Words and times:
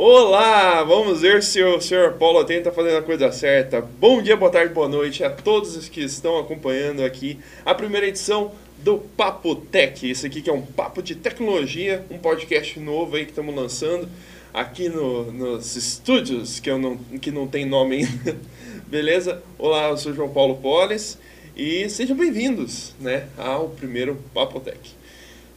Olá, 0.00 0.84
vamos 0.84 1.22
ver 1.22 1.42
se 1.42 1.60
o 1.60 1.80
senhor 1.80 2.12
Paulo 2.12 2.38
Atento 2.38 2.68
está 2.68 2.70
fazendo 2.70 2.98
a 2.98 3.02
coisa 3.02 3.32
certa. 3.32 3.80
Bom 3.80 4.22
dia, 4.22 4.36
boa 4.36 4.48
tarde, 4.48 4.72
boa 4.72 4.88
noite 4.88 5.24
a 5.24 5.28
todos 5.28 5.76
os 5.76 5.88
que 5.88 6.00
estão 6.02 6.38
acompanhando 6.38 7.02
aqui 7.04 7.40
a 7.66 7.74
primeira 7.74 8.06
edição 8.06 8.52
do 8.78 8.98
Papo 8.98 9.56
Tech. 9.56 10.08
Esse 10.08 10.24
aqui 10.24 10.40
que 10.40 10.48
é 10.48 10.52
um 10.52 10.62
papo 10.62 11.02
de 11.02 11.16
tecnologia, 11.16 12.06
um 12.12 12.16
podcast 12.16 12.78
novo 12.78 13.16
aí 13.16 13.24
que 13.24 13.32
estamos 13.32 13.52
lançando 13.52 14.08
aqui 14.54 14.88
no, 14.88 15.32
nos 15.32 15.74
estúdios, 15.74 16.60
que, 16.60 16.70
eu 16.70 16.78
não, 16.78 16.96
que 17.20 17.32
não 17.32 17.48
tem 17.48 17.66
nome 17.66 17.96
ainda. 17.96 18.36
Beleza? 18.86 19.42
Olá, 19.58 19.88
eu 19.88 19.96
sou 19.96 20.14
João 20.14 20.28
Paulo 20.28 20.58
Polis 20.58 21.18
e 21.56 21.90
sejam 21.90 22.16
bem-vindos 22.16 22.94
né, 23.00 23.26
ao 23.36 23.70
primeiro 23.70 24.16
Papo 24.32 24.60
Tech. 24.60 24.78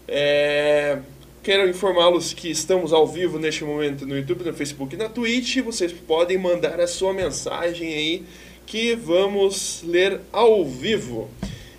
É, 0.07 0.97
Quero 1.43 1.67
informá-los 1.67 2.33
que 2.33 2.51
estamos 2.51 2.93
ao 2.93 3.07
vivo 3.07 3.39
neste 3.39 3.63
momento 3.63 4.05
no 4.05 4.15
YouTube, 4.15 4.43
no 4.43 4.53
Facebook 4.53 4.93
e 4.93 4.97
na 4.97 5.09
Twitch. 5.09 5.57
Vocês 5.57 5.91
podem 5.91 6.37
mandar 6.37 6.79
a 6.79 6.85
sua 6.85 7.15
mensagem 7.15 7.91
aí 7.91 8.23
que 8.63 8.93
vamos 8.93 9.81
ler 9.83 10.21
ao 10.31 10.63
vivo. 10.63 11.31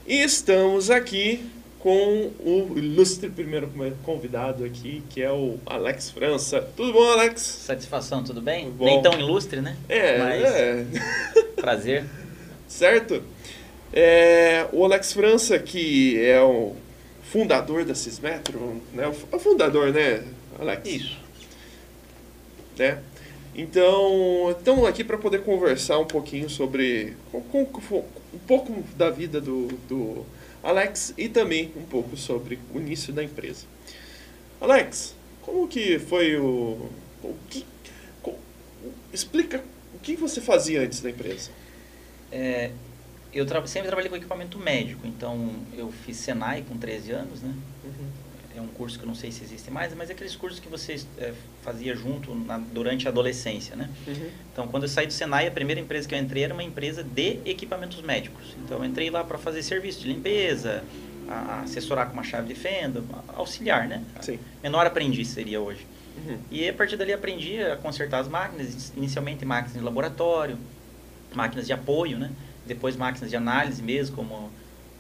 E 0.04 0.16
estamos 0.16 0.90
aqui 0.90 1.48
com 1.78 2.32
o 2.40 2.73
ilustre 2.77 3.30
primeiro 3.30 3.70
convidado 4.02 4.64
aqui, 4.64 5.01
que 5.09 5.23
é 5.23 5.30
o 5.30 5.60
Alex 5.65 6.10
França. 6.10 6.60
Tudo 6.76 6.92
bom, 6.92 7.12
Alex? 7.12 7.40
Satisfação, 7.40 8.24
tudo 8.24 8.42
bem? 8.42 8.65
Tudo 8.65 8.84
Nem 8.84 9.01
tão 9.01 9.12
ilustre, 9.12 9.60
né? 9.60 9.76
É, 9.88 10.18
Mas... 10.18 10.42
é. 10.42 10.87
Prazer. 11.54 12.04
Certo? 12.66 13.23
É, 13.92 14.66
o 14.73 14.84
Alex 14.84 15.12
França, 15.12 15.56
que 15.60 16.20
é 16.20 16.40
o 16.40 16.74
fundador 17.32 17.82
da 17.82 17.95
Cismetro, 17.95 18.82
né? 18.92 19.09
O 19.09 19.38
fundador, 19.38 19.90
né, 19.90 20.23
Alex? 20.60 20.86
Isso. 20.86 21.18
Né? 22.78 23.02
Então, 23.54 24.50
estamos 24.50 24.86
aqui 24.86 25.02
para 25.02 25.16
poder 25.16 25.42
conversar 25.42 25.98
um 25.98 26.04
pouquinho 26.04 26.51
sobre 26.51 27.16
um 27.32 28.38
pouco 28.46 28.84
da 28.96 29.09
vida 29.09 29.40
do, 29.40 29.68
do 29.88 30.26
Alex 30.62 31.15
e 31.16 31.26
também 31.26 31.73
um 31.74 31.82
pouco 31.82 32.18
sobre 32.18 32.59
o 32.74 32.79
início 32.79 33.15
da 33.15 33.24
empresa. 33.24 33.64
Alex, 34.60 35.14
como 35.40 35.66
que 35.66 35.98
foi 35.98 36.37
o, 36.37 36.90
o 37.23 37.35
que, 37.48 37.64
explica 39.12 39.62
o 39.95 39.98
que 39.98 40.16
você 40.16 40.40
fazia 40.40 40.82
antes 40.82 41.01
da 41.01 41.09
empresa? 41.09 41.51
É, 42.30 42.70
eu 43.33 43.47
tra 43.47 43.66
sempre 43.66 43.88
trabalhei 43.88 44.11
com 44.11 44.16
equipamento 44.16 44.59
médico, 44.59 45.07
então 45.07 45.51
eu 45.77 45.91
fiz 45.91 46.16
Senai 46.19 46.63
com 46.69 46.77
13 46.77 47.13
anos, 47.13 47.43
né? 47.43 47.55
Uhum. 47.85 48.07
É 48.55 48.61
um 48.61 48.66
curso 48.66 48.99
que 48.99 49.05
eu 49.05 49.09
não 49.09 49.15
sei 49.15 49.33
se 49.33 49.43
existe 49.43 49.71
mais, 49.71 49.95
mas 49.95 50.11
é 50.11 50.13
aqueles 50.13 50.37
cursos 50.37 50.61
que 50.61 50.69
você 50.69 51.02
é, 51.19 51.33
fazia 51.63 51.97
junto 51.97 52.35
na, 52.35 52.59
durante 52.59 53.09
a 53.09 53.10
adolescência, 53.10 53.75
né? 53.75 53.88
Uhum. 54.07 54.30
Então, 54.53 54.69
quando 54.69 54.83
eu 54.83 54.88
saí 54.91 55.07
do 55.07 55.13
Senai, 55.13 55.47
a 55.47 55.51
primeira 55.51 55.80
empresa 55.80 56.07
que 56.07 56.15
eu 56.15 56.19
entrei 56.19 56.45
era 56.45 56.53
uma 56.53 56.63
empresa 56.63 57.03
de 57.03 57.38
equipamentos 57.47 58.03
médicos. 58.03 58.55
Então, 58.63 58.79
eu 58.79 58.85
entrei 58.85 59.09
lá 59.09 59.25
para 59.25 59.38
fazer 59.38 59.63
serviço 59.63 60.01
de 60.01 60.09
limpeza, 60.09 60.85
assessorar 61.63 62.09
com 62.09 62.13
uma 62.13 62.23
chave 62.23 62.49
de 62.49 62.55
fenda, 62.55 63.03
auxiliar, 63.35 63.88
né? 63.88 64.03
Sim. 64.21 64.38
Menor 64.62 64.87
aprendiz 64.87 65.28
seria 65.28 65.59
hoje. 65.59 65.87
Uhum. 66.19 66.38
E 66.50 66.69
a 66.69 66.72
partir 66.75 66.97
dali 66.97 67.12
aprendi 67.12 67.62
a 67.62 67.77
consertar 67.77 68.21
as 68.21 68.28
máquinas, 68.28 68.93
inicialmente 68.94 69.47
máquinas 69.47 69.75
de 69.75 69.81
laboratório, 69.81 70.59
máquinas 71.34 71.66
de 71.66 71.72
apoio, 71.72 72.19
né? 72.19 72.31
Depois 72.66 72.97
máquinas 72.97 73.31
de 73.31 73.37
análise 73.37 73.82
mesmo, 73.82 74.16
como 74.16 74.50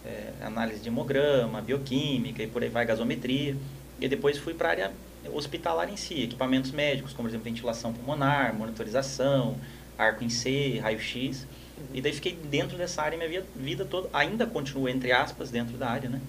é, 0.04 0.32
análise 0.40 0.80
de 0.80 0.88
hemograma, 0.88 1.60
bioquímica 1.60 2.42
e 2.42 2.46
por 2.46 2.62
aí 2.62 2.68
vai, 2.68 2.84
gasometria. 2.84 3.56
E 4.00 4.08
depois 4.08 4.38
fui 4.38 4.54
para 4.54 4.68
a 4.68 4.70
área 4.70 4.92
hospitalar 5.32 5.88
em 5.88 5.96
si, 5.96 6.22
equipamentos 6.22 6.72
médicos, 6.72 7.12
como 7.12 7.28
por 7.28 7.30
exemplo 7.30 7.44
ventilação 7.44 7.92
pulmonar, 7.92 8.54
monitorização, 8.54 9.56
arco 9.96 10.24
em 10.24 10.28
C, 10.28 10.78
raio-x. 10.80 11.46
E 11.92 12.00
daí 12.00 12.12
fiquei 12.12 12.32
dentro 12.32 12.76
dessa 12.76 13.02
área 13.02 13.18
minha 13.18 13.44
vida 13.56 13.84
toda, 13.84 14.08
ainda 14.12 14.46
continuo 14.46 14.88
entre 14.88 15.12
aspas 15.12 15.50
dentro 15.50 15.76
da 15.76 15.88
área, 15.88 16.08
né? 16.08 16.20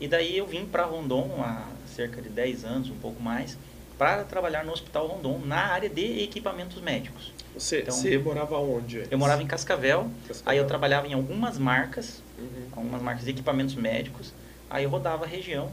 E 0.00 0.08
daí 0.08 0.36
eu 0.36 0.46
vim 0.46 0.66
para 0.66 0.84
Rondon 0.84 1.40
há 1.40 1.68
cerca 1.86 2.20
de 2.20 2.28
10 2.28 2.64
anos, 2.64 2.90
um 2.90 2.96
pouco 2.96 3.22
mais, 3.22 3.56
para 3.98 4.24
trabalhar 4.24 4.64
no 4.64 4.72
Hospital 4.72 5.06
Rondon 5.06 5.40
na 5.44 5.66
área 5.66 5.88
de 5.88 6.22
equipamentos 6.22 6.80
médicos. 6.80 7.32
Você, 7.54 7.80
então, 7.80 7.94
você 7.94 8.18
morava 8.18 8.58
onde? 8.58 8.98
Antes? 8.98 9.12
Eu 9.12 9.18
morava 9.18 9.42
em 9.42 9.46
Cascavel, 9.46 10.10
Cascavel, 10.26 10.52
aí 10.52 10.58
eu 10.58 10.66
trabalhava 10.66 11.06
em 11.06 11.12
algumas 11.12 11.58
marcas, 11.58 12.22
uhum. 12.38 12.68
algumas 12.72 13.02
marcas 13.02 13.24
de 13.24 13.30
equipamentos 13.30 13.74
médicos, 13.74 14.32
aí 14.70 14.84
eu 14.84 14.90
rodava 14.90 15.24
a 15.24 15.28
região, 15.28 15.70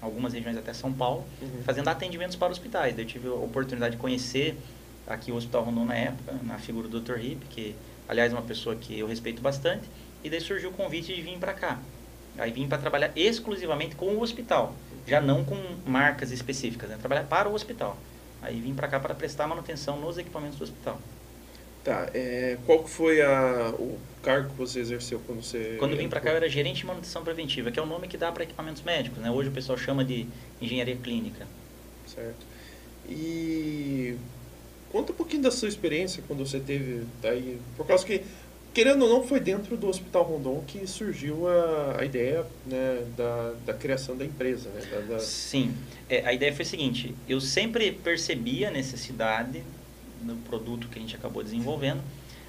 algumas 0.00 0.32
regiões 0.32 0.56
até 0.56 0.72
São 0.72 0.92
Paulo, 0.92 1.24
uhum. 1.40 1.62
fazendo 1.64 1.88
atendimentos 1.88 2.36
para 2.36 2.50
hospitais. 2.50 2.94
Daí 2.94 3.04
eu 3.04 3.08
tive 3.08 3.28
a 3.28 3.34
oportunidade 3.34 3.94
de 3.94 4.00
conhecer 4.00 4.56
aqui 5.06 5.30
o 5.30 5.36
Hospital 5.36 5.64
Rondon 5.64 5.84
na 5.84 5.94
época, 5.94 6.34
na 6.42 6.58
figura 6.58 6.88
do 6.88 7.00
Dr. 7.00 7.18
Hip, 7.20 7.46
que 7.46 7.76
aliás 8.08 8.32
é 8.32 8.34
uma 8.34 8.42
pessoa 8.42 8.74
que 8.74 8.98
eu 8.98 9.06
respeito 9.06 9.40
bastante, 9.40 9.88
e 10.24 10.28
daí 10.28 10.40
surgiu 10.40 10.70
o 10.70 10.72
convite 10.72 11.14
de 11.14 11.22
vir 11.22 11.38
para 11.38 11.54
cá. 11.54 11.78
Aí 12.38 12.50
vim 12.50 12.68
para 12.68 12.78
trabalhar 12.78 13.10
exclusivamente 13.16 13.96
com 13.96 14.06
o 14.06 14.22
hospital, 14.22 14.74
já 15.06 15.20
não 15.20 15.44
com 15.44 15.56
marcas 15.86 16.30
específicas, 16.30 16.90
né? 16.90 16.96
trabalhar 16.98 17.24
para 17.24 17.48
o 17.48 17.54
hospital. 17.54 17.96
Aí 18.42 18.60
vim 18.60 18.74
para 18.74 18.88
cá 18.88 19.00
para 19.00 19.14
prestar 19.14 19.46
manutenção 19.46 19.98
nos 19.98 20.18
equipamentos 20.18 20.58
do 20.58 20.64
hospital. 20.64 21.00
Tá, 21.82 22.10
é, 22.12 22.58
qual 22.66 22.86
foi 22.86 23.22
a, 23.22 23.72
o 23.78 23.96
cargo 24.22 24.50
que 24.50 24.56
você 24.56 24.80
exerceu 24.80 25.20
quando 25.24 25.42
você... 25.42 25.76
Quando 25.78 25.96
vim 25.96 26.08
para 26.08 26.20
cá 26.20 26.30
eu 26.30 26.36
era 26.36 26.48
gerente 26.48 26.78
de 26.78 26.86
manutenção 26.86 27.22
preventiva, 27.22 27.70
que 27.70 27.78
é 27.78 27.82
o 27.82 27.86
nome 27.86 28.08
que 28.08 28.16
dá 28.16 28.32
para 28.32 28.42
equipamentos 28.42 28.82
médicos, 28.82 29.18
né? 29.18 29.30
Hoje 29.30 29.48
o 29.48 29.52
pessoal 29.52 29.78
chama 29.78 30.04
de 30.04 30.26
engenharia 30.60 30.96
clínica. 30.96 31.46
Certo. 32.06 32.44
E 33.08 34.16
conta 34.90 35.12
um 35.12 35.14
pouquinho 35.14 35.42
da 35.42 35.50
sua 35.52 35.68
experiência 35.68 36.24
quando 36.26 36.44
você 36.44 36.58
teve 36.58 37.04
daí, 37.22 37.60
por 37.76 37.86
causa 37.86 38.04
que 38.04 38.22
querendo 38.76 39.06
ou 39.06 39.08
não, 39.08 39.26
foi 39.26 39.40
dentro 39.40 39.74
do 39.74 39.88
Hospital 39.88 40.22
Rondon 40.24 40.62
que 40.66 40.86
surgiu 40.86 41.48
a, 41.48 41.96
a 41.98 42.04
ideia 42.04 42.44
né, 42.66 43.06
da, 43.16 43.54
da 43.64 43.72
criação 43.72 44.14
da 44.14 44.22
empresa. 44.22 44.68
Né, 44.68 44.82
da, 44.90 45.14
da... 45.14 45.18
Sim, 45.18 45.74
é, 46.10 46.26
a 46.26 46.34
ideia 46.34 46.54
foi 46.54 46.62
a 46.62 46.68
seguinte: 46.68 47.14
eu 47.26 47.40
sempre 47.40 47.90
percebi 47.90 48.66
a 48.66 48.70
necessidade 48.70 49.62
no 50.20 50.36
produto 50.36 50.88
que 50.88 50.98
a 50.98 51.00
gente 51.00 51.16
acabou 51.16 51.42
desenvolvendo, 51.42 52.02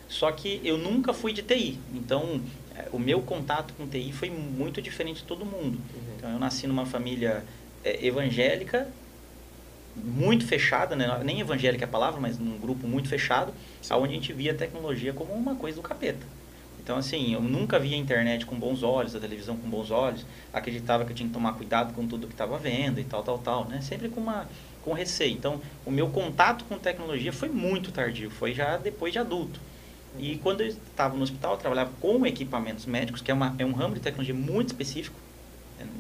só 0.10 0.30
que 0.30 0.60
eu 0.66 0.78
nunca 0.78 1.14
fui 1.14 1.32
de 1.32 1.42
TI. 1.42 1.80
Então, 1.94 2.42
é, 2.76 2.88
o 2.92 3.00
meu 3.00 3.22
contato 3.22 3.74
com 3.76 3.88
TI 3.88 4.12
foi 4.12 4.30
muito 4.30 4.82
diferente 4.82 5.22
de 5.22 5.24
todo 5.24 5.46
mundo. 5.46 5.78
Uhum. 5.78 6.14
Então, 6.18 6.30
eu 6.34 6.40
nasci 6.40 6.68
numa 6.68 6.86
família 6.86 7.42
é, 7.86 8.06
evangélica, 8.06 8.86
muito 10.04 10.46
fechada, 10.46 10.96
né? 10.96 11.20
nem 11.24 11.40
evangélica 11.40 11.84
é 11.84 11.88
a 11.88 11.92
palavra, 11.92 12.20
mas 12.20 12.38
num 12.38 12.58
grupo 12.58 12.88
muito 12.88 13.10
fechado, 13.10 13.54
Sim. 13.82 13.94
onde 13.96 14.12
a 14.12 14.16
gente 14.16 14.34
via 14.34 14.52
a 14.52 14.56
tecnologia 14.56 15.14
como 15.14 15.34
uma 15.34 15.56
coisa 15.56 15.78
do 15.78 15.82
capeta. 15.82 16.26
Então, 16.88 16.98
assim, 16.98 17.34
eu 17.34 17.42
nunca 17.42 17.78
via 17.78 17.98
a 17.98 18.00
internet 18.00 18.46
com 18.46 18.56
bons 18.56 18.82
olhos, 18.82 19.14
a 19.14 19.20
televisão 19.20 19.58
com 19.58 19.70
bons 19.70 19.92
olhos, 19.92 20.26
acreditava 20.54 21.04
que 21.04 21.12
eu 21.12 21.16
tinha 21.16 21.28
que 21.28 21.34
tomar 21.34 21.52
cuidado 21.54 21.94
com 21.94 22.08
tudo 22.08 22.28
que 22.28 22.34
estava 22.34 22.58
vendo 22.58 22.98
e 23.00 23.04
tal, 23.04 23.22
tal, 23.24 23.38
tal, 23.40 23.66
né? 23.66 23.82
Sempre 23.82 24.08
com 24.08 24.22
uma 24.22 24.48
com 24.86 24.94
receio. 24.94 25.34
Então, 25.34 25.60
o 25.86 25.92
meu 25.92 26.08
contato 26.08 26.64
com 26.64 26.80
tecnologia 26.80 27.34
foi 27.34 27.50
muito 27.50 27.92
tardio, 27.92 28.32
foi 28.32 28.54
já 28.54 28.78
depois 28.78 29.12
de 29.12 29.20
adulto. 29.20 29.60
E 30.18 30.38
quando 30.38 30.62
eu 30.62 30.68
estava 30.68 31.14
no 31.16 31.24
hospital, 31.24 31.56
eu 31.56 31.58
trabalhava 31.58 31.92
com 32.00 32.26
equipamentos 32.26 32.86
médicos, 32.86 33.22
que 33.22 33.30
é, 33.30 33.34
uma, 33.34 33.54
é 33.60 33.66
um 33.66 33.74
ramo 33.74 33.96
de 33.96 34.00
tecnologia 34.00 34.34
muito 34.34 34.68
específico, 34.68 35.20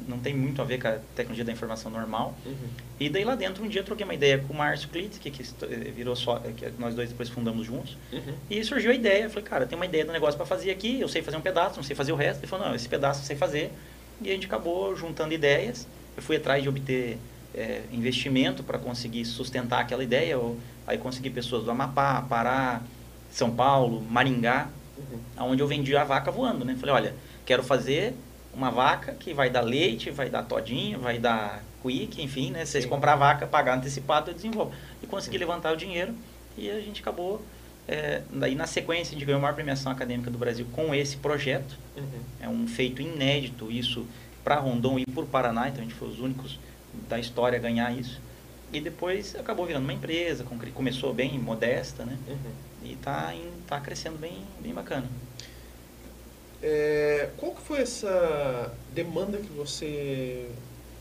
não 0.08 0.20
tem 0.20 0.34
muito 0.34 0.62
a 0.62 0.66
ver 0.66 0.80
com 0.80 0.88
a 0.88 0.98
tecnologia 1.16 1.44
da 1.44 1.52
informação 1.52 1.92
normal. 1.92 2.36
Uhum. 2.46 2.56
E 3.00 3.10
daí 3.10 3.24
lá 3.24 3.36
dentro, 3.36 3.64
um 3.64 3.68
dia 3.68 3.82
eu 3.82 3.86
troquei 3.86 4.04
uma 4.04 4.14
ideia 4.14 4.40
com 4.40 4.54
o 4.54 4.58
Márcio 4.58 4.90
Klitz, 4.90 5.18
que, 5.18 5.30
que 5.30 5.44
virou 5.92 6.16
só, 6.16 6.40
que 6.40 6.72
nós 6.80 6.96
dois 6.96 7.10
depois 7.10 7.30
fundamos 7.30 7.66
juntos. 7.66 7.98
Uhum. 8.12 8.34
E 8.50 8.64
surgiu 8.64 8.92
a 8.92 8.94
ideia, 8.94 9.26
eu 9.26 9.30
falei, 9.30 9.46
cara, 9.46 9.66
tem 9.66 9.76
uma 9.76 9.86
ideia 9.86 10.06
do 10.06 10.12
negócio 10.12 10.38
para 10.38 10.46
fazer 10.46 10.72
aqui, 10.72 11.00
eu 11.00 11.08
sei 11.08 11.22
fazer 11.22 11.38
um 11.38 11.42
pedaço, 11.42 11.76
não 11.76 11.84
sei 11.84 11.96
fazer 11.96 12.12
o 12.12 12.16
resto. 12.16 12.40
Ele 12.40 12.48
falou, 12.48 12.68
não, 12.68 12.76
esse 12.76 12.88
pedaço 12.88 13.22
eu 13.22 13.26
sei 13.26 13.36
fazer. 13.36 13.72
E 14.22 14.30
a 14.30 14.34
gente 14.34 14.48
acabou 14.48 14.96
juntando 14.96 15.34
ideias. 15.34 15.88
Eu 16.16 16.24
fui 16.24 16.38
atrás 16.38 16.64
de 16.64 16.70
obter 16.70 17.20
é, 17.54 17.82
investimento 17.92 18.64
para 18.64 18.80
conseguir 18.80 19.26
sustentar 19.26 19.82
aquela 19.82 20.04
ideia. 20.04 20.34
Eu, 20.34 20.58
aí 20.88 20.98
consegui 20.98 21.30
pessoas 21.30 21.64
do 21.64 21.70
Amapá, 21.72 22.24
Pará, 22.24 22.82
São 23.30 23.52
Paulo, 23.52 24.02
Maringá, 24.02 24.70
uhum. 24.98 25.52
onde 25.52 25.62
eu 25.62 25.68
vendi 25.68 25.96
a 25.96 26.04
vaca 26.04 26.32
voando, 26.32 26.66
né? 26.66 26.76
Falei, 26.80 26.96
olha, 26.96 27.16
quero 27.46 27.62
fazer 27.62 28.16
uma 28.58 28.72
vaca 28.72 29.14
que 29.14 29.36
vai 29.36 29.52
dar 29.52 29.62
leite, 29.62 30.10
vai 30.10 30.32
dar 30.32 30.42
todinha, 30.42 30.98
vai 30.98 31.20
dar 31.20 31.64
quick, 31.84 32.20
enfim, 32.22 32.50
né? 32.50 32.66
Vocês 32.66 32.88
comprar 32.88 33.14
a 33.14 33.16
vaca, 33.16 33.46
pagar 33.46 33.78
antecipado, 33.78 34.32
eu 34.32 34.34
desenvolvo. 34.34 34.74
E 35.02 35.06
consegui 35.06 35.38
levantar 35.38 35.72
o 35.72 35.78
dinheiro 35.78 36.14
e 36.58 36.70
a 36.72 36.82
gente 36.82 37.00
acabou. 37.02 37.40
É, 37.88 38.24
daí 38.34 38.56
na 38.56 38.66
sequência 38.66 39.12
a 39.12 39.14
gente 39.14 39.26
ganhou 39.26 39.38
a 39.38 39.42
maior 39.44 39.54
premiação 39.54 39.92
acadêmica 39.92 40.32
do 40.32 40.40
Brasil 40.40 40.66
com 40.74 40.94
esse 40.94 41.18
projeto. 41.18 41.78
Uhum. 41.96 42.20
É 42.42 42.50
um 42.50 42.68
feito 42.68 43.00
inédito 43.00 43.72
isso 43.72 44.06
para 44.44 44.56
Rondon 44.56 44.98
e 44.98 45.06
por 45.06 45.28
Paraná, 45.28 45.70
então 45.70 45.80
a 45.80 45.84
gente 45.84 45.94
foi 45.94 46.10
os 46.10 46.20
únicos 46.20 46.60
da 47.08 47.20
história 47.20 47.60
a 47.60 47.62
ganhar 47.62 47.92
isso. 47.92 48.20
E 48.74 48.82
depois 48.82 49.36
acabou 49.36 49.68
virando 49.68 49.84
uma 49.84 49.94
empresa, 49.94 50.44
começou 50.74 51.14
bem 51.14 51.38
modesta, 51.38 52.04
né? 52.04 52.18
Uhum. 52.28 52.52
E 52.84 52.94
está 52.94 53.34
tá 53.68 53.80
crescendo 53.80 54.18
bem, 54.18 54.44
bem 54.60 54.74
bacana. 54.74 55.08
É, 56.70 57.30
qual 57.38 57.54
que 57.54 57.62
foi 57.62 57.80
essa 57.80 58.74
demanda 58.94 59.38
que 59.38 59.48
você 59.54 60.50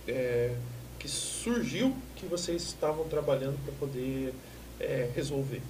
é, 0.06 0.54
que 0.96 1.08
surgiu 1.08 1.92
que 2.14 2.24
vocês 2.24 2.62
estavam 2.62 3.08
trabalhando 3.08 3.58
para 3.64 3.74
poder 3.74 4.32
é, 4.78 5.10
resolver? 5.12 5.60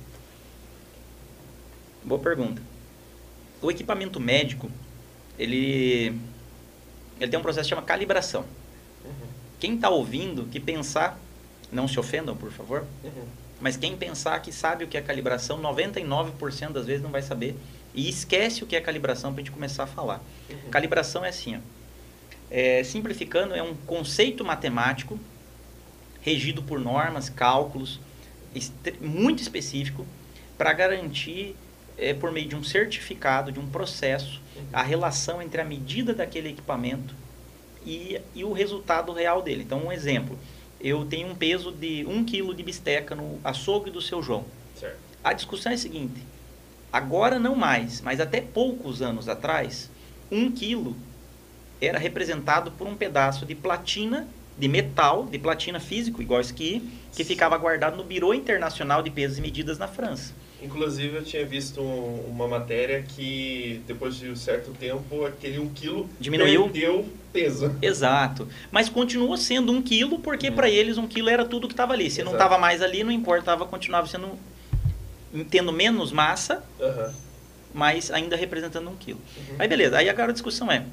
Boa 2.04 2.20
pergunta. 2.20 2.60
O 3.62 3.70
equipamento 3.70 4.20
médico, 4.20 4.70
ele, 5.38 6.14
ele 7.18 7.30
tem 7.30 7.40
um 7.40 7.42
processo 7.42 7.66
que 7.66 7.74
chama 7.74 7.80
calibração. 7.80 8.44
Uhum. 9.02 9.28
Quem 9.58 9.76
está 9.76 9.88
ouvindo, 9.88 10.44
que 10.44 10.60
pensar, 10.60 11.18
não 11.72 11.88
se 11.88 11.98
ofendam, 11.98 12.36
por 12.36 12.52
favor, 12.52 12.84
uhum. 13.02 13.24
mas 13.62 13.78
quem 13.78 13.96
pensar 13.96 14.42
que 14.42 14.52
sabe 14.52 14.84
o 14.84 14.88
que 14.88 14.98
é 14.98 15.00
calibração, 15.00 15.58
99% 15.58 16.72
das 16.72 16.84
vezes 16.84 17.02
não 17.02 17.10
vai 17.10 17.22
saber 17.22 17.56
e 17.96 18.08
esquece 18.08 18.62
o 18.62 18.66
que 18.66 18.76
é 18.76 18.80
calibração 18.80 19.32
para 19.32 19.40
a 19.40 19.44
gente 19.44 19.52
começar 19.52 19.84
a 19.84 19.86
falar. 19.86 20.22
Uhum. 20.50 20.70
Calibração 20.70 21.24
é 21.24 21.30
assim, 21.30 21.56
ó. 21.56 21.60
É, 22.48 22.84
simplificando, 22.84 23.54
é 23.54 23.62
um 23.62 23.74
conceito 23.74 24.44
matemático 24.44 25.18
regido 26.20 26.62
por 26.62 26.78
normas, 26.78 27.28
cálculos, 27.28 27.98
muito 29.00 29.42
específico 29.42 30.06
para 30.56 30.72
garantir, 30.72 31.56
é, 31.98 32.14
por 32.14 32.30
meio 32.30 32.48
de 32.48 32.54
um 32.54 32.62
certificado, 32.62 33.50
de 33.50 33.58
um 33.58 33.66
processo, 33.66 34.40
a 34.72 34.82
relação 34.82 35.42
entre 35.42 35.60
a 35.60 35.64
medida 35.64 36.14
daquele 36.14 36.50
equipamento 36.50 37.14
e, 37.84 38.20
e 38.34 38.44
o 38.44 38.52
resultado 38.52 39.12
real 39.12 39.42
dele. 39.42 39.62
Então, 39.62 39.86
um 39.86 39.92
exemplo, 39.92 40.38
eu 40.80 41.04
tenho 41.04 41.28
um 41.28 41.34
peso 41.34 41.72
de 41.72 42.04
1 42.06 42.24
kg 42.24 42.54
de 42.54 42.62
bisteca 42.62 43.14
no 43.14 43.40
açougue 43.42 43.90
do 43.90 44.00
seu 44.00 44.22
João. 44.22 44.44
Certo. 44.78 44.98
A 45.22 45.32
discussão 45.32 45.72
é 45.72 45.74
a 45.74 45.78
seguinte, 45.78 46.22
agora 46.92 47.38
não 47.38 47.54
mais, 47.54 48.00
mas 48.00 48.20
até 48.20 48.40
poucos 48.40 49.02
anos 49.02 49.28
atrás, 49.28 49.90
1 50.30 50.52
quilo 50.52 50.96
era 51.80 51.98
representado 51.98 52.70
por 52.72 52.86
um 52.86 52.96
pedaço 52.96 53.44
de 53.44 53.54
platina, 53.54 54.26
de 54.58 54.68
metal, 54.68 55.26
de 55.26 55.38
platina 55.38 55.78
físico, 55.78 56.22
igual 56.22 56.40
esse 56.40 56.52
aqui, 56.52 56.82
que 57.14 57.24
ficava 57.24 57.56
guardado 57.58 57.96
no 57.96 58.04
Biro 58.04 58.32
Internacional 58.32 59.02
de 59.02 59.10
Pesos 59.10 59.38
e 59.38 59.40
Medidas 59.40 59.78
na 59.78 59.86
França. 59.86 60.34
Inclusive, 60.62 61.16
eu 61.16 61.22
tinha 61.22 61.44
visto 61.44 61.82
um, 61.82 62.24
uma 62.28 62.48
matéria 62.48 63.02
que, 63.02 63.82
depois 63.86 64.16
de 64.16 64.30
um 64.30 64.36
certo 64.36 64.70
tempo, 64.72 65.26
aquele 65.26 65.58
1 65.58 65.62
um 65.62 65.68
quilo 65.68 66.08
diminuiu 66.18 66.64
perdeu 66.64 67.06
peso. 67.30 67.76
Exato. 67.82 68.48
Mas 68.70 68.88
continuou 68.88 69.36
sendo 69.36 69.70
1 69.70 69.76
um 69.76 69.82
quilo, 69.82 70.18
porque 70.18 70.48
uhum. 70.48 70.54
para 70.54 70.70
eles 70.70 70.96
1 70.96 71.02
um 71.02 71.06
quilo 71.06 71.28
era 71.28 71.44
tudo 71.44 71.68
que 71.68 71.74
estava 71.74 71.92
ali. 71.92 72.10
Se 72.10 72.22
Exato. 72.22 72.24
não 72.24 72.32
estava 72.32 72.58
mais 72.58 72.80
ali, 72.80 73.04
não 73.04 73.12
importava, 73.12 73.66
continuava 73.66 74.06
sendo 74.06 74.30
tendo 75.44 75.72
menos 75.72 76.12
massa, 76.12 76.62
uhum. 76.80 77.12
mas 77.74 78.10
ainda 78.10 78.36
representando 78.36 78.88
1 78.90 78.96
quilo. 78.96 79.20
Uhum. 79.36 79.56
Aí 79.58 79.68
beleza, 79.68 79.98
aí 79.98 80.08
agora 80.08 80.30
a 80.30 80.32
discussão 80.32 80.70
é, 80.70 80.84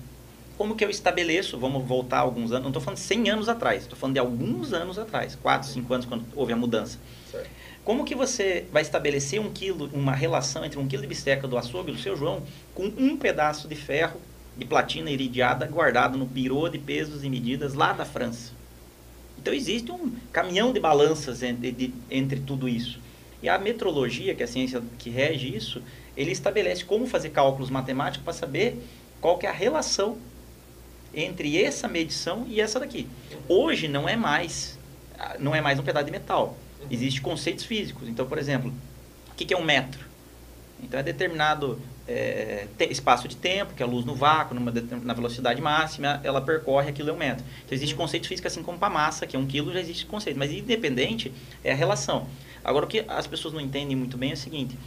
como 0.57 0.75
que 0.75 0.83
eu 0.83 0.89
estabeleço, 0.89 1.57
vamos 1.57 1.83
voltar 1.85 2.19
alguns 2.19 2.51
anos, 2.51 2.63
não 2.63 2.69
estou 2.69 2.81
falando 2.81 2.99
de 2.99 3.05
100 3.05 3.29
anos 3.29 3.49
atrás, 3.49 3.83
estou 3.83 3.97
falando 3.97 4.13
de 4.13 4.19
alguns 4.19 4.73
anos 4.73 4.99
atrás, 4.99 5.35
4, 5.35 5.67
5 5.69 5.93
anos, 5.93 6.05
quando 6.05 6.25
houve 6.35 6.53
a 6.53 6.55
mudança. 6.55 6.99
Certo. 7.31 7.49
Como 7.83 8.05
que 8.05 8.15
você 8.15 8.65
vai 8.71 8.81
estabelecer 8.81 9.41
um 9.41 9.51
quilo, 9.51 9.89
uma 9.91 10.13
relação 10.13 10.63
entre 10.63 10.79
um 10.79 10.87
quilo 10.87 11.01
de 11.01 11.07
bisteca 11.07 11.47
do 11.47 11.57
açougue 11.57 11.91
do 11.91 11.97
seu 11.97 12.15
João 12.15 12.41
com 12.73 12.85
um 12.85 13.17
pedaço 13.17 13.67
de 13.67 13.75
ferro 13.75 14.21
de 14.57 14.63
platina 14.63 15.09
iridiada 15.09 15.65
guardado 15.65 16.17
no 16.17 16.25
birô 16.25 16.69
de 16.69 16.77
pesos 16.77 17.23
e 17.23 17.29
medidas 17.29 17.73
lá 17.73 17.91
da 17.91 18.05
França? 18.05 18.53
Então 19.37 19.53
existe 19.53 19.91
um 19.91 20.13
caminhão 20.31 20.71
de 20.71 20.79
balanças 20.79 21.43
entre, 21.43 21.73
de, 21.73 21.93
entre 22.09 22.39
tudo 22.39 22.69
isso. 22.69 22.99
E 23.43 23.49
a 23.49 23.59
metrologia, 23.59 24.33
que 24.33 24.41
é 24.41 24.45
a 24.45 24.47
ciência 24.47 24.81
que 24.97 25.09
rege 25.09 25.53
isso, 25.53 25.83
ele 26.15 26.31
estabelece 26.31 26.85
como 26.85 27.05
fazer 27.05 27.29
cálculos 27.29 27.69
matemáticos 27.69 28.23
para 28.23 28.33
saber 28.33 28.81
qual 29.19 29.37
que 29.37 29.45
é 29.45 29.49
a 29.49 29.53
relação 29.53 30.17
entre 31.13 31.61
essa 31.61 31.87
medição 31.87 32.45
e 32.47 32.61
essa 32.61 32.79
daqui. 32.79 33.05
Hoje 33.47 33.87
não 33.89 34.07
é 34.07 34.15
mais 34.15 34.79
não 35.39 35.55
é 35.55 35.61
mais 35.61 35.79
um 35.79 35.83
pedaço 35.83 36.05
de 36.05 36.11
metal. 36.11 36.57
Existem 36.89 37.21
conceitos 37.21 37.65
físicos. 37.65 38.07
Então, 38.07 38.25
por 38.25 38.37
exemplo, 38.37 38.73
o 39.31 39.35
que, 39.35 39.53
é 39.53 39.57
um 39.57 39.63
metro? 39.63 40.05
Então, 40.81 40.99
é 40.99 41.03
determinado 41.03 41.79
é, 42.07 42.67
espaço 42.89 43.27
de 43.27 43.37
tempo, 43.37 43.73
que 43.73 43.81
é 43.81 43.85
a 43.85 43.89
luz 43.89 44.05
no 44.05 44.15
vácuo, 44.15 44.53
numa 44.53 44.71
na 44.71 45.13
velocidade 45.13 45.61
máxima, 45.61 46.19
ela 46.23 46.41
percorre 46.41 46.89
aquilo 46.89 47.09
é 47.09 47.13
um 47.13 47.17
metro. 47.17 47.43
Então, 47.65 47.75
existe 47.75 47.95
conceito 47.95 48.27
físico 48.27 48.47
assim 48.47 48.61
como 48.61 48.77
para 48.77 48.89
massa, 48.89 49.25
que 49.25 49.35
é 49.35 49.39
um 49.39 49.45
quilo, 49.45 49.71
já 49.71 49.79
existe 49.79 50.05
conceito. 50.05 50.37
Mas, 50.37 50.51
independente, 50.51 51.31
é 51.63 51.71
a 51.71 51.75
relação. 51.75 52.27
Agora, 52.63 52.85
o 52.85 52.87
que 52.87 53.03
as 53.07 53.27
pessoas 53.27 53.53
não 53.53 53.61
entendem 53.61 53.95
muito 53.95 54.17
bem 54.17 54.31
é 54.31 54.33
o 54.33 54.37
seguinte. 54.37 54.77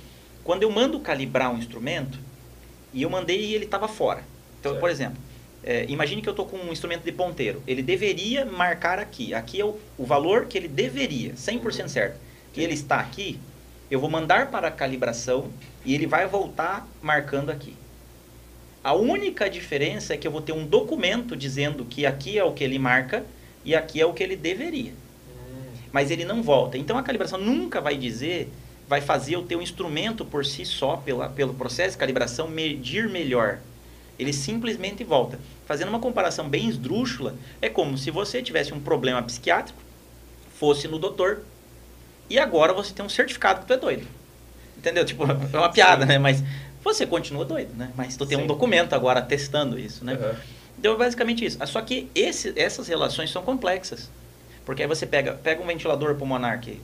Quando 0.42 0.62
eu 0.62 0.70
mando 0.70 0.98
calibrar 1.00 1.52
um 1.52 1.58
instrumento, 1.58 2.18
e 2.92 3.02
eu 3.02 3.10
mandei 3.10 3.38
e 3.38 3.54
ele 3.54 3.64
estava 3.64 3.86
fora. 3.86 4.24
Então, 4.58 4.72
certo. 4.72 4.80
por 4.80 4.90
exemplo, 4.90 5.18
é, 5.62 5.84
imagine 5.88 6.22
que 6.22 6.28
eu 6.28 6.32
estou 6.32 6.46
com 6.46 6.56
um 6.56 6.72
instrumento 6.72 7.02
de 7.02 7.12
ponteiro. 7.12 7.62
Ele 7.66 7.82
deveria 7.82 8.44
marcar 8.44 8.98
aqui. 8.98 9.34
Aqui 9.34 9.60
é 9.60 9.64
o, 9.64 9.78
o 9.98 10.04
valor 10.06 10.46
que 10.46 10.56
ele 10.56 10.68
deveria, 10.68 11.34
100% 11.34 11.82
uhum. 11.82 11.88
certo. 11.88 12.20
E 12.54 12.62
ele 12.62 12.72
está 12.72 12.98
aqui, 13.00 13.38
eu 13.90 14.00
vou 14.00 14.08
mandar 14.08 14.50
para 14.50 14.68
a 14.68 14.70
calibração 14.70 15.50
e 15.84 15.94
ele 15.94 16.06
vai 16.06 16.26
voltar 16.26 16.88
marcando 17.02 17.50
aqui. 17.50 17.74
A 18.82 18.94
única 18.94 19.50
diferença 19.50 20.14
é 20.14 20.16
que 20.16 20.26
eu 20.26 20.30
vou 20.30 20.40
ter 20.40 20.52
um 20.52 20.66
documento 20.66 21.36
dizendo 21.36 21.84
que 21.84 22.06
aqui 22.06 22.38
é 22.38 22.44
o 22.44 22.52
que 22.52 22.64
ele 22.64 22.78
marca 22.78 23.26
e 23.64 23.74
aqui 23.74 24.00
é 24.00 24.06
o 24.06 24.14
que 24.14 24.22
ele 24.22 24.36
deveria. 24.36 24.94
Mas 25.96 26.10
ele 26.10 26.26
não 26.26 26.42
volta. 26.42 26.76
Então 26.76 26.98
a 26.98 27.02
calibração 27.02 27.38
nunca 27.38 27.80
vai 27.80 27.96
dizer, 27.96 28.52
vai 28.86 29.00
fazer 29.00 29.38
o 29.38 29.42
teu 29.44 29.62
instrumento 29.62 30.26
por 30.26 30.44
si 30.44 30.62
só, 30.66 30.98
pela, 30.98 31.30
pelo 31.30 31.54
processo 31.54 31.92
de 31.92 31.96
calibração, 31.96 32.46
medir 32.48 33.08
melhor. 33.08 33.60
Ele 34.18 34.30
simplesmente 34.30 35.02
volta. 35.02 35.40
Fazendo 35.64 35.88
uma 35.88 35.98
comparação 35.98 36.50
bem 36.50 36.68
esdrúxula, 36.68 37.34
é 37.62 37.70
como 37.70 37.96
se 37.96 38.10
você 38.10 38.42
tivesse 38.42 38.74
um 38.74 38.78
problema 38.78 39.22
psiquiátrico, 39.22 39.80
fosse 40.58 40.86
no 40.86 40.98
doutor, 40.98 41.40
e 42.28 42.38
agora 42.38 42.74
você 42.74 42.92
tem 42.92 43.02
um 43.02 43.08
certificado 43.08 43.60
que 43.60 43.66
tu 43.66 43.72
é 43.72 43.78
doido. 43.78 44.06
Entendeu? 44.76 45.02
Tipo, 45.02 45.22
é 45.22 45.56
uma 45.58 45.70
piada, 45.70 46.02
Sim. 46.02 46.08
né? 46.08 46.18
Mas 46.18 46.44
você 46.84 47.06
continua 47.06 47.46
doido, 47.46 47.74
né? 47.74 47.90
Mas 47.96 48.18
tu 48.18 48.26
tem 48.26 48.36
Sim. 48.36 48.44
um 48.44 48.46
documento 48.46 48.92
agora 48.92 49.22
testando 49.22 49.78
isso, 49.78 50.04
né? 50.04 50.12
Uhum. 50.12 50.38
Então, 50.78 50.92
é 50.92 50.96
basicamente 50.98 51.42
isso. 51.42 51.58
Só 51.66 51.80
que 51.80 52.10
esse, 52.14 52.52
essas 52.54 52.86
relações 52.86 53.30
são 53.30 53.42
complexas. 53.42 54.10
Porque 54.66 54.82
aí 54.82 54.88
você 54.88 55.06
pega, 55.06 55.32
pega 55.32 55.62
um 55.62 55.66
ventilador 55.66 56.16
pulmonar, 56.16 56.60
que 56.60 56.78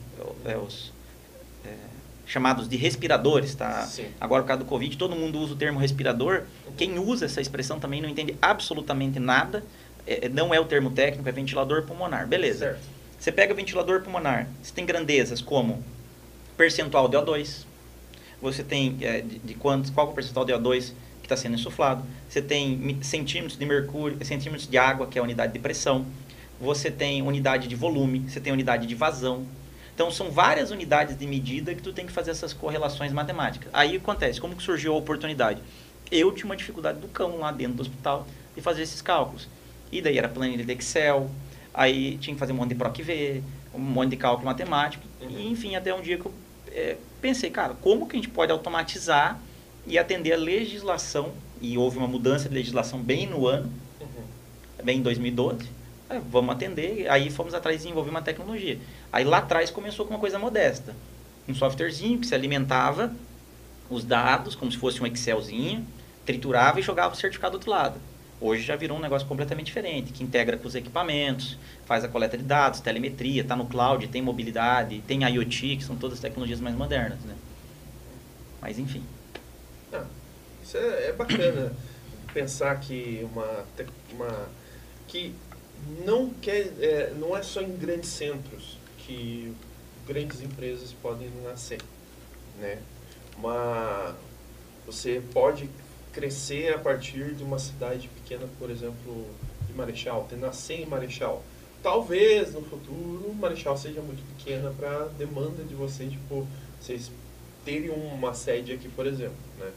é 0.45 0.57
os, 0.57 0.91
chamados 2.25 2.67
de 2.67 2.77
respiradores, 2.77 3.53
tá? 3.53 3.83
Sim. 3.83 4.07
Agora, 4.19 4.41
por 4.41 4.47
causa 4.47 4.63
do 4.63 4.67
Covid, 4.67 4.97
todo 4.97 5.15
mundo 5.15 5.39
usa 5.39 5.53
o 5.53 5.55
termo 5.55 5.79
respirador. 5.79 6.43
Quem 6.77 6.97
usa 6.97 7.25
essa 7.25 7.41
expressão 7.41 7.79
também 7.79 8.01
não 8.01 8.09
entende 8.09 8.35
absolutamente 8.41 9.19
nada. 9.19 9.63
É, 10.07 10.25
é 10.25 10.29
não 10.29 10.53
é 10.53 10.59
o 10.59 10.65
termo 10.65 10.89
técnico, 10.91 11.27
é 11.27 11.31
ventilador 11.31 11.83
pulmonar. 11.83 12.27
Beleza. 12.27 12.59
Certo. 12.59 12.93
Você 13.19 13.31
pega 13.31 13.53
o 13.53 13.55
ventilador 13.55 14.01
pulmonar, 14.01 14.49
você 14.61 14.73
tem 14.73 14.85
grandezas 14.85 15.39
como 15.39 15.81
percentual 16.57 17.07
de 17.07 17.15
O2, 17.15 17.65
você 18.41 18.61
tem 18.63 18.97
é, 18.99 19.21
de, 19.21 19.39
de 19.39 19.53
quantos, 19.53 19.89
qual 19.89 20.07
é 20.07 20.09
o 20.09 20.13
percentual 20.13 20.45
de 20.45 20.51
O2 20.51 20.91
que 21.21 21.25
está 21.25 21.37
sendo 21.37 21.55
insuflado, 21.55 22.03
você 22.27 22.41
tem 22.41 22.99
centímetros 23.01 23.57
de 23.57 23.65
mercúrio, 23.65 24.17
centímetros 24.25 24.67
de 24.67 24.77
água, 24.77 25.07
que 25.07 25.17
é 25.17 25.21
a 25.21 25.23
unidade 25.23 25.53
de 25.53 25.59
pressão, 25.59 26.05
você 26.63 26.89
tem 26.89 27.21
unidade 27.21 27.67
de 27.67 27.75
volume, 27.75 28.25
você 28.27 28.39
tem 28.39 28.51
unidade 28.51 28.87
de 28.87 28.95
vazão, 28.95 29.45
então, 29.93 30.09
são 30.09 30.31
várias 30.31 30.71
unidades 30.71 31.17
de 31.17 31.27
medida 31.27 31.75
que 31.75 31.81
tu 31.81 31.93
tem 31.93 32.05
que 32.05 32.11
fazer 32.11 32.31
essas 32.31 32.51
correlações 32.51 33.11
matemáticas. 33.11 33.69
Aí 33.71 33.95
acontece, 33.95 34.41
como 34.41 34.55
que 34.55 34.63
surgiu 34.63 34.93
a 34.93 34.97
oportunidade? 34.97 35.61
Eu 36.11 36.31
tinha 36.31 36.45
uma 36.45 36.55
dificuldade 36.55 36.99
do 36.99 37.07
cão 37.07 37.37
lá 37.37 37.51
dentro 37.51 37.75
do 37.75 37.81
hospital 37.81 38.27
de 38.55 38.61
fazer 38.61 38.81
esses 38.81 39.01
cálculos. 39.01 39.47
E 39.91 40.01
daí 40.01 40.17
era 40.17 40.27
planilha 40.27 40.65
de 40.65 40.73
Excel, 40.73 41.29
aí 41.73 42.17
tinha 42.17 42.33
que 42.33 42.39
fazer 42.39 42.53
um 42.53 42.55
monte 42.55 42.69
de 42.69 42.75
PROC-V, 42.75 43.43
um 43.73 43.79
monte 43.79 44.11
de 44.11 44.17
cálculo 44.17 44.47
matemático. 44.47 45.03
Uhum. 45.21 45.29
E, 45.29 45.51
enfim, 45.51 45.75
até 45.75 45.93
um 45.93 46.01
dia 46.01 46.17
que 46.17 46.25
eu 46.25 46.33
é, 46.71 46.97
pensei, 47.21 47.51
cara, 47.51 47.75
como 47.75 48.07
que 48.07 48.15
a 48.15 48.19
gente 48.19 48.29
pode 48.29 48.51
automatizar 48.51 49.39
e 49.85 49.99
atender 49.99 50.33
a 50.33 50.37
legislação, 50.37 51.33
e 51.61 51.77
houve 51.77 51.97
uma 51.97 52.07
mudança 52.07 52.49
de 52.49 52.55
legislação 52.55 52.99
bem 52.99 53.27
no 53.27 53.45
ano, 53.45 53.71
uhum. 54.01 54.83
bem 54.83 54.97
em 54.97 55.01
2012, 55.03 55.69
é, 56.13 56.19
vamos 56.19 56.55
atender, 56.55 57.09
aí 57.09 57.29
fomos 57.29 57.53
atrás 57.53 57.77
de 57.77 57.83
desenvolver 57.83 58.09
uma 58.09 58.21
tecnologia. 58.21 58.79
Aí 59.11 59.23
lá 59.23 59.39
atrás 59.39 59.69
começou 59.69 60.05
com 60.05 60.13
uma 60.13 60.19
coisa 60.19 60.37
modesta. 60.37 60.95
Um 61.47 61.53
softwarezinho 61.53 62.19
que 62.19 62.27
se 62.27 62.35
alimentava 62.35 63.13
os 63.89 64.03
dados, 64.03 64.55
como 64.55 64.71
se 64.71 64.77
fosse 64.77 65.01
um 65.01 65.07
Excelzinho, 65.07 65.85
triturava 66.25 66.79
e 66.79 66.83
jogava 66.83 67.13
o 67.13 67.17
certificado 67.17 67.51
do 67.51 67.55
outro 67.55 67.71
lado. 67.71 67.99
Hoje 68.39 68.61
já 68.61 68.75
virou 68.75 68.97
um 68.97 69.01
negócio 69.01 69.27
completamente 69.27 69.67
diferente, 69.67 70.11
que 70.11 70.23
integra 70.23 70.57
com 70.57 70.67
os 70.67 70.75
equipamentos, 70.75 71.57
faz 71.85 72.03
a 72.03 72.07
coleta 72.07 72.37
de 72.37 72.43
dados, 72.43 72.81
telemetria, 72.81 73.41
está 73.41 73.55
no 73.55 73.65
cloud, 73.65 74.07
tem 74.07 74.21
mobilidade, 74.21 75.01
tem 75.07 75.23
IoT, 75.23 75.77
que 75.77 75.83
são 75.83 75.95
todas 75.95 76.17
as 76.17 76.21
tecnologias 76.21 76.59
mais 76.59 76.75
modernas. 76.75 77.19
Né? 77.21 77.35
Mas 78.61 78.77
enfim. 78.79 79.03
Ah, 79.93 80.05
isso 80.61 80.77
é, 80.77 81.09
é 81.09 81.13
bacana 81.13 81.71
pensar 82.33 82.77
que 82.79 83.25
uma, 83.31 83.65
uma 84.11 84.49
que 85.07 85.33
não 86.05 86.29
quer 86.29 86.71
é, 86.79 87.13
não 87.17 87.35
é 87.35 87.41
só 87.41 87.61
em 87.61 87.75
grandes 87.75 88.09
centros 88.09 88.77
que 88.97 89.53
grandes 90.07 90.41
empresas 90.41 90.93
podem 91.01 91.29
nascer, 91.43 91.81
né? 92.59 92.79
Uma, 93.37 94.15
você 94.85 95.21
pode 95.33 95.69
crescer 96.11 96.73
a 96.73 96.77
partir 96.77 97.33
de 97.33 97.43
uma 97.43 97.57
cidade 97.57 98.07
pequena, 98.09 98.47
por 98.59 98.69
exemplo, 98.69 99.25
de 99.65 99.73
Marechal, 99.73 100.27
ter 100.29 100.35
nascer 100.35 100.81
em 100.81 100.85
Marechal, 100.85 101.43
talvez 101.81 102.53
no 102.53 102.61
futuro 102.61 103.33
Marechal 103.33 103.77
seja 103.77 104.01
muito 104.01 104.23
pequena 104.37 104.71
para 104.71 105.05
demanda 105.17 105.63
de 105.63 105.73
vocês, 105.73 106.11
tipo, 106.11 106.47
vocês 106.79 107.11
terem 107.65 107.89
uma 107.89 108.33
sede 108.33 108.73
aqui, 108.73 108.87
por 108.89 109.05
exemplo, 109.05 109.35
né? 109.59 109.71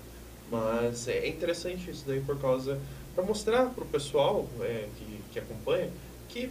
Mas 0.50 1.08
é 1.08 1.26
interessante 1.26 1.90
isso 1.90 2.04
daí 2.06 2.20
por 2.20 2.38
causa 2.38 2.78
para 3.14 3.24
mostrar 3.24 3.70
para 3.70 3.82
o 3.82 3.86
pessoal 3.86 4.46
é, 4.60 4.88
que, 4.96 5.15
que 5.36 5.40
acompanha 5.40 5.90
que 6.28 6.50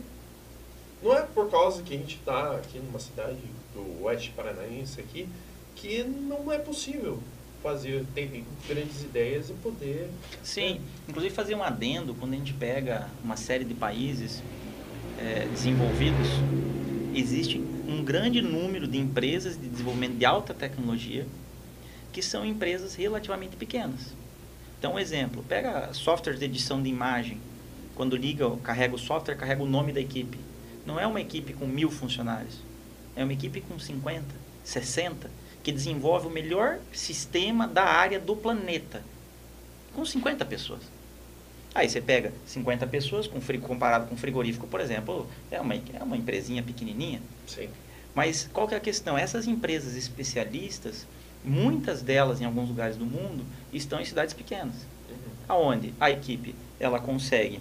não 1.01 1.13
é 1.17 1.23
por 1.23 1.49
causa 1.49 1.81
que 1.81 1.93
a 1.93 1.97
gente 1.97 2.17
está 2.17 2.55
aqui 2.55 2.77
numa 2.79 2.99
cidade 2.99 3.39
do 3.73 4.03
oeste 4.03 4.31
paranaense 4.35 4.99
aqui 4.99 5.27
que 5.75 6.03
não 6.03 6.51
é 6.51 6.57
possível 6.57 7.19
fazer, 7.61 8.05
ter 8.13 8.43
grandes 8.67 9.01
ideias 9.03 9.49
e 9.49 9.53
poder... 9.53 10.09
Sim, 10.43 10.79
inclusive 11.07 11.33
fazer 11.33 11.55
um 11.55 11.63
adendo, 11.63 12.13
quando 12.13 12.33
a 12.33 12.37
gente 12.37 12.53
pega 12.53 13.09
uma 13.23 13.35
série 13.35 13.65
de 13.65 13.73
países 13.73 14.41
é, 15.19 15.47
desenvolvidos, 15.47 16.27
existe 17.13 17.57
um 17.87 18.03
grande 18.03 18.41
número 18.41 18.87
de 18.87 18.99
empresas 18.99 19.59
de 19.59 19.67
desenvolvimento 19.67 20.17
de 20.17 20.25
alta 20.25 20.53
tecnologia 20.53 21.25
que 22.13 22.21
são 22.21 22.45
empresas 22.45 22.95
relativamente 22.95 23.55
pequenas. 23.55 24.13
Então, 24.77 24.93
um 24.93 24.99
exemplo, 24.99 25.43
pega 25.43 25.91
software 25.93 26.35
de 26.35 26.45
edição 26.45 26.81
de 26.81 26.89
imagem, 26.89 27.39
quando 27.95 28.15
liga, 28.15 28.49
carrega 28.57 28.93
o 28.93 28.99
software, 28.99 29.35
carrega 29.35 29.63
o 29.63 29.65
nome 29.65 29.91
da 29.91 30.01
equipe. 30.01 30.37
Não 30.85 30.99
é 30.99 31.07
uma 31.07 31.21
equipe 31.21 31.53
com 31.53 31.65
mil 31.65 31.89
funcionários, 31.89 32.59
é 33.15 33.23
uma 33.23 33.33
equipe 33.33 33.61
com 33.61 33.79
50, 33.79 34.23
60, 34.63 35.31
que 35.63 35.71
desenvolve 35.71 36.27
o 36.27 36.29
melhor 36.29 36.77
sistema 36.93 37.67
da 37.67 37.85
área 37.85 38.19
do 38.19 38.35
planeta, 38.35 39.01
com 39.93 40.05
50 40.05 40.45
pessoas. 40.45 40.81
Aí 41.73 41.89
você 41.89 41.99
pega 41.99 42.31
50 42.45 42.85
pessoas, 42.87 43.27
com 43.27 43.39
comparado 43.59 44.07
com 44.07 44.15
frigorífico, 44.15 44.67
por 44.67 44.79
exemplo, 44.79 45.27
é 45.49 45.59
uma, 45.59 45.75
é 45.75 46.03
uma 46.03 46.15
empresinha 46.15 46.61
pequenininha. 46.61 47.21
Sim. 47.47 47.69
Mas 48.13 48.49
qual 48.53 48.67
que 48.67 48.73
é 48.73 48.77
a 48.77 48.81
questão? 48.81 49.17
Essas 49.17 49.45
empresas 49.45 49.95
especialistas, 49.95 51.05
muitas 51.43 52.01
delas 52.01 52.39
em 52.39 52.45
alguns 52.45 52.69
lugares 52.69 52.95
do 52.95 53.05
mundo, 53.05 53.43
estão 53.73 53.99
em 53.99 54.05
cidades 54.05 54.33
pequenas. 54.33 54.75
Uhum. 55.09 55.15
Aonde 55.49 55.93
a 55.99 56.09
equipe 56.09 56.55
ela 56.79 56.99
consegue 56.99 57.59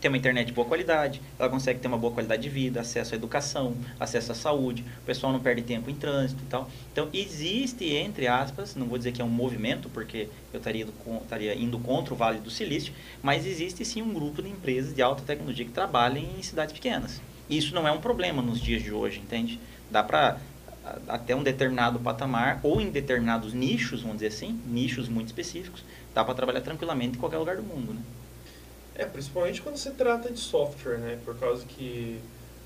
ter 0.00 0.08
uma 0.08 0.16
internet 0.16 0.46
de 0.46 0.52
boa 0.52 0.66
qualidade, 0.66 1.20
ela 1.38 1.48
consegue 1.48 1.78
ter 1.78 1.88
uma 1.88 1.98
boa 1.98 2.12
qualidade 2.12 2.42
de 2.42 2.48
vida, 2.48 2.80
acesso 2.80 3.14
à 3.14 3.16
educação, 3.16 3.76
acesso 3.98 4.32
à 4.32 4.34
saúde, 4.34 4.84
o 5.02 5.04
pessoal 5.04 5.32
não 5.32 5.40
perde 5.40 5.62
tempo 5.62 5.90
em 5.90 5.94
trânsito 5.94 6.42
e 6.42 6.46
tal. 6.46 6.70
Então, 6.90 7.08
existe, 7.12 7.84
entre 7.84 8.26
aspas, 8.26 8.74
não 8.74 8.86
vou 8.86 8.96
dizer 8.96 9.12
que 9.12 9.20
é 9.20 9.24
um 9.24 9.28
movimento, 9.28 9.88
porque 9.90 10.28
eu 10.52 10.58
estaria 10.58 10.82
indo, 10.82 10.94
estaria 11.22 11.54
indo 11.54 11.78
contra 11.78 12.14
o 12.14 12.16
Vale 12.16 12.38
do 12.38 12.50
Silício, 12.50 12.92
mas 13.22 13.44
existe 13.46 13.84
sim 13.84 14.00
um 14.00 14.12
grupo 14.12 14.42
de 14.42 14.48
empresas 14.48 14.94
de 14.94 15.02
alta 15.02 15.22
tecnologia 15.22 15.64
que 15.64 15.72
trabalham 15.72 16.24
em 16.38 16.42
cidades 16.42 16.72
pequenas. 16.72 17.20
Isso 17.48 17.74
não 17.74 17.86
é 17.86 17.92
um 17.92 18.00
problema 18.00 18.40
nos 18.40 18.60
dias 18.60 18.82
de 18.82 18.92
hoje, 18.92 19.18
entende? 19.18 19.60
Dá 19.90 20.02
para 20.02 20.38
até 21.08 21.36
um 21.36 21.42
determinado 21.42 21.98
patamar 21.98 22.58
ou 22.62 22.80
em 22.80 22.90
determinados 22.90 23.52
nichos, 23.52 24.00
vamos 24.00 24.16
dizer 24.16 24.28
assim, 24.28 24.58
nichos 24.66 25.08
muito 25.08 25.26
específicos, 25.26 25.84
dá 26.14 26.24
para 26.24 26.34
trabalhar 26.34 26.62
tranquilamente 26.62 27.16
em 27.16 27.20
qualquer 27.20 27.38
lugar 27.38 27.56
do 27.56 27.62
mundo, 27.62 27.92
né? 27.92 28.00
É, 29.00 29.06
principalmente 29.06 29.62
quando 29.62 29.78
se 29.78 29.90
trata 29.92 30.30
de 30.30 30.38
software, 30.38 30.98
né? 30.98 31.18
Por 31.24 31.34
causa 31.38 31.64
que 31.64 32.20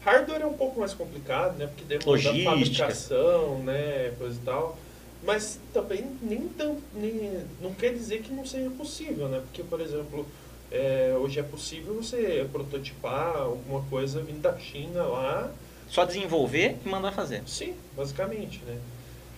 hardware 0.05 0.43
é 0.43 0.47
um 0.47 0.55
pouco 0.55 0.81
mais 0.81 0.93
complicado, 0.93 1.57
né? 1.57 1.69
Porque 1.69 1.85
demanda 1.85 2.11
Logística. 2.11 2.51
fabricação, 2.51 3.61
né? 3.61 4.13
Coisa 4.19 4.37
e 4.37 4.45
tal. 4.45 4.77
Mas 5.23 5.61
também 5.73 6.05
nem 6.21 6.49
tão, 6.49 6.77
nem, 6.93 7.41
não 7.63 7.73
quer 7.73 7.93
dizer 7.93 8.21
que 8.21 8.33
não 8.33 8.45
seja 8.45 8.69
possível, 8.71 9.29
né? 9.29 9.43
Porque, 9.43 9.63
por 9.63 9.81
exemplo, 9.81 10.27
é, 10.73 11.15
hoje 11.17 11.39
é 11.39 11.43
possível 11.45 11.95
você 11.95 12.45
prototipar 12.51 13.37
alguma 13.37 13.83
coisa 13.83 14.21
vindo 14.21 14.43
da 14.43 14.59
China 14.59 15.05
lá. 15.05 15.53
Só 15.89 16.05
desenvolver 16.05 16.79
e 16.85 16.89
mandar 16.89 17.13
fazer. 17.13 17.45
Sim, 17.47 17.77
basicamente, 17.97 18.61
né? 18.67 18.77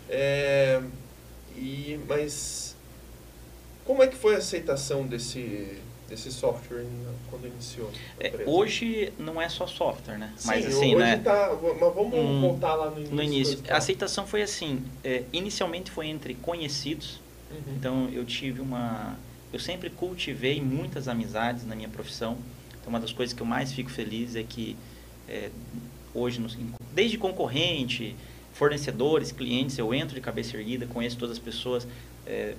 É, 0.09 0.81
e, 1.55 2.01
mas 2.09 2.75
como 3.85 4.03
é 4.03 4.07
que 4.07 4.17
foi 4.17 4.35
a 4.35 4.39
aceitação 4.39 5.07
desse 5.07 5.85
desse 6.09 6.31
software 6.31 6.85
quando 7.31 7.47
iniciou? 7.47 7.91
É, 8.19 8.45
hoje 8.47 9.13
não 9.19 9.41
é 9.41 9.49
só 9.49 9.67
software, 9.67 10.19
né? 10.19 10.33
Sim, 10.37 10.49
mas 10.49 10.67
assim, 10.67 10.95
hoje 10.95 10.97
né? 10.97 11.17
Tá, 11.19 11.57
mas 11.61 11.79
vamos 11.79 12.15
hum, 12.15 12.41
voltar 12.41 12.75
lá 12.75 12.91
no 12.91 12.99
início. 12.99 13.15
No 13.15 13.23
início. 13.23 13.59
A 13.69 13.77
aceitação 13.77 14.27
foi 14.27 14.43
assim, 14.43 14.83
é, 15.03 15.25
inicialmente 15.33 15.91
foi 15.91 16.07
entre 16.07 16.35
conhecidos. 16.35 17.21
Uhum. 17.51 17.75
Então 17.77 18.09
eu 18.13 18.25
tive 18.25 18.61
uma, 18.61 19.17
eu 19.53 19.59
sempre 19.59 19.91
cultivei 19.91 20.61
muitas 20.61 21.09
amizades 21.09 21.67
na 21.67 21.75
minha 21.75 21.89
profissão. 21.89 22.37
Então 22.81 22.89
uma 22.89 23.01
das 23.01 23.13
coisas 23.13 23.35
que 23.35 23.43
eu 23.43 23.47
mais 23.47 23.73
fico 23.73 23.91
feliz 23.91 24.37
é 24.37 24.43
que 24.43 24.77
é, 25.29 25.51
hoje, 26.15 26.41
nos, 26.41 26.57
desde 26.95 27.19
concorrente, 27.19 28.15
fornecedores, 28.53 29.33
clientes, 29.33 29.77
eu 29.77 29.93
entro 29.93 30.15
de 30.15 30.21
cabeça 30.21 30.57
erguida, 30.57 30.87
conheço 30.87 31.19
todas 31.19 31.37
as 31.37 31.43
pessoas. 31.43 31.87
É, 32.27 32.55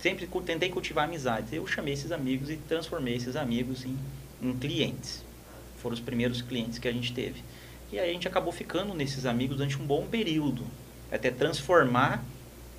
sempre 0.00 0.26
tentei 0.44 0.70
cultivar 0.70 1.04
amizades. 1.04 1.52
Eu 1.52 1.66
chamei 1.66 1.94
esses 1.94 2.12
amigos 2.12 2.50
e 2.50 2.56
transformei 2.56 3.14
esses 3.14 3.36
amigos 3.36 3.84
em, 3.84 3.96
em 4.42 4.52
clientes. 4.54 5.22
Foram 5.78 5.94
os 5.94 6.00
primeiros 6.00 6.42
clientes 6.42 6.78
que 6.78 6.88
a 6.88 6.92
gente 6.92 7.12
teve. 7.12 7.42
E 7.92 7.98
aí 7.98 8.10
a 8.10 8.12
gente 8.12 8.28
acabou 8.28 8.52
ficando 8.52 8.94
nesses 8.94 9.26
amigos 9.26 9.56
durante 9.56 9.80
um 9.80 9.84
bom 9.84 10.06
período, 10.06 10.64
até 11.10 11.30
transformar 11.30 12.24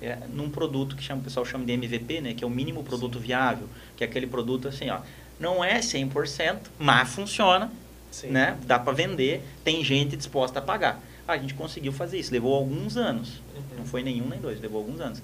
é, 0.00 0.18
num 0.32 0.50
produto 0.50 0.96
que 0.96 1.02
chama, 1.02 1.20
o 1.20 1.24
pessoal 1.24 1.44
chama 1.44 1.64
de 1.64 1.72
MVP, 1.72 2.20
né, 2.20 2.34
que 2.34 2.42
é 2.42 2.46
o 2.46 2.50
mínimo 2.50 2.82
produto 2.82 3.18
Sim. 3.18 3.26
viável, 3.26 3.68
que 3.96 4.02
é 4.02 4.06
aquele 4.06 4.26
produto 4.26 4.68
assim, 4.68 4.88
ó, 4.90 5.00
não 5.38 5.62
é 5.62 5.80
100%, 5.80 6.58
mas 6.78 7.10
funciona, 7.10 7.70
Sim. 8.10 8.28
né, 8.28 8.58
dá 8.64 8.78
para 8.78 8.92
vender, 8.92 9.42
tem 9.62 9.84
gente 9.84 10.16
disposta 10.16 10.58
a 10.58 10.62
pagar. 10.62 11.00
A 11.28 11.36
gente 11.36 11.54
conseguiu 11.54 11.92
fazer 11.92 12.18
isso, 12.18 12.32
levou 12.32 12.54
alguns 12.54 12.96
anos, 12.96 13.40
uhum. 13.54 13.62
não 13.78 13.84
foi 13.84 14.02
nenhum 14.02 14.28
nem 14.28 14.40
dois, 14.40 14.60
levou 14.60 14.78
alguns 14.78 15.00
anos. 15.00 15.22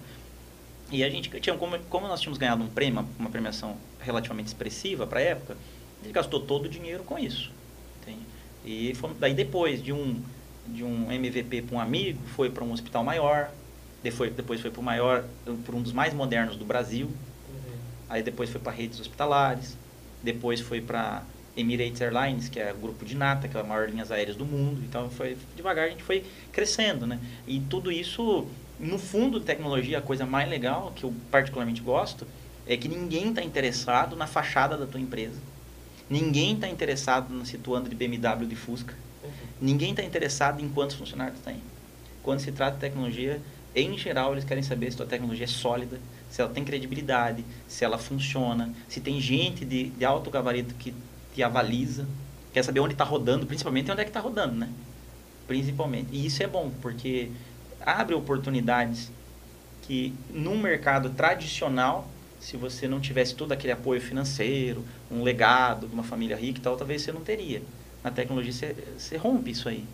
E 0.91 1.05
a 1.05 1.11
gente 1.11 1.29
tinha, 1.41 1.57
como, 1.57 1.79
como 1.91 2.09
nós 2.09 2.21
tínhamos 2.21 2.39
ganhado 2.39 2.63
um 2.63 2.69
prêmio, 2.69 3.07
uma 3.19 3.31
premiação 3.31 3.77
relativamente 4.01 4.47
expressiva 4.47 5.07
para 5.07 5.21
a 5.21 5.23
época, 5.23 5.57
gente 6.03 6.15
gastou 6.15 6.41
todo 6.41 6.67
o 6.67 6.69
dinheiro 6.69 7.05
com 7.05 7.19
isso. 7.19 7.51
Entende? 8.01 8.25
E 8.65 8.95
foi, 8.95 9.11
daí 9.19 9.35
depois 9.35 9.83
de 9.83 9.93
um, 9.93 10.21
de 10.67 10.83
um 10.83 11.11
MVP 11.13 11.63
para 11.63 11.77
um 11.77 11.81
amigo, 11.81 12.21
foi 12.29 12.51
para 12.51 12.65
um 12.65 12.73
hospital 12.73 13.05
maior, 13.05 13.51
depois, 14.03 14.33
depois 14.33 14.61
foi 14.61 14.71
para 14.71 14.81
o 14.81 14.85
maior, 14.85 15.25
para 15.65 15.77
um 15.77 15.83
dos 15.83 15.93
mais 15.93 16.15
modernos 16.15 16.57
do 16.57 16.65
Brasil, 16.65 17.07
uhum. 17.07 17.79
aí 18.09 18.23
depois 18.23 18.51
foi 18.51 18.61
para 18.61 18.73
redes 18.73 19.01
hospitalares, 19.01 19.77
depois 20.23 20.61
foi 20.61 20.81
para 20.81 21.23
Emirates 21.57 22.01
Airlines, 22.01 22.49
que 22.49 22.61
é 22.61 22.73
o 22.73 22.77
grupo 22.77 23.05
de 23.05 23.17
nata, 23.17 23.49
que 23.49 23.57
é 23.57 23.61
a 23.61 23.65
maior 23.65 23.89
linhas 23.89 24.11
aéreas 24.11 24.37
do 24.37 24.45
mundo. 24.45 24.81
Então 24.85 25.11
foi 25.11 25.37
devagar 25.57 25.87
a 25.87 25.91
gente 25.91 26.03
foi 26.03 26.25
crescendo, 26.53 27.07
né? 27.07 27.19
E 27.47 27.61
tudo 27.61 27.91
isso 27.91 28.47
no 28.79 28.99
fundo, 28.99 29.41
tecnologia, 29.41 29.99
a 29.99 30.03
coisa 30.03 30.25
mais 30.25 30.49
legal, 30.49 30.93
que 30.95 31.05
eu 31.05 31.13
particularmente 31.31 31.81
gosto, 31.81 32.27
é 32.67 32.77
que 32.77 32.89
ninguém 32.89 33.31
está 33.31 33.43
interessado 33.43 34.15
na 34.15 34.27
fachada 34.27 34.77
da 34.77 34.87
tua 34.87 35.01
empresa. 35.01 35.41
Ninguém 36.09 36.55
está 36.55 36.69
interessado 36.69 37.33
no 37.33 37.45
situando 37.45 37.89
de 37.89 37.95
BMW 37.95 38.47
de 38.47 38.57
Fusca. 38.57 38.95
Uhum. 39.23 39.31
Ninguém 39.61 39.91
está 39.91 40.03
interessado 40.03 40.63
em 40.63 40.69
quantos 40.69 40.97
funcionários 40.97 41.41
tem. 41.41 41.57
Quando 42.23 42.41
se 42.41 42.53
trata 42.53 42.75
de 42.75 42.81
tecnologia, 42.81 43.41
em 43.75 43.97
geral, 43.97 44.33
eles 44.33 44.45
querem 44.45 44.63
saber 44.63 44.91
se 44.91 44.97
tua 44.97 45.07
tecnologia 45.07 45.45
é 45.45 45.49
sólida, 45.49 46.01
se 46.31 46.41
ela 46.41 46.51
tem 46.51 46.65
credibilidade, 46.65 47.45
se 47.67 47.85
ela 47.85 47.99
funciona, 47.99 48.73
se 48.89 49.01
tem 49.01 49.21
gente 49.21 49.65
de, 49.65 49.91
de 49.91 50.05
alto 50.05 50.31
gabarito 50.31 50.75
que 50.75 50.95
te 51.35 51.43
avaliza, 51.43 52.07
quer 52.53 52.63
saber 52.63 52.81
onde 52.81 52.95
está 52.95 53.05
rodando, 53.05 53.47
principalmente 53.47 53.91
onde 53.91 54.01
é 54.01 54.05
que 54.05 54.11
está 54.11 54.21
rodando, 54.21 54.55
né? 54.55 54.69
Principalmente. 55.47 56.09
E 56.13 56.27
isso 56.27 56.43
é 56.43 56.47
bom, 56.47 56.71
porque 56.83 57.31
abre 57.89 58.15
oportunidades 58.15 59.11
que 59.83 60.15
num 60.31 60.59
mercado 60.59 61.11
tradicional, 61.11 62.07
se 62.39 62.57
você 62.57 62.87
não 62.87 63.01
tivesse 63.01 63.35
todo 63.35 63.53
aquele 63.53 63.73
apoio 63.73 64.01
financeiro, 64.01 64.85
um 65.11 65.23
legado 65.23 65.89
de 65.89 65.95
uma 65.95 66.03
família 66.03 66.37
rica 66.37 66.59
e 66.59 66.63
tal, 66.63 66.77
talvez 66.77 67.01
você 67.01 67.13
não 67.13 67.23
teria. 67.23 67.63
Na 68.05 68.11
tecnologia 68.11 68.53
você, 68.53 68.77
você 68.99 69.17
rompe 69.17 69.53
isso 69.53 69.69
aí. 69.69 69.85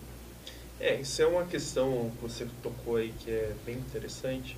É, 0.77 0.99
isso 0.99 1.21
é 1.21 1.25
uma 1.25 1.45
questão 1.45 2.11
que 2.17 2.21
você 2.21 2.45
tocou 2.61 2.97
aí 2.97 3.13
que 3.17 3.31
é 3.31 3.53
bem 3.65 3.75
interessante, 3.75 4.57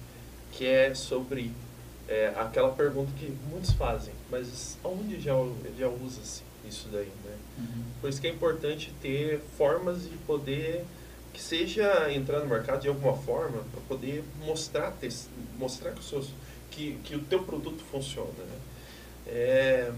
que 0.52 0.66
é 0.66 0.96
sobre 0.96 1.52
é, 2.08 2.34
aquela 2.38 2.72
pergunta 2.72 3.12
que 3.20 3.32
muitos 3.52 3.72
fazem, 3.74 4.14
mas 4.32 4.80
onde 4.84 5.22
já, 5.22 5.34
já 5.78 5.88
usa-se 5.88 6.42
isso 6.68 6.90
daí, 6.92 7.12
né? 7.24 7.36
Uhum. 7.60 7.84
Por 8.02 8.10
isso 8.10 8.20
que 8.20 8.28
é 8.28 8.32
importante 8.32 8.92
ter 9.00 9.40
formas 9.58 10.10
de 10.10 10.18
poder 10.26 10.84
que 11.38 11.44
seja 11.44 12.12
entrar 12.12 12.40
no 12.40 12.48
mercado 12.48 12.82
de 12.82 12.88
alguma 12.88 13.16
forma 13.16 13.64
para 13.72 13.80
poder 13.88 14.24
mostrar, 14.44 14.92
mostrar 15.56 15.92
que, 15.92 16.04
seus, 16.04 16.32
que, 16.72 16.98
que 17.04 17.16
o 17.16 17.20
teu 17.20 17.44
produto 17.44 17.84
funciona. 17.92 18.32
Né? 18.40 18.60
É, 19.28 19.92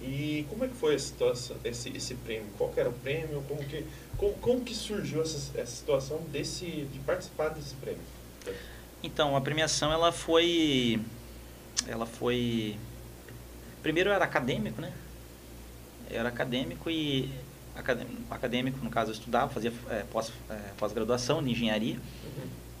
e 0.00 0.46
como 0.48 0.64
é 0.64 0.68
que 0.68 0.76
foi 0.76 0.94
a 0.94 0.98
situação, 0.98 1.56
esse, 1.64 1.88
esse 1.88 2.14
prêmio? 2.14 2.46
Qual 2.56 2.72
era 2.76 2.88
o 2.88 2.92
prêmio? 2.92 3.42
Como 3.48 3.64
que, 3.64 3.84
como, 4.16 4.34
como 4.34 4.60
que 4.60 4.72
surgiu 4.76 5.22
essa, 5.22 5.58
essa 5.58 5.74
situação 5.74 6.18
desse, 6.30 6.66
de 6.66 7.00
participar 7.00 7.48
desse 7.48 7.74
prêmio? 7.74 8.00
Então, 9.02 9.36
a 9.36 9.40
premiação 9.40 9.92
ela 9.92 10.12
foi... 10.12 11.00
Ela 11.88 12.06
foi... 12.06 12.76
Primeiro 13.82 14.10
era 14.10 14.24
acadêmico, 14.24 14.80
né? 14.80 14.92
Era 16.08 16.28
acadêmico 16.28 16.88
e 16.88 17.28
acadêmico, 18.30 18.82
no 18.82 18.90
caso 18.90 19.10
eu 19.10 19.14
estudava, 19.14 19.52
fazia 19.52 19.72
é, 19.90 20.04
pós, 20.10 20.32
é, 20.50 20.54
pós-graduação 20.78 21.42
de 21.42 21.50
engenharia. 21.50 21.96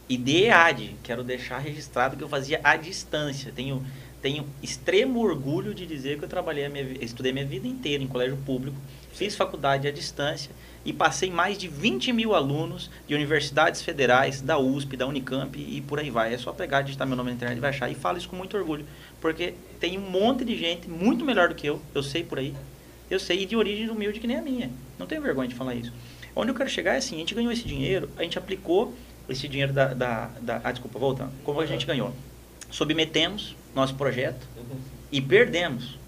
E 0.08 0.16
de 0.16 0.44
EAD, 0.44 0.96
quero 1.02 1.24
deixar 1.24 1.58
registrado 1.58 2.16
que 2.16 2.22
eu 2.22 2.28
fazia 2.28 2.60
à 2.62 2.76
distância. 2.76 3.52
Tenho, 3.54 3.84
tenho 4.22 4.46
extremo 4.62 5.20
orgulho 5.20 5.74
de 5.74 5.84
dizer 5.84 6.18
que 6.18 6.24
eu 6.24 6.28
trabalhei, 6.28 6.68
minha, 6.68 6.84
estudei 7.00 7.32
minha 7.32 7.44
vida 7.44 7.66
inteira 7.66 8.04
em 8.04 8.06
colégio 8.06 8.36
público, 8.46 8.76
fiz 9.12 9.34
faculdade 9.34 9.88
à 9.88 9.90
distância 9.90 10.52
e 10.84 10.92
passei 10.92 11.28
mais 11.28 11.58
de 11.58 11.66
20 11.66 12.12
mil 12.12 12.32
alunos 12.32 12.88
de 13.08 13.14
universidades 13.16 13.82
federais, 13.82 14.40
da 14.40 14.56
USP, 14.56 14.96
da 14.96 15.08
Unicamp 15.08 15.58
e 15.58 15.80
por 15.80 15.98
aí 15.98 16.08
vai. 16.08 16.32
É 16.32 16.38
só 16.38 16.52
pegar, 16.52 16.82
digitar 16.82 17.04
meu 17.04 17.16
nome 17.16 17.30
na 17.30 17.34
internet 17.34 17.58
e 17.58 17.60
vai 17.60 17.70
achar. 17.70 17.90
E 17.90 17.94
falo 17.96 18.16
isso 18.16 18.28
com 18.28 18.36
muito 18.36 18.56
orgulho, 18.56 18.86
porque 19.20 19.54
tem 19.80 19.98
um 19.98 20.08
monte 20.08 20.44
de 20.44 20.56
gente 20.56 20.88
muito 20.88 21.24
melhor 21.24 21.48
do 21.48 21.56
que 21.56 21.66
eu, 21.66 21.82
eu 21.92 22.04
sei 22.04 22.22
por 22.22 22.38
aí, 22.38 22.54
eu 23.10 23.18
sei, 23.18 23.44
de 23.44 23.56
origem 23.56 23.90
humilde 23.90 24.20
que 24.20 24.28
nem 24.28 24.36
a 24.36 24.42
minha. 24.42 24.70
Não 24.98 25.06
tenho 25.06 25.22
vergonha 25.22 25.48
de 25.48 25.54
falar 25.54 25.74
isso. 25.74 25.92
Onde 26.34 26.50
eu 26.50 26.54
quero 26.54 26.68
chegar 26.68 26.94
é 26.94 26.98
assim, 26.98 27.16
a 27.16 27.18
gente 27.18 27.34
ganhou 27.34 27.50
esse 27.50 27.64
dinheiro, 27.64 28.10
a 28.16 28.22
gente 28.22 28.38
aplicou 28.38 28.94
esse 29.28 29.48
dinheiro 29.48 29.72
da... 29.72 29.94
da, 29.94 30.30
da 30.40 30.60
ah, 30.62 30.72
desculpa, 30.72 30.98
voltando. 30.98 31.32
Como 31.44 31.60
a 31.60 31.66
gente 31.66 31.86
ganhou? 31.86 32.14
Submetemos 32.70 33.56
nosso 33.74 33.94
projeto 33.94 34.46
uhum. 34.56 34.78
e 35.10 35.20
perdemos. 35.20 35.98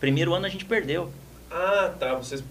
Primeiro 0.00 0.34
ano 0.34 0.46
a 0.46 0.48
gente 0.48 0.64
perdeu. 0.64 1.10
Ah, 1.50 1.94
tá. 1.98 2.14
Vocês 2.14 2.42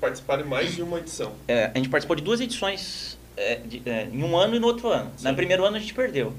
participaram 0.00 0.42
de 0.42 0.48
mais 0.48 0.74
de 0.74 0.82
uma 0.82 0.98
edição. 0.98 1.32
É, 1.48 1.70
a 1.74 1.76
gente 1.76 1.88
participou 1.88 2.16
de 2.16 2.22
duas 2.22 2.40
edições 2.40 3.18
é, 3.36 3.56
de, 3.56 3.82
é, 3.84 4.08
em 4.12 4.22
um 4.22 4.36
ano 4.36 4.56
e 4.56 4.58
no 4.58 4.66
outro 4.66 4.88
ano. 4.88 5.10
Sim. 5.16 5.28
No 5.28 5.34
primeiro 5.34 5.64
ano 5.64 5.76
a 5.76 5.80
gente 5.80 5.94
perdeu. 5.94 6.34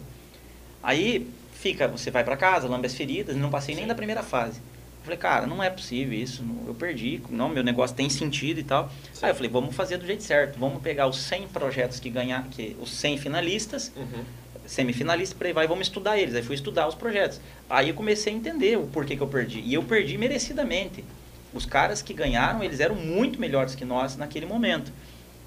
Aí 0.81 1.29
fica, 1.53 1.87
você 1.87 2.09
vai 2.09 2.23
para 2.23 2.35
casa, 2.35 2.67
lambe 2.67 2.87
as 2.87 2.95
feridas, 2.95 3.35
não 3.35 3.49
passei 3.49 3.75
Sim. 3.75 3.81
nem 3.81 3.87
da 3.87 3.95
primeira 3.95 4.23
fase. 4.23 4.61
Falei, 5.03 5.17
cara, 5.17 5.47
não 5.47 5.63
é 5.63 5.69
possível 5.69 6.17
isso, 6.17 6.43
eu 6.67 6.75
perdi, 6.75 7.21
não, 7.29 7.49
meu 7.49 7.63
negócio 7.63 7.95
tem 7.95 8.07
sentido 8.09 8.59
e 8.59 8.63
tal. 8.63 8.91
Sim. 9.13 9.25
Aí 9.25 9.31
eu 9.31 9.35
falei, 9.35 9.49
vamos 9.49 9.75
fazer 9.75 9.97
do 9.97 10.05
jeito 10.05 10.21
certo, 10.21 10.59
vamos 10.59 10.81
pegar 10.81 11.07
os 11.07 11.17
100 11.17 11.47
projetos 11.47 11.99
que 11.99 12.09
ganhar, 12.09 12.47
que 12.49 12.77
os 12.79 12.91
100 12.91 13.17
finalistas, 13.17 13.91
uhum. 13.95 14.23
semifinalistas, 14.65 15.35
para 15.35 15.47
aí 15.47 15.53
vai, 15.53 15.67
vamos 15.67 15.87
estudar 15.87 16.19
eles. 16.19 16.35
Aí 16.35 16.43
fui 16.43 16.55
estudar 16.55 16.87
os 16.87 16.93
projetos. 16.93 17.41
Aí 17.67 17.89
eu 17.89 17.95
comecei 17.95 18.31
a 18.31 18.35
entender 18.35 18.77
o 18.77 18.85
porquê 18.85 19.15
que 19.15 19.23
eu 19.23 19.27
perdi. 19.27 19.59
E 19.61 19.73
eu 19.73 19.81
perdi 19.81 20.19
merecidamente. 20.19 21.03
Os 21.51 21.65
caras 21.65 22.01
que 22.01 22.13
ganharam, 22.13 22.63
eles 22.63 22.79
eram 22.79 22.95
muito 22.95 23.41
melhores 23.41 23.73
que 23.73 23.83
nós 23.83 24.15
naquele 24.15 24.45
momento. 24.45 24.91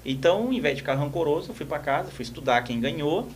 Então, 0.05 0.51
em 0.51 0.59
vez 0.59 0.75
de 0.75 0.81
ficar 0.81 0.95
rancoroso, 0.95 1.49
eu 1.49 1.55
fui 1.55 1.65
para 1.65 1.79
casa, 1.79 2.11
fui 2.11 2.23
estudar 2.23 2.61
quem 2.61 2.79
ganhou, 2.79 3.27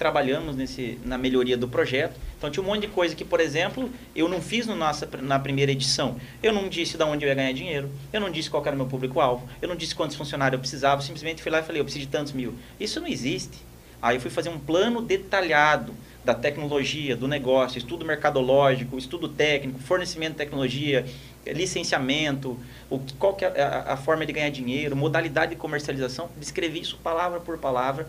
trabalhamos 0.00 0.56
nesse, 0.56 0.98
na 1.04 1.18
melhoria 1.18 1.58
do 1.58 1.68
projeto. 1.68 2.18
Então 2.38 2.50
tinha 2.50 2.64
um 2.64 2.66
monte 2.66 2.80
de 2.80 2.88
coisa 2.88 3.14
que, 3.14 3.22
por 3.22 3.38
exemplo, 3.38 3.90
eu 4.16 4.30
não 4.30 4.40
fiz 4.40 4.66
no 4.66 4.74
nossa, 4.74 5.06
na 5.20 5.38
primeira 5.38 5.70
edição. 5.70 6.16
Eu 6.42 6.54
não 6.54 6.70
disse 6.70 6.96
de 6.96 7.04
onde 7.04 7.26
eu 7.26 7.28
ia 7.28 7.34
ganhar 7.34 7.52
dinheiro, 7.52 7.90
eu 8.10 8.18
não 8.18 8.30
disse 8.30 8.48
qual 8.48 8.64
era 8.64 8.74
o 8.74 8.78
meu 8.78 8.86
público-alvo, 8.86 9.46
eu 9.60 9.68
não 9.68 9.76
disse 9.76 9.94
quantos 9.94 10.16
funcionários 10.16 10.54
eu 10.54 10.58
precisava, 10.58 11.02
eu 11.02 11.04
simplesmente 11.04 11.42
fui 11.42 11.52
lá 11.52 11.60
e 11.60 11.62
falei, 11.62 11.82
eu 11.82 11.84
preciso 11.84 12.06
de 12.06 12.10
tantos 12.10 12.32
mil. 12.32 12.54
Isso 12.80 12.98
não 12.98 13.06
existe. 13.06 13.58
Aí 14.00 14.16
eu 14.16 14.22
fui 14.22 14.30
fazer 14.30 14.48
um 14.48 14.58
plano 14.58 15.02
detalhado 15.02 15.92
da 16.24 16.34
tecnologia, 16.34 17.14
do 17.14 17.28
negócio, 17.28 17.76
estudo 17.76 18.02
mercadológico, 18.02 18.96
estudo 18.96 19.28
técnico, 19.28 19.80
fornecimento 19.80 20.32
de 20.32 20.38
tecnologia, 20.38 21.04
licenciamento, 21.46 22.58
o, 22.88 22.98
qual 23.18 23.34
que 23.34 23.44
é 23.44 23.62
a, 23.62 23.92
a 23.92 23.96
forma 23.98 24.24
de 24.24 24.32
ganhar 24.32 24.50
dinheiro, 24.50 24.96
modalidade 24.96 25.50
de 25.50 25.56
comercialização, 25.56 26.30
descrevi 26.38 26.80
isso 26.80 26.98
palavra 27.02 27.38
por 27.38 27.58
palavra, 27.58 28.08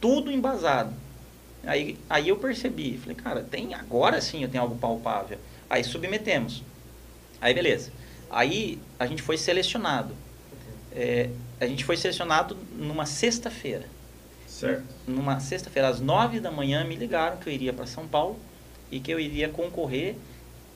tudo 0.00 0.30
embasado. 0.30 0.94
Aí, 1.66 1.98
aí 2.08 2.28
eu 2.28 2.36
percebi, 2.36 2.98
falei, 2.98 3.16
cara, 3.16 3.42
tem 3.42 3.74
agora 3.74 4.20
sim 4.20 4.42
eu 4.42 4.48
tenho 4.48 4.62
algo 4.62 4.76
palpável. 4.76 5.38
Aí 5.68 5.82
submetemos. 5.82 6.62
Aí 7.40 7.54
beleza. 7.54 7.90
Aí 8.30 8.78
a 8.98 9.06
gente 9.06 9.22
foi 9.22 9.36
selecionado. 9.36 10.14
É, 10.92 11.30
a 11.60 11.66
gente 11.66 11.84
foi 11.84 11.96
selecionado 11.96 12.56
numa 12.76 13.06
sexta-feira. 13.06 13.86
Certo. 14.46 14.84
Numa 15.06 15.40
sexta-feira, 15.40 15.88
às 15.88 16.00
nove 16.00 16.38
da 16.38 16.50
manhã, 16.50 16.84
me 16.84 16.94
ligaram 16.94 17.38
que 17.38 17.48
eu 17.48 17.52
iria 17.52 17.72
para 17.72 17.86
São 17.86 18.06
Paulo 18.06 18.38
e 18.90 19.00
que 19.00 19.12
eu 19.12 19.18
iria 19.18 19.48
concorrer 19.48 20.16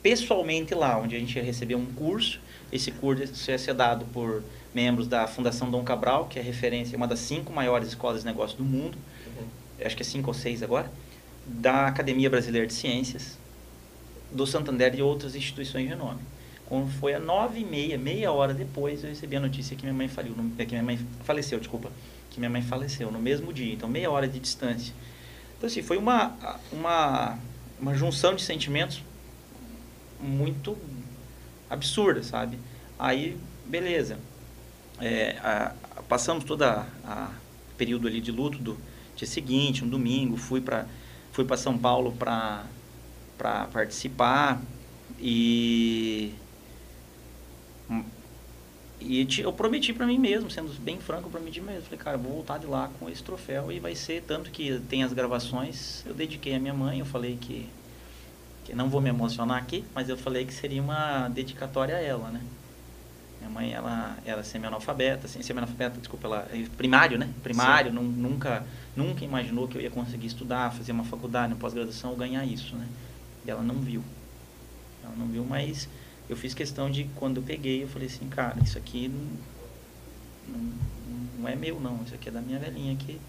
pessoalmente 0.03 0.73
lá, 0.73 0.97
onde 0.99 1.15
a 1.15 1.19
gente 1.19 1.35
ia 1.37 1.43
receber 1.43 1.75
um 1.75 1.85
curso. 1.85 2.39
Esse 2.71 2.91
curso 2.91 3.49
ia 3.49 3.57
ser 3.57 3.73
dado 3.73 4.05
por 4.13 4.43
membros 4.73 5.07
da 5.07 5.27
Fundação 5.27 5.71
Dom 5.71 5.83
Cabral, 5.83 6.27
que 6.27 6.37
é 6.37 6.41
referência, 6.41 6.97
uma 6.97 7.07
das 7.07 7.19
cinco 7.19 7.51
maiores 7.51 7.89
escolas 7.89 8.21
de 8.21 8.25
negócio 8.25 8.57
do 8.57 8.63
mundo 8.63 8.97
acho 9.85 9.95
que 9.95 10.03
é 10.03 10.05
cinco 10.05 10.29
ou 10.29 10.33
seis 10.33 10.63
agora, 10.63 10.91
da 11.45 11.87
Academia 11.87 12.29
Brasileira 12.29 12.67
de 12.67 12.73
Ciências, 12.73 13.37
do 14.31 14.45
Santander 14.45 14.93
e 14.95 15.01
outras 15.01 15.35
instituições 15.35 15.83
de 15.83 15.89
renome. 15.89 16.21
Quando 16.65 16.91
foi 16.99 17.15
a 17.15 17.19
nove 17.19 17.61
e 17.61 17.65
meia, 17.65 17.97
meia 17.97 18.31
hora 18.31 18.53
depois, 18.53 19.03
eu 19.03 19.09
recebi 19.09 19.35
a 19.35 19.39
notícia 19.39 19.75
que 19.75 19.81
minha 19.81 19.93
mãe 19.93 20.07
faliu, 20.07 20.35
que 20.57 20.67
minha 20.67 20.83
mãe 20.83 20.99
faleceu, 21.23 21.59
desculpa, 21.59 21.91
que 22.29 22.39
minha 22.39 22.49
mãe 22.49 22.61
faleceu 22.61 23.11
no 23.11 23.19
mesmo 23.19 23.51
dia, 23.51 23.73
então 23.73 23.89
meia 23.89 24.11
hora 24.11 24.27
de 24.27 24.39
distância. 24.39 24.93
Então 25.57 25.67
assim, 25.67 25.81
foi 25.81 25.97
uma, 25.97 26.35
uma, 26.71 27.39
uma 27.79 27.95
junção 27.95 28.35
de 28.35 28.43
sentimentos 28.43 29.01
muito 30.21 30.77
absurda, 31.69 32.21
sabe? 32.21 32.59
Aí, 32.97 33.37
beleza. 33.65 34.19
É, 35.01 35.37
a, 35.41 35.73
passamos 36.07 36.43
toda 36.43 36.85
a, 37.03 37.31
período 37.77 38.07
ali 38.07 38.19
de 38.21 38.31
luto 38.31 38.57
do, 38.59 38.77
Dia 39.19 39.27
seguinte, 39.27 39.83
um 39.83 39.89
domingo, 39.89 40.37
fui 40.37 40.61
para 40.61 40.85
fui 41.33 41.43
para 41.43 41.57
São 41.57 41.77
Paulo 41.77 42.13
para 42.13 42.65
para 43.37 43.65
participar 43.65 44.61
e 45.19 46.33
e 49.01 49.27
eu 49.39 49.53
prometi 49.53 49.93
para 49.93 50.05
mim 50.05 50.17
mesmo, 50.17 50.51
sendo 50.51 50.73
bem 50.81 50.99
franco, 50.99 51.27
eu 51.27 51.31
prometi 51.31 51.61
mesmo. 51.61 51.83
Falei, 51.83 51.99
cara, 51.99 52.17
vou 52.17 52.33
voltar 52.33 52.57
de 52.57 52.65
lá 52.65 52.89
com 52.99 53.09
esse 53.09 53.23
troféu 53.23 53.71
e 53.71 53.79
vai 53.79 53.95
ser 53.95 54.23
tanto 54.23 54.51
que 54.51 54.79
tem 54.89 55.03
as 55.03 55.13
gravações. 55.13 56.03
Eu 56.05 56.13
dediquei 56.13 56.55
a 56.55 56.59
minha 56.59 56.73
mãe, 56.73 56.99
eu 56.99 57.05
falei 57.05 57.37
que, 57.39 57.69
que 58.65 58.75
não 58.75 58.89
vou 58.89 58.99
me 58.99 59.09
emocionar 59.09 59.57
aqui, 59.57 59.85
mas 59.95 60.09
eu 60.09 60.17
falei 60.17 60.45
que 60.45 60.53
seria 60.53 60.81
uma 60.81 61.29
dedicatória 61.29 61.95
a 61.95 61.99
ela, 61.99 62.29
né? 62.29 62.41
Minha 63.39 63.49
mãe, 63.49 63.73
ela 63.73 64.17
era 64.25 64.43
semi-analfabeta, 64.43 65.27
assim, 65.27 65.41
semi-analfabeta, 65.41 65.97
desculpa, 65.97 66.27
ela 66.27 66.47
primário, 66.75 67.17
né? 67.17 67.29
Primário, 67.41 67.93
nunca 67.93 68.65
nunca 68.99 69.23
imaginou 69.23 69.67
que 69.67 69.77
eu 69.77 69.81
ia 69.81 69.89
conseguir 69.89 70.27
estudar, 70.27 70.71
fazer 70.73 70.91
uma 70.91 71.05
faculdade, 71.05 71.53
uma 71.53 71.59
pós-graduação, 71.59 72.13
ganhar 72.15 72.45
isso, 72.45 72.75
né? 72.75 72.85
E 73.45 73.49
ela 73.49 73.63
não 73.63 73.75
viu. 73.75 74.03
Ela 75.03 75.13
não 75.17 75.27
viu, 75.27 75.45
mas 75.45 75.87
eu 76.29 76.35
fiz 76.35 76.53
questão 76.53 76.91
de, 76.91 77.05
quando 77.15 77.37
eu 77.37 77.43
peguei, 77.43 77.83
eu 77.83 77.87
falei 77.87 78.07
assim, 78.07 78.27
cara, 78.27 78.57
isso 78.61 78.77
aqui 78.77 79.07
não, 80.47 80.57
não, 80.59 80.73
não 81.39 81.47
é 81.47 81.55
meu, 81.55 81.79
não. 81.79 82.01
Isso 82.05 82.13
aqui 82.13 82.27
é 82.27 82.31
da 82.31 82.41
minha 82.41 82.59
velhinha 82.59 82.93
aqui. 82.93 83.19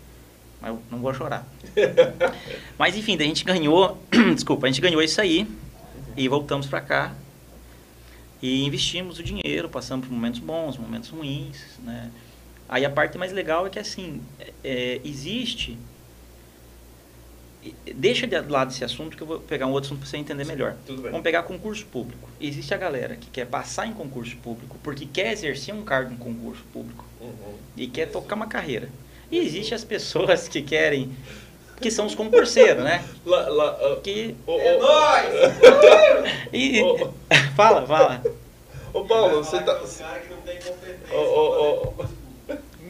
Mas 0.60 0.70
eu 0.72 0.82
não 0.90 0.98
vou 0.98 1.14
chorar. 1.14 1.46
mas, 2.76 2.96
enfim, 2.96 3.14
a 3.14 3.22
gente 3.22 3.44
ganhou, 3.44 4.02
desculpa, 4.34 4.66
a 4.66 4.70
gente 4.70 4.80
ganhou 4.80 5.00
isso 5.00 5.20
aí 5.20 5.46
e 6.16 6.28
voltamos 6.28 6.66
para 6.66 6.80
cá 6.80 7.14
e 8.42 8.64
investimos 8.64 9.18
o 9.18 9.22
dinheiro, 9.22 9.68
passamos 9.68 10.06
por 10.06 10.12
momentos 10.12 10.40
bons, 10.40 10.76
momentos 10.76 11.10
ruins, 11.10 11.78
né? 11.84 12.10
Aí 12.70 12.84
a 12.84 12.90
parte 12.90 13.18
mais 13.18 13.32
legal 13.32 13.66
é 13.66 13.70
que 13.70 13.80
assim, 13.80 14.22
é, 14.62 15.00
existe. 15.04 15.76
Deixa 17.94 18.28
de 18.28 18.38
lado 18.38 18.70
esse 18.70 18.84
assunto 18.84 19.16
que 19.16 19.22
eu 19.22 19.26
vou 19.26 19.40
pegar 19.40 19.66
um 19.66 19.72
outro 19.72 19.88
assunto 19.88 19.98
para 19.98 20.08
você 20.08 20.16
entender 20.16 20.44
melhor. 20.44 20.76
Vamos 20.86 21.20
pegar 21.20 21.42
concurso 21.42 21.84
público. 21.86 22.28
Existe 22.40 22.72
a 22.72 22.76
galera 22.76 23.16
que 23.16 23.28
quer 23.28 23.46
passar 23.46 23.86
em 23.86 23.92
concurso 23.92 24.36
público 24.36 24.78
porque 24.84 25.04
quer 25.04 25.32
exercer 25.32 25.74
um 25.74 25.82
cargo 25.82 26.14
em 26.14 26.16
concurso 26.16 26.62
público 26.72 27.04
uhum. 27.20 27.54
e 27.76 27.88
quer 27.88 28.06
tocar 28.06 28.36
uma 28.36 28.46
carreira. 28.46 28.88
E 29.32 29.38
existe 29.38 29.74
as 29.74 29.82
pessoas 29.82 30.46
que 30.46 30.62
querem 30.62 31.12
que 31.80 31.90
são 31.90 32.06
os 32.06 32.14
concurseiros, 32.14 32.84
né? 32.84 33.04
Lá, 33.24 33.48
lá, 33.48 33.92
uh, 33.92 34.00
que 34.00 34.36
oh, 34.46 34.52
oh, 34.52 34.60
é 34.60 34.78
nóis! 34.78 36.44
e 36.52 36.82
oh, 36.82 37.12
fala, 37.56 37.86
fala. 37.86 38.22
Ô 38.92 39.04
Paulo, 39.04 39.42
você 39.42 39.60
tá. 39.60 39.74
Cara 39.74 40.20
que 40.20 40.30
não 40.30 40.40
tem 40.42 40.58
competência. 40.58 42.19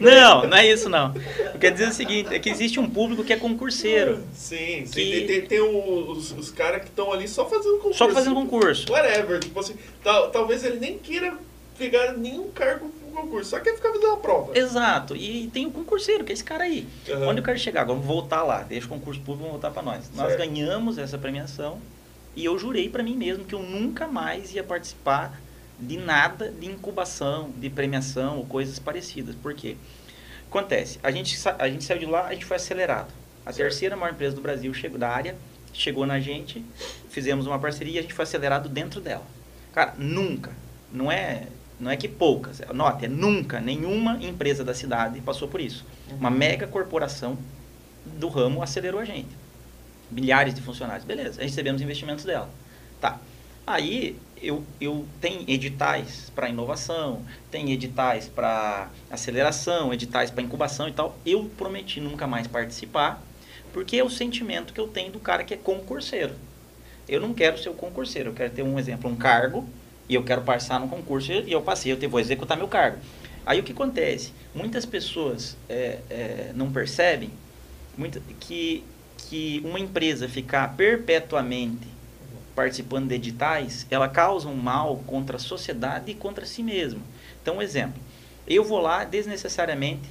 Não, 0.00 0.46
não 0.46 0.56
é 0.56 0.66
isso 0.66 0.88
não. 0.88 1.14
Eu 1.52 1.60
quero 1.60 1.74
dizer 1.74 1.88
o 1.88 1.92
seguinte, 1.92 2.34
é 2.34 2.38
que 2.38 2.48
existe 2.48 2.80
um 2.80 2.88
público 2.88 3.22
que 3.22 3.32
é 3.32 3.36
concurseiro. 3.36 4.24
Sim, 4.32 4.86
sim. 4.86 4.92
Que... 4.92 5.24
Tem, 5.26 5.42
tem, 5.42 5.60
os, 5.60 6.32
os 6.32 6.50
caras 6.50 6.80
que 6.80 6.88
estão 6.88 7.12
ali 7.12 7.28
só 7.28 7.48
fazendo 7.48 7.76
concurso. 7.76 7.98
Só 7.98 8.08
fazendo 8.08 8.34
concurso. 8.34 8.90
Whatever. 8.90 9.38
Tipo 9.40 9.60
assim, 9.60 9.74
tal, 10.02 10.30
talvez 10.30 10.64
ele 10.64 10.80
nem 10.80 10.98
queira 10.98 11.36
pegar 11.78 12.12
nenhum 12.12 12.50
cargo 12.50 12.88
pro 12.88 13.22
concurso, 13.22 13.50
só 13.50 13.60
quer 13.60 13.74
ficar 13.74 13.88
fazendo 13.90 14.08
uma 14.08 14.18
prova. 14.18 14.56
Exato. 14.56 15.16
E 15.16 15.48
tem 15.52 15.66
o 15.66 15.70
concurseiro, 15.70 16.24
que 16.24 16.32
é 16.32 16.34
esse 16.34 16.44
cara 16.44 16.64
aí. 16.64 16.86
Uhum. 17.08 17.28
Onde 17.28 17.40
eu 17.40 17.44
quero 17.44 17.58
chegar? 17.58 17.84
Vamos 17.84 18.04
voltar 18.04 18.42
lá. 18.42 18.62
Deixa 18.62 18.86
o 18.86 18.90
concurso 18.90 19.20
público, 19.20 19.44
vamos 19.44 19.52
voltar 19.52 19.70
para 19.70 19.82
nós. 19.82 20.04
Certo. 20.04 20.16
Nós 20.16 20.36
ganhamos 20.36 20.98
essa 20.98 21.16
premiação 21.16 21.78
e 22.36 22.44
eu 22.44 22.58
jurei 22.58 22.88
para 22.88 23.02
mim 23.02 23.16
mesmo 23.16 23.44
que 23.44 23.54
eu 23.54 23.62
nunca 23.62 24.06
mais 24.06 24.54
ia 24.54 24.62
participar 24.62 25.40
de 25.80 25.96
nada 25.96 26.50
de 26.50 26.66
incubação, 26.66 27.50
de 27.56 27.70
premiação 27.70 28.38
ou 28.38 28.46
coisas 28.46 28.78
parecidas. 28.78 29.34
Por 29.34 29.54
quê? 29.54 29.76
Acontece, 30.48 30.98
a 31.02 31.10
gente, 31.10 31.38
a 31.58 31.68
gente 31.68 31.84
saiu 31.84 32.00
de 32.00 32.06
lá, 32.06 32.26
a 32.26 32.32
gente 32.32 32.44
foi 32.44 32.56
acelerado. 32.56 33.12
A 33.46 33.52
certo. 33.52 33.68
terceira 33.68 33.96
maior 33.96 34.12
empresa 34.12 34.34
do 34.34 34.42
Brasil 34.42 34.72
chegou 34.74 34.98
da 34.98 35.08
área, 35.08 35.36
chegou 35.72 36.04
na 36.04 36.18
gente, 36.18 36.64
fizemos 37.08 37.46
uma 37.46 37.58
parceria 37.58 37.94
e 37.94 37.98
a 37.98 38.02
gente 38.02 38.14
foi 38.14 38.24
acelerado 38.24 38.68
dentro 38.68 39.00
dela. 39.00 39.24
Cara, 39.72 39.94
nunca, 39.96 40.52
não 40.92 41.10
é 41.10 41.46
não 41.78 41.90
é 41.90 41.96
que 41.96 42.06
poucas, 42.08 42.60
note, 42.74 43.06
é 43.06 43.08
nunca 43.08 43.58
nenhuma 43.58 44.22
empresa 44.22 44.62
da 44.62 44.74
cidade 44.74 45.18
passou 45.22 45.48
por 45.48 45.60
isso. 45.60 45.86
Uma 46.10 46.30
mega 46.30 46.66
corporação 46.66 47.38
do 48.04 48.28
ramo 48.28 48.62
acelerou 48.62 49.00
a 49.00 49.04
gente. 49.04 49.30
Milhares 50.10 50.52
de 50.52 50.60
funcionários. 50.60 51.04
Beleza, 51.04 51.40
recebemos 51.40 51.80
investimentos 51.80 52.24
dela. 52.24 52.50
Tá. 53.00 53.18
Aí 53.70 54.16
eu, 54.42 54.64
eu 54.80 55.06
tenho 55.20 55.44
editais 55.46 56.28
para 56.34 56.48
inovação, 56.48 57.22
tem 57.52 57.70
editais 57.70 58.26
para 58.26 58.90
aceleração, 59.08 59.94
editais 59.94 60.28
para 60.28 60.42
incubação 60.42 60.88
e 60.88 60.92
tal. 60.92 61.16
Eu 61.24 61.48
prometi 61.56 62.00
nunca 62.00 62.26
mais 62.26 62.48
participar, 62.48 63.22
porque 63.72 63.96
é 63.96 64.02
o 64.02 64.10
sentimento 64.10 64.72
que 64.72 64.80
eu 64.80 64.88
tenho 64.88 65.12
do 65.12 65.20
cara 65.20 65.44
que 65.44 65.54
é 65.54 65.56
concurseiro. 65.56 66.34
Eu 67.08 67.20
não 67.20 67.32
quero 67.32 67.58
ser 67.58 67.68
o 67.68 67.74
concurseiro, 67.74 68.30
eu 68.30 68.34
quero 68.34 68.52
ter 68.52 68.62
um 68.64 68.76
exemplo, 68.76 69.08
um 69.08 69.14
cargo, 69.14 69.68
e 70.08 70.16
eu 70.16 70.24
quero 70.24 70.42
passar 70.42 70.80
no 70.80 70.88
concurso 70.88 71.30
e 71.30 71.52
eu 71.52 71.62
passei, 71.62 71.92
eu 71.92 72.10
vou 72.10 72.18
executar 72.18 72.58
meu 72.58 72.66
cargo. 72.66 72.98
Aí 73.46 73.60
o 73.60 73.62
que 73.62 73.70
acontece? 73.70 74.32
Muitas 74.52 74.84
pessoas 74.84 75.56
é, 75.68 76.00
é, 76.10 76.52
não 76.56 76.72
percebem 76.72 77.30
muito, 77.96 78.20
que, 78.40 78.82
que 79.16 79.62
uma 79.64 79.78
empresa 79.78 80.28
ficar 80.28 80.74
perpetuamente 80.76 81.99
participando 82.60 83.08
de 83.08 83.14
editais, 83.14 83.86
ela 83.90 84.06
causa 84.06 84.46
um 84.46 84.54
mal 84.54 85.02
contra 85.06 85.36
a 85.36 85.40
sociedade 85.40 86.10
e 86.10 86.14
contra 86.14 86.44
si 86.44 86.62
mesmo. 86.62 87.00
Então, 87.40 87.56
um 87.56 87.62
exemplo. 87.62 87.98
Eu 88.46 88.62
vou 88.62 88.78
lá 88.78 89.02
desnecessariamente, 89.02 90.02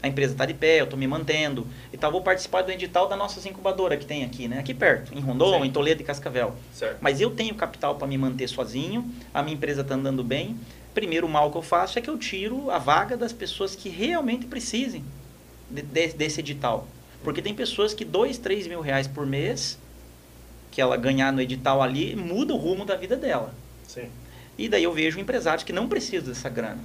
a 0.00 0.06
empresa 0.06 0.32
está 0.32 0.46
de 0.46 0.54
pé, 0.54 0.78
eu 0.80 0.84
estou 0.84 0.96
me 0.96 1.08
mantendo, 1.08 1.66
e 1.92 1.96
tal, 1.96 2.12
vou 2.12 2.20
participar 2.20 2.62
do 2.62 2.70
edital 2.70 3.08
da 3.08 3.16
nossa 3.16 3.46
incubadora 3.48 3.96
que 3.96 4.06
tem 4.06 4.22
aqui, 4.22 4.46
né? 4.46 4.60
Aqui 4.60 4.72
perto, 4.72 5.12
em 5.12 5.20
Rondon, 5.20 5.64
em 5.64 5.70
Toledo 5.72 6.02
e 6.02 6.04
Cascavel. 6.04 6.54
Certo. 6.72 6.98
Mas 7.00 7.20
eu 7.20 7.30
tenho 7.30 7.52
capital 7.56 7.96
para 7.96 8.06
me 8.06 8.16
manter 8.16 8.46
sozinho, 8.46 9.10
a 9.34 9.42
minha 9.42 9.56
empresa 9.56 9.80
está 9.80 9.96
andando 9.96 10.22
bem. 10.22 10.56
Primeiro, 10.94 11.28
mal 11.28 11.50
que 11.50 11.58
eu 11.58 11.62
faço 11.62 11.98
é 11.98 12.02
que 12.02 12.08
eu 12.08 12.16
tiro 12.16 12.70
a 12.70 12.78
vaga 12.78 13.16
das 13.16 13.32
pessoas 13.32 13.74
que 13.74 13.88
realmente 13.88 14.46
precisem 14.46 15.04
de, 15.68 15.82
de, 15.82 16.08
desse 16.12 16.38
edital. 16.38 16.86
Porque 17.24 17.42
tem 17.42 17.52
pessoas 17.52 17.92
que 17.92 18.04
dois, 18.04 18.38
três 18.38 18.68
mil 18.68 18.80
reais 18.80 19.08
por 19.08 19.26
mês 19.26 19.76
que 20.76 20.80
ela 20.82 20.98
ganhar 20.98 21.32
no 21.32 21.40
edital 21.40 21.82
ali 21.82 22.14
muda 22.14 22.52
o 22.52 22.58
rumo 22.58 22.84
da 22.84 22.96
vida 22.96 23.16
dela. 23.16 23.54
Sim. 23.88 24.10
E 24.58 24.68
daí 24.68 24.82
eu 24.84 24.92
vejo 24.92 25.18
empresários 25.18 25.64
que 25.64 25.72
não 25.72 25.88
precisam 25.88 26.28
dessa 26.28 26.50
grana. 26.50 26.82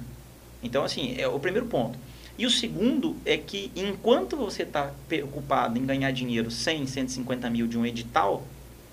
Então, 0.62 0.82
assim, 0.82 1.14
é 1.18 1.28
o 1.28 1.38
primeiro 1.38 1.66
ponto. 1.66 1.98
E 2.38 2.46
o 2.46 2.50
segundo 2.50 3.14
é 3.26 3.36
que 3.36 3.70
enquanto 3.76 4.34
você 4.34 4.62
está 4.62 4.94
preocupado 5.06 5.78
em 5.78 5.84
ganhar 5.84 6.10
dinheiro 6.10 6.50
100, 6.50 6.86
150 6.86 7.50
mil 7.50 7.66
de 7.66 7.76
um 7.76 7.84
edital, 7.84 8.42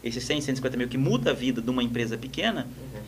esses 0.03 0.21
100, 0.21 0.41
150 0.41 0.75
mil 0.75 0.89
que 0.89 0.97
muda 0.97 1.31
a 1.31 1.33
vida 1.33 1.61
de 1.61 1.69
uma 1.69 1.81
empresa 1.81 2.17
pequena, 2.17 2.67
uhum. 2.77 3.01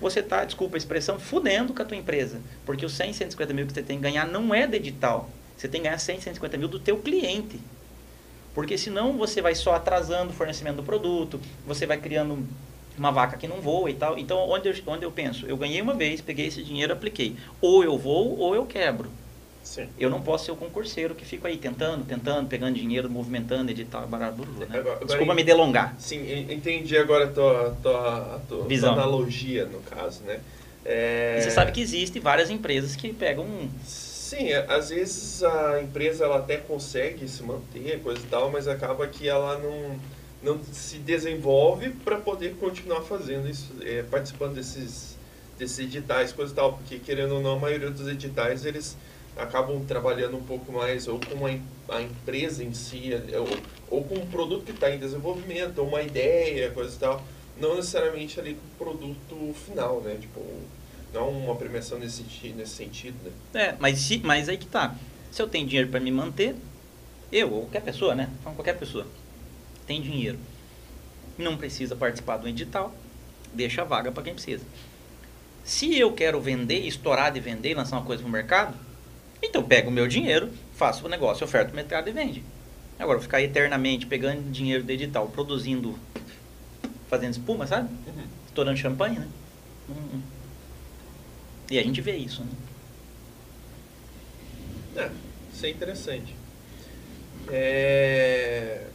você 0.00 0.18
está, 0.18 0.44
desculpa 0.44 0.76
a 0.76 0.78
expressão, 0.78 1.16
fudendo 1.16 1.72
com 1.72 1.80
a 1.80 1.84
tua 1.84 1.96
empresa. 1.96 2.40
Porque 2.64 2.84
os 2.84 2.92
100, 2.92 3.12
150 3.12 3.54
mil 3.54 3.66
que 3.68 3.72
você 3.72 3.82
tem 3.84 3.98
que 3.98 4.02
ganhar 4.02 4.26
não 4.26 4.52
é 4.52 4.66
de 4.66 4.74
edital. 4.74 5.30
Você 5.56 5.68
tem 5.68 5.80
que 5.80 5.86
ganhar 5.86 5.98
100, 5.98 6.22
150 6.22 6.58
mil 6.58 6.66
do 6.66 6.80
teu 6.80 6.98
cliente. 6.98 7.60
Porque 8.56 8.78
senão 8.78 9.18
você 9.18 9.42
vai 9.42 9.54
só 9.54 9.74
atrasando 9.74 10.30
o 10.30 10.32
fornecimento 10.32 10.76
do 10.76 10.82
produto, 10.82 11.38
você 11.66 11.84
vai 11.84 11.98
criando 11.98 12.42
uma 12.96 13.12
vaca 13.12 13.36
que 13.36 13.46
não 13.46 13.60
voa 13.60 13.90
e 13.90 13.94
tal. 13.94 14.18
Então, 14.18 14.38
onde 14.48 14.66
eu, 14.66 14.74
onde 14.86 15.04
eu 15.04 15.12
penso? 15.12 15.44
Eu 15.44 15.58
ganhei 15.58 15.82
uma 15.82 15.92
vez, 15.92 16.22
peguei 16.22 16.46
esse 16.46 16.62
dinheiro 16.62 16.90
apliquei. 16.90 17.36
Ou 17.60 17.84
eu 17.84 17.98
vou 17.98 18.38
ou 18.38 18.54
eu 18.54 18.64
quebro. 18.64 19.10
Sim. 19.62 19.86
Eu 19.98 20.08
não 20.08 20.22
posso 20.22 20.46
ser 20.46 20.52
o 20.52 20.56
concurseiro 20.56 21.14
que 21.14 21.26
fica 21.26 21.48
aí 21.48 21.58
tentando, 21.58 22.06
tentando, 22.06 22.48
pegando 22.48 22.76
dinheiro, 22.76 23.10
movimentando, 23.10 23.70
editar, 23.70 24.06
barulho, 24.06 24.50
né? 24.52 24.78
Agora, 24.78 25.04
Desculpa 25.04 25.34
me 25.34 25.44
delongar. 25.44 25.94
Sim, 25.98 26.46
entendi 26.50 26.96
agora 26.96 27.26
a 27.26 27.28
tua, 27.28 27.76
tua, 27.82 28.36
a 28.36 28.38
tua, 28.48 28.64
tua 28.64 28.90
analogia, 28.90 29.66
no 29.66 29.80
caso, 29.80 30.22
né? 30.22 30.40
É... 30.82 31.40
você 31.42 31.50
sabe 31.50 31.72
que 31.72 31.82
existe 31.82 32.18
várias 32.20 32.48
empresas 32.48 32.96
que 32.96 33.12
pegam 33.12 33.68
Sim, 34.26 34.48
é, 34.48 34.66
às 34.68 34.88
vezes 34.88 35.44
a 35.44 35.80
empresa 35.80 36.24
ela 36.24 36.38
até 36.38 36.56
consegue 36.56 37.28
se 37.28 37.44
manter, 37.44 38.02
coisa 38.02 38.20
e 38.20 38.28
tal, 38.28 38.50
mas 38.50 38.66
acaba 38.66 39.06
que 39.06 39.28
ela 39.28 39.56
não, 39.56 40.00
não 40.42 40.64
se 40.64 40.98
desenvolve 40.98 41.90
para 41.90 42.16
poder 42.18 42.56
continuar 42.56 43.02
fazendo 43.02 43.48
isso, 43.48 43.72
é, 43.82 44.02
participando 44.02 44.54
desses, 44.56 45.16
desses 45.56 45.78
editais, 45.78 46.32
coisa 46.32 46.52
e 46.52 46.56
tal, 46.56 46.72
porque 46.72 46.98
querendo 46.98 47.36
ou 47.36 47.40
não, 47.40 47.52
a 47.52 47.58
maioria 47.60 47.88
dos 47.88 48.08
editais 48.08 48.66
eles 48.66 48.96
acabam 49.36 49.84
trabalhando 49.86 50.36
um 50.36 50.42
pouco 50.42 50.72
mais 50.72 51.06
ou 51.06 51.20
com 51.20 51.46
a, 51.46 51.96
a 51.96 52.02
empresa 52.02 52.64
em 52.64 52.74
si, 52.74 53.14
é, 53.14 53.38
ou, 53.38 53.48
ou 53.88 54.02
com 54.02 54.16
um 54.16 54.26
produto 54.26 54.64
que 54.64 54.72
está 54.72 54.90
em 54.90 54.98
desenvolvimento, 54.98 55.78
ou 55.78 55.86
uma 55.86 56.02
ideia, 56.02 56.72
coisa 56.72 56.96
e 56.96 56.98
tal, 56.98 57.22
não 57.60 57.76
necessariamente 57.76 58.40
ali 58.40 58.54
com 58.54 58.84
o 58.86 58.88
produto 58.90 59.54
final, 59.54 60.00
né? 60.00 60.16
Tipo, 60.20 60.40
não 61.12 61.30
uma 61.30 61.56
premiação 61.56 61.98
nesse, 61.98 62.22
nesse 62.48 62.74
sentido, 62.74 63.16
né? 63.24 63.32
É, 63.54 63.76
mas, 63.78 63.98
se, 63.98 64.18
mas 64.18 64.48
aí 64.48 64.56
que 64.56 64.66
tá. 64.66 64.94
Se 65.30 65.40
eu 65.40 65.48
tenho 65.48 65.66
dinheiro 65.66 65.90
para 65.90 66.00
me 66.00 66.10
manter, 66.10 66.54
eu 67.32 67.52
ou 67.52 67.62
qualquer 67.62 67.82
pessoa, 67.82 68.14
né? 68.14 68.30
Falando 68.42 68.56
qualquer 68.56 68.78
pessoa, 68.78 69.06
tem 69.86 70.00
dinheiro, 70.00 70.38
não 71.36 71.56
precisa 71.56 71.94
participar 71.94 72.36
do 72.38 72.48
edital, 72.48 72.94
deixa 73.52 73.82
a 73.82 73.84
vaga 73.84 74.10
para 74.10 74.22
quem 74.22 74.34
precisa. 74.34 74.64
Se 75.64 75.98
eu 75.98 76.12
quero 76.12 76.40
vender, 76.40 76.86
estourar 76.86 77.32
de 77.32 77.40
vender, 77.40 77.74
lançar 77.74 77.96
uma 77.96 78.06
coisa 78.06 78.22
no 78.22 78.28
mercado, 78.28 78.76
então 79.42 79.62
pego 79.62 79.90
o 79.90 79.92
meu 79.92 80.06
dinheiro, 80.06 80.50
faço 80.74 81.06
o 81.06 81.08
negócio, 81.08 81.44
oferto 81.44 81.72
o 81.72 81.76
mercado 81.76 82.08
e 82.08 82.12
vende. 82.12 82.44
Agora, 82.98 83.20
ficar 83.20 83.42
eternamente 83.42 84.06
pegando 84.06 84.50
dinheiro 84.50 84.82
do 84.82 84.90
edital, 84.90 85.28
produzindo, 85.28 85.98
fazendo 87.08 87.32
espuma, 87.32 87.66
sabe? 87.66 87.90
Uhum. 88.06 88.24
Estourando 88.46 88.78
champanhe, 88.78 89.18
né? 89.18 89.28
Uhum. 89.88 90.22
E 91.70 91.78
a 91.78 91.82
gente 91.82 92.00
vê 92.00 92.16
isso, 92.16 92.42
né? 92.42 92.50
É, 94.96 95.10
isso 95.52 95.66
é 95.66 95.70
interessante. 95.70 96.34
É... 97.48 98.86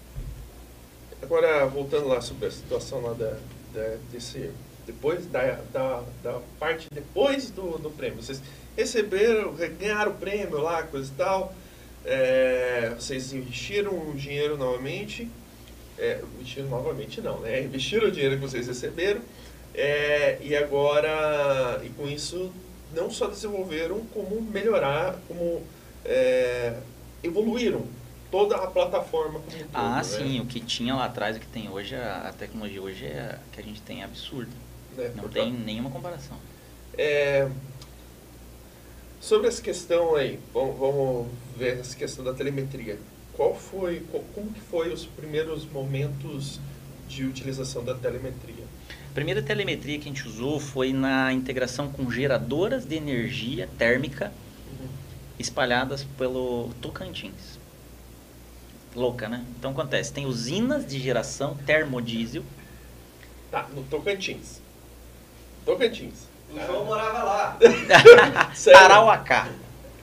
Agora, 1.22 1.66
voltando 1.66 2.08
lá 2.08 2.22
sobre 2.22 2.48
a 2.48 2.52
situação 2.52 3.02
lá 3.02 3.14
da, 3.14 3.38
da 3.74 3.98
desse, 4.12 4.52
depois 4.86 5.26
da, 5.28 5.60
da, 5.72 6.04
da, 6.24 6.42
parte 6.60 6.88
depois 6.92 7.52
do, 7.52 7.78
do 7.78 7.90
prêmio. 7.92 8.22
Vocês 8.22 8.42
receberam, 8.76 9.54
ganharam 9.54 10.12
o 10.12 10.16
prêmio 10.16 10.60
lá, 10.60 10.84
coisa 10.84 11.12
e 11.12 11.16
tal. 11.16 11.54
É, 12.04 12.94
vocês 12.98 13.32
investiram 13.34 13.92
o 14.10 14.14
dinheiro 14.16 14.58
novamente. 14.58 15.30
É, 15.98 16.22
investiram 16.40 16.70
novamente 16.70 17.22
não, 17.22 17.40
né? 17.42 17.62
Investiram 17.62 18.08
o 18.08 18.12
dinheiro 18.12 18.36
que 18.36 18.42
vocês 18.42 18.66
receberam 18.66 19.22
é, 19.74 20.38
e 20.42 20.56
agora, 20.56 21.82
e 21.84 21.90
com 21.90 22.08
isso, 22.08 22.52
não 22.94 23.10
só 23.10 23.28
desenvolveram, 23.28 24.02
como 24.14 24.42
melhorar, 24.42 25.20
como 25.28 25.64
é, 26.06 26.78
evoluíram 27.24 27.86
toda 28.30 28.56
a 28.56 28.68
plataforma 28.68 29.40
como 29.40 29.58
um 29.58 29.68
Ah, 29.74 29.98
né? 29.98 30.04
sim, 30.04 30.40
o 30.40 30.46
que 30.46 30.60
tinha 30.60 30.96
lá 30.96 31.06
atrás, 31.06 31.36
o 31.36 31.40
que 31.40 31.48
tem 31.48 31.70
hoje, 31.70 31.96
a 31.96 32.34
tecnologia 32.38 32.82
hoje 32.82 33.06
é, 33.06 33.38
que 33.52 33.60
a 33.60 33.64
gente 33.64 33.82
tem 33.82 34.02
é 34.02 34.06
absurdo. 34.06 34.52
É, 34.98 35.12
não 35.16 35.28
tem 35.30 35.52
nenhuma 35.52 35.90
comparação. 35.90 36.38
É, 36.98 37.48
sobre 39.20 39.48
essa 39.48 39.62
questão 39.62 40.16
aí, 40.16 40.40
vamos, 40.54 40.78
vamos 40.78 41.28
ver 41.58 41.80
essa 41.80 41.96
questão 41.96 42.24
da 42.24 42.34
telemetria. 42.34 42.98
Qual 43.34 43.56
foi, 43.56 44.06
como 44.34 44.52
que 44.52 44.60
foi 44.60 44.92
os 44.92 45.06
primeiros 45.06 45.66
momentos 45.66 46.60
de 47.08 47.26
utilização 47.26 47.84
da 47.84 47.96
telemetria? 47.96 48.61
A 49.12 49.14
primeira 49.14 49.42
telemetria 49.42 50.00
que 50.00 50.08
a 50.08 50.08
gente 50.08 50.26
usou 50.26 50.58
foi 50.58 50.94
na 50.94 51.34
integração 51.34 51.92
com 51.92 52.10
geradoras 52.10 52.86
de 52.86 52.96
energia 52.96 53.68
térmica 53.78 54.32
espalhadas 55.38 56.06
pelo 56.18 56.70
Tocantins. 56.82 57.60
Louca, 58.96 59.28
né? 59.28 59.44
Então 59.60 59.72
acontece, 59.72 60.14
tem 60.14 60.26
usinas 60.26 60.88
de 60.88 60.98
geração 60.98 61.58
termodiesel. 61.66 62.42
Tá, 63.52 63.68
no 63.76 63.84
Tocantins. 63.84 64.62
Tocantins. 65.66 66.30
O 66.50 66.66
João 66.66 66.86
morava 66.86 67.22
lá. 67.22 67.58
Tarauacá. 68.64 69.50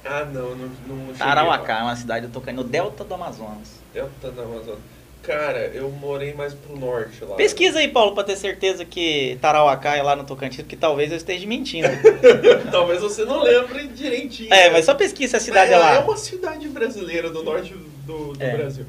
Ah, 0.04 0.26
não, 0.26 0.54
não, 0.54 0.68
não 0.86 1.14
Tarauacá 1.14 1.78
é 1.78 1.82
uma 1.82 1.96
cidade 1.96 2.26
do 2.26 2.32
Tocantins, 2.34 2.62
no 2.62 2.64
delta 2.64 3.04
do 3.04 3.14
Amazonas. 3.14 3.80
Delta 3.94 4.30
do 4.30 4.42
Amazonas. 4.42 4.97
Cara, 5.22 5.70
eu 5.74 5.90
morei 5.90 6.32
mais 6.32 6.54
pro 6.54 6.76
norte 6.76 7.22
lá. 7.22 7.36
Pesquisa 7.36 7.80
aí, 7.80 7.88
Paulo, 7.88 8.14
pra 8.14 8.24
ter 8.24 8.36
certeza 8.36 8.84
que 8.84 9.36
Tarauacá 9.40 9.94
é 9.94 10.02
lá 10.02 10.16
no 10.16 10.24
Tocantins, 10.24 10.64
que 10.66 10.76
talvez 10.76 11.10
eu 11.10 11.16
esteja 11.18 11.46
mentindo. 11.46 11.88
talvez 12.70 13.02
você 13.02 13.24
não 13.24 13.42
lembre 13.42 13.88
direitinho. 13.88 14.52
É, 14.52 14.70
mas 14.70 14.86
só 14.86 14.94
pesquisa 14.94 15.36
a 15.36 15.40
cidade 15.40 15.70
mas 15.70 15.80
é 15.80 15.82
lá. 15.82 15.94
É 15.96 15.98
uma 15.98 16.16
cidade 16.16 16.66
brasileira 16.68 17.28
do 17.30 17.42
norte 17.42 17.74
do, 18.06 18.32
do 18.32 18.42
é. 18.42 18.56
Brasil. 18.56 18.86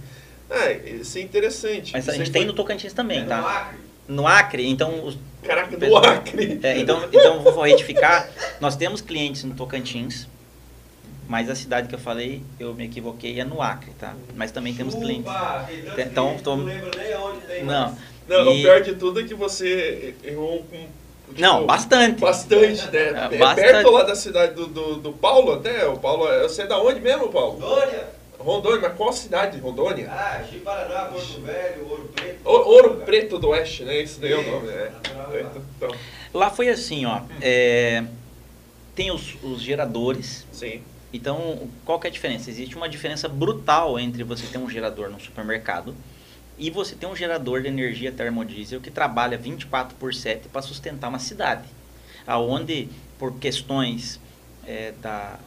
Ah, 0.49 0.71
isso 0.71 1.17
é 1.17 1.21
interessante. 1.21 1.91
Mas 1.93 2.07
a 2.07 2.13
gente 2.13 2.31
tem 2.31 2.45
no 2.45 2.53
Tocantins 2.53 2.93
também, 2.93 3.19
é 3.19 3.25
tá? 3.25 3.37
No 3.37 3.47
Acre. 3.47 3.77
No 4.07 4.27
Acre, 4.27 4.67
então... 4.67 5.05
Os... 5.05 5.17
Caraca, 5.43 5.77
no 5.77 5.97
Acre! 5.97 6.59
É, 6.63 6.79
então, 6.79 7.03
então 7.11 7.41
vou 7.41 7.63
retificar. 7.63 8.29
Nós 8.59 8.75
temos 8.75 9.01
clientes 9.01 9.43
no 9.43 9.53
Tocantins, 9.53 10.27
mas 11.29 11.47
a 11.47 11.55
cidade 11.55 11.87
que 11.87 11.93
eu 11.93 11.99
falei, 11.99 12.41
eu 12.59 12.73
me 12.73 12.85
equivoquei, 12.85 13.39
é 13.39 13.45
no 13.45 13.61
Acre, 13.61 13.91
tá? 13.99 14.15
Mas 14.35 14.51
também 14.51 14.73
temos 14.73 14.95
clientes. 14.95 15.31
Tem 15.95 16.05
então, 16.05 16.35
tô... 16.43 16.57
Não 16.57 16.65
lembro 16.65 16.89
nem 16.97 17.15
onde 17.15 17.39
tem. 17.41 17.63
Não. 17.63 17.95
Não, 18.27 18.51
e... 18.51 18.59
o 18.59 18.61
pior 18.63 18.81
de 18.81 18.95
tudo 18.95 19.21
é 19.21 19.23
que 19.23 19.35
você 19.35 20.15
errou 20.23 20.63
com 20.69 20.87
Tipo, 21.29 21.39
Não, 21.41 21.65
bastante. 21.67 22.19
Bastante, 22.19 22.87
né? 22.87 22.99
É, 23.31 23.35
É, 23.35 23.37
bastante. 23.37 23.71
perto 23.71 23.91
lá 23.91 24.03
da 24.03 24.15
cidade 24.15 24.55
do, 24.55 24.65
do, 24.65 24.95
do 24.95 25.13
Paulo 25.13 25.53
até. 25.53 25.85
O 25.85 25.95
Paulo, 25.97 26.25
você 26.41 26.63
é 26.63 26.67
da 26.67 26.81
onde 26.81 26.99
mesmo, 26.99 27.29
Paulo? 27.29 27.59
Rondônia. 27.59 28.07
Rondônia, 28.39 28.79
mas 28.81 28.97
qual 28.97 29.13
cidade? 29.13 29.59
Rondônia? 29.59 30.09
Ah, 30.09 30.41
Chiparaná, 30.49 31.05
Porto 31.05 31.41
Velho, 31.41 31.87
Ouro 31.87 32.09
Preto. 32.15 32.39
O- 32.43 32.69
Ouro 32.69 32.95
Preto 33.05 33.37
do 33.37 33.49
Oeste, 33.49 33.83
né? 33.83 34.01
Isso 34.01 34.19
daí 34.19 34.31
é 34.33 34.37
o 34.37 34.51
nome, 34.51 34.67
né? 34.67 34.91
Natural. 34.91 35.51
Então, 35.77 35.89
Lá 36.33 36.49
foi 36.49 36.69
assim, 36.69 37.05
ó. 37.05 37.21
é, 37.41 38.03
tem 38.95 39.11
os, 39.11 39.35
os 39.43 39.61
geradores. 39.61 40.47
sim. 40.51 40.81
Então, 41.11 41.67
qual 41.85 41.99
que 41.99 42.07
é 42.07 42.09
a 42.09 42.13
diferença? 42.13 42.49
Existe 42.49 42.75
uma 42.75 42.87
diferença 42.87 43.27
brutal 43.27 43.99
entre 43.99 44.23
você 44.23 44.45
ter 44.45 44.57
um 44.57 44.69
gerador 44.69 45.09
no 45.09 45.19
supermercado 45.19 45.95
e 46.57 46.69
você 46.69 46.95
ter 46.95 47.07
um 47.07 47.15
gerador 47.15 47.61
de 47.61 47.67
energia 47.67 48.11
termodiesel 48.11 48.81
que 48.81 48.91
trabalha 48.91 49.37
24 49.37 49.95
por 49.95 50.13
7 50.13 50.49
para 50.49 50.61
sustentar 50.61 51.07
uma 51.07 51.19
cidade. 51.19 51.67
Aonde, 52.27 52.89
por 53.17 53.39
questões 53.39 54.19
é, 54.67 54.93
da, 55.01 55.39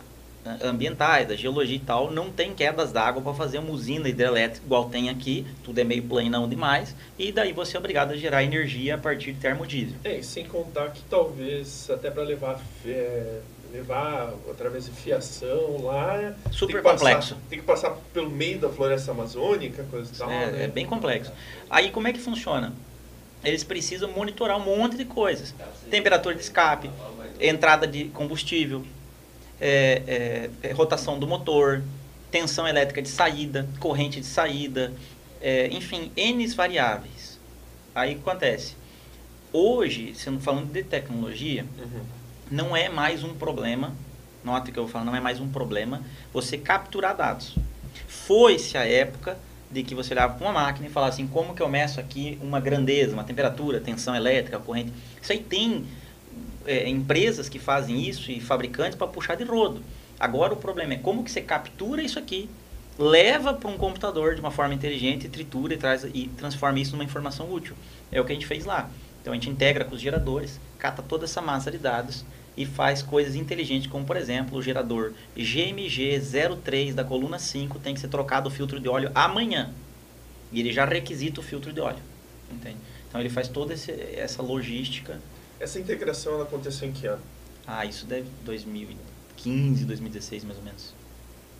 ambientais, 0.62 1.28
da 1.28 1.36
geologia 1.36 1.76
e 1.76 1.80
tal, 1.80 2.10
não 2.10 2.30
tem 2.30 2.54
quedas 2.54 2.90
d'água 2.90 3.22
para 3.22 3.34
fazer 3.34 3.58
uma 3.58 3.70
usina 3.70 4.08
hidrelétrica 4.08 4.64
igual 4.64 4.88
tem 4.88 5.08
aqui, 5.08 5.46
tudo 5.62 5.78
é 5.78 5.84
meio 5.84 6.02
planão 6.02 6.48
demais, 6.48 6.94
e 7.18 7.30
daí 7.30 7.52
você 7.52 7.76
é 7.76 7.78
obrigado 7.78 8.12
a 8.12 8.16
gerar 8.16 8.42
energia 8.42 8.96
a 8.96 8.98
partir 8.98 9.32
de 9.32 9.40
termodiesel. 9.40 9.96
É, 10.02 10.20
sem 10.22 10.44
contar 10.44 10.90
que 10.90 11.02
talvez 11.08 11.88
até 11.90 12.10
para 12.10 12.22
levar, 12.22 12.60
é, 12.84 13.40
levar 13.72 14.34
através 14.50 14.84
de 14.84 14.90
fiação 14.92 15.82
lá. 15.82 16.34
tem 16.44 16.52
Super 16.52 16.82
passar- 16.82 16.98
complexo. 16.98 17.36
tem 17.48 17.58
que 17.58 17.64
passar 17.64 17.90
pelo 18.12 18.28
meio 18.30 18.58
da 18.58 18.68
floresta 18.68 19.10
amazônica, 19.12 19.84
coisa 19.90 20.12
e 20.12 20.16
tal. 20.16 20.30
É, 20.30 20.50
né? 20.50 20.64
é 20.64 20.68
bem 20.68 20.86
complexo. 20.86 21.32
Aí 21.70 21.90
como 21.90 22.06
é 22.08 22.12
que 22.12 22.20
funciona? 22.20 22.72
Eles 23.42 23.64
precisam 23.64 24.10
monitorar 24.12 24.56
um 24.58 24.64
monte 24.64 24.96
de 24.96 25.04
coisas. 25.04 25.54
Temperatura 25.90 26.34
de 26.34 26.42
escape, 26.42 26.90
entrada 27.40 27.86
de 27.86 28.04
combustível, 28.06 28.84
é, 29.60 30.50
é, 30.62 30.68
é, 30.68 30.72
rotação 30.72 31.18
do 31.18 31.26
motor, 31.26 31.82
tensão 32.30 32.68
elétrica 32.68 33.02
de 33.02 33.08
saída, 33.08 33.68
corrente 33.80 34.20
de 34.20 34.26
saída, 34.26 34.92
é, 35.40 35.66
enfim, 35.68 36.12
N 36.16 36.46
variáveis. 36.48 37.38
Aí 37.94 38.12
o 38.12 38.14
que 38.16 38.20
acontece? 38.30 38.76
Hoje, 39.52 40.14
sendo 40.14 40.40
falando 40.40 40.72
de 40.72 40.82
tecnologia, 40.82 41.66
Uhum. 41.78 42.00
Não 42.52 42.76
é 42.76 42.90
mais 42.90 43.24
um 43.24 43.32
problema, 43.32 43.94
nota 44.44 44.70
que 44.70 44.78
eu 44.78 44.86
falar, 44.86 45.06
não 45.06 45.16
é 45.16 45.20
mais 45.20 45.40
um 45.40 45.48
problema 45.48 46.02
você 46.34 46.58
capturar 46.58 47.16
dados. 47.16 47.56
Foi-se 48.06 48.76
a 48.76 48.86
época 48.86 49.38
de 49.70 49.82
que 49.82 49.94
você 49.94 50.12
olhava 50.12 50.34
para 50.34 50.46
uma 50.46 50.52
máquina 50.52 50.86
e 50.86 50.90
falava 50.90 51.10
assim, 51.10 51.26
como 51.26 51.54
que 51.54 51.62
eu 51.62 51.68
meço 51.68 51.98
aqui 51.98 52.38
uma 52.42 52.60
grandeza, 52.60 53.14
uma 53.14 53.24
temperatura, 53.24 53.80
tensão 53.80 54.14
elétrica, 54.14 54.58
corrente. 54.58 54.92
Isso 55.20 55.32
aí 55.32 55.38
tem 55.38 55.86
é, 56.66 56.86
empresas 56.86 57.48
que 57.48 57.58
fazem 57.58 58.06
isso 58.06 58.30
e 58.30 58.38
fabricantes 58.38 58.96
para 58.96 59.06
puxar 59.06 59.34
de 59.34 59.44
rodo. 59.44 59.82
Agora 60.20 60.52
o 60.52 60.56
problema 60.56 60.92
é 60.92 60.98
como 60.98 61.24
que 61.24 61.30
você 61.30 61.40
captura 61.40 62.02
isso 62.02 62.18
aqui, 62.18 62.50
leva 62.98 63.54
para 63.54 63.70
um 63.70 63.78
computador 63.78 64.34
de 64.34 64.42
uma 64.42 64.50
forma 64.50 64.74
inteligente, 64.74 65.26
tritura 65.26 65.72
e, 65.72 65.78
traz, 65.78 66.04
e 66.04 66.30
transforma 66.36 66.78
isso 66.78 66.92
numa 66.92 67.04
informação 67.04 67.50
útil. 67.50 67.74
É 68.12 68.20
o 68.20 68.26
que 68.26 68.32
a 68.32 68.34
gente 68.34 68.46
fez 68.46 68.66
lá. 68.66 68.90
Então 69.22 69.32
a 69.32 69.36
gente 69.36 69.48
integra 69.48 69.86
com 69.86 69.94
os 69.94 70.00
geradores, 70.02 70.60
cata 70.78 71.00
toda 71.00 71.24
essa 71.24 71.40
massa 71.40 71.70
de 71.70 71.78
dados 71.78 72.26
e 72.56 72.66
faz 72.66 73.02
coisas 73.02 73.34
inteligentes, 73.34 73.86
como 73.90 74.04
por 74.04 74.16
exemplo 74.16 74.58
o 74.58 74.62
gerador 74.62 75.12
GMG03 75.36 76.92
da 76.94 77.04
coluna 77.04 77.38
5 77.38 77.78
tem 77.78 77.94
que 77.94 78.00
ser 78.00 78.08
trocado 78.08 78.48
o 78.48 78.52
filtro 78.52 78.78
de 78.80 78.88
óleo 78.88 79.10
amanhã. 79.14 79.70
E 80.52 80.60
ele 80.60 80.72
já 80.72 80.84
requisita 80.84 81.40
o 81.40 81.42
filtro 81.42 81.72
de 81.72 81.80
óleo. 81.80 81.98
Entende? 82.50 82.76
Então 83.08 83.20
ele 83.20 83.30
faz 83.30 83.48
toda 83.48 83.72
esse- 83.74 83.90
essa 83.92 84.42
logística. 84.42 85.18
Essa 85.58 85.78
integração 85.78 86.34
ela 86.34 86.42
aconteceu 86.44 86.88
em 86.88 86.92
que 86.92 87.06
ano? 87.06 87.22
Ah, 87.66 87.86
isso 87.86 88.04
deve 88.04 88.26
2015, 88.44 89.84
2016 89.84 90.44
mais 90.44 90.58
ou 90.58 90.64
menos. 90.64 90.92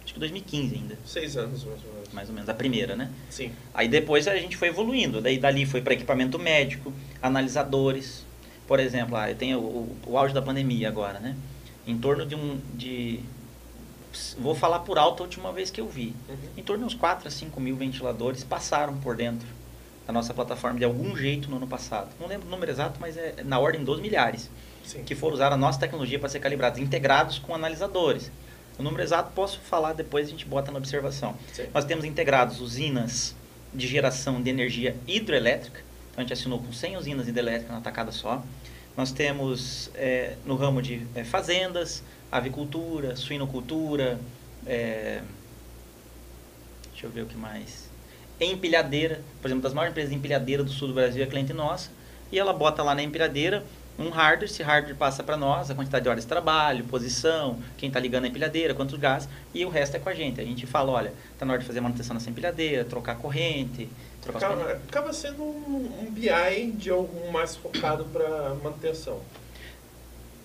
Acho 0.04 0.14
que 0.14 0.20
2015 0.20 0.74
ainda, 0.74 0.98
Seis 1.06 1.36
anos, 1.36 1.64
mais 1.64 1.80
ou 1.84 1.92
menos. 1.94 2.12
mais 2.12 2.28
ou 2.28 2.34
menos, 2.34 2.48
a 2.50 2.54
primeira, 2.54 2.96
né? 2.96 3.10
Sim. 3.30 3.52
Aí 3.72 3.86
depois 3.88 4.26
a 4.26 4.36
gente 4.36 4.56
foi 4.56 4.68
evoluindo. 4.68 5.20
Daí 5.20 5.38
dali 5.38 5.64
foi 5.64 5.80
para 5.80 5.94
equipamento 5.94 6.38
médico, 6.38 6.92
analisadores. 7.22 8.24
Por 8.66 8.80
exemplo, 8.80 9.16
ah, 9.16 9.32
tem 9.34 9.54
o, 9.54 9.60
o, 9.60 9.96
o 10.06 10.18
auge 10.18 10.32
da 10.32 10.42
pandemia 10.42 10.88
agora, 10.88 11.18
né? 11.18 11.36
Em 11.86 11.96
torno 11.98 12.24
de 12.24 12.34
um. 12.34 12.60
De, 12.74 13.20
vou 14.38 14.54
falar 14.54 14.80
por 14.80 14.98
alto 14.98 15.22
a 15.22 15.26
última 15.26 15.52
vez 15.52 15.70
que 15.70 15.80
eu 15.80 15.88
vi. 15.88 16.14
Uhum. 16.28 16.36
Em 16.56 16.62
torno 16.62 16.86
de 16.86 16.94
uns 16.94 16.98
4 16.98 17.28
a 17.28 17.30
5 17.30 17.60
mil 17.60 17.76
ventiladores 17.76 18.44
passaram 18.44 18.96
por 18.98 19.16
dentro 19.16 19.48
da 20.06 20.12
nossa 20.12 20.34
plataforma 20.34 20.78
de 20.78 20.84
algum 20.84 21.16
jeito 21.16 21.50
no 21.50 21.56
ano 21.56 21.66
passado. 21.66 22.08
Não 22.20 22.26
lembro 22.26 22.46
o 22.46 22.50
número 22.50 22.70
exato, 22.70 22.98
mas 23.00 23.16
é 23.16 23.36
na 23.44 23.58
ordem 23.58 23.84
dos 23.84 24.00
milhares 24.00 24.50
Sim. 24.84 25.02
que 25.04 25.14
foram 25.14 25.34
usar 25.34 25.52
a 25.52 25.56
nossa 25.56 25.78
tecnologia 25.78 26.18
para 26.18 26.28
ser 26.28 26.40
calibrados, 26.40 26.78
integrados 26.78 27.38
com 27.38 27.54
analisadores. 27.54 28.30
O 28.78 28.82
número 28.82 29.02
exato 29.02 29.32
posso 29.34 29.60
falar 29.60 29.92
depois, 29.92 30.26
a 30.26 30.30
gente 30.30 30.46
bota 30.46 30.72
na 30.72 30.78
observação. 30.78 31.36
Sim. 31.52 31.66
Nós 31.72 31.84
temos 31.84 32.04
integrados 32.04 32.60
usinas 32.60 33.34
de 33.72 33.86
geração 33.86 34.42
de 34.42 34.50
energia 34.50 34.96
hidroelétrica, 35.06 35.80
então 36.12 36.18
a 36.18 36.20
gente 36.22 36.32
assinou 36.34 36.58
com 36.58 36.72
100 36.72 36.96
usinas 36.98 37.26
hidrelétricas 37.26 37.74
na 37.74 37.80
tacada 37.80 38.12
só. 38.12 38.44
Nós 38.96 39.10
temos 39.10 39.90
é, 39.94 40.36
no 40.44 40.54
ramo 40.54 40.82
de 40.82 41.06
é, 41.14 41.24
fazendas, 41.24 42.02
avicultura, 42.30 43.16
suinocultura, 43.16 44.20
é, 44.66 45.22
deixa 46.90 47.06
eu 47.06 47.10
ver 47.10 47.22
o 47.22 47.26
que 47.26 47.36
mais. 47.36 47.90
Empilhadeira, 48.38 49.22
por 49.40 49.48
exemplo, 49.48 49.62
das 49.62 49.72
maiores 49.72 49.92
empresas 49.92 50.10
de 50.10 50.16
empilhadeira 50.16 50.62
do 50.62 50.70
sul 50.70 50.88
do 50.88 50.94
Brasil 50.94 51.22
é 51.22 51.26
cliente 51.26 51.52
nossa, 51.54 51.90
e 52.30 52.38
ela 52.38 52.52
bota 52.52 52.82
lá 52.82 52.94
na 52.94 53.02
empilhadeira 53.02 53.64
um 53.98 54.08
hardware, 54.08 54.44
esse 54.44 54.62
hardware 54.62 54.96
passa 54.96 55.22
para 55.22 55.36
nós, 55.36 55.70
a 55.70 55.74
quantidade 55.74 56.02
de 56.02 56.08
horas 56.08 56.24
de 56.24 56.28
trabalho, 56.28 56.84
posição, 56.84 57.58
quem 57.76 57.88
está 57.88 58.00
ligando 58.00 58.24
a 58.24 58.28
empilhadeira, 58.28 58.74
quantos 58.74 58.98
gás, 58.98 59.28
e 59.54 59.64
o 59.64 59.68
resto 59.68 59.96
é 59.96 60.00
com 60.00 60.08
a 60.08 60.14
gente. 60.14 60.40
A 60.40 60.44
gente 60.44 60.66
fala, 60.66 60.90
olha, 60.90 61.12
está 61.32 61.44
na 61.44 61.52
hora 61.52 61.60
de 61.60 61.66
fazer 61.66 61.80
manutenção 61.80 62.14
nessa 62.14 62.30
empilhadeira, 62.30 62.84
trocar 62.84 63.16
corrente, 63.16 63.88
Acaba, 64.28 64.72
acaba 64.88 65.12
sendo 65.12 65.42
um, 65.42 65.90
um 66.02 66.10
BI 66.10 66.72
de 66.76 66.90
algum 66.90 67.30
mais 67.30 67.56
focado 67.56 68.04
para 68.06 68.54
manutenção. 68.62 69.20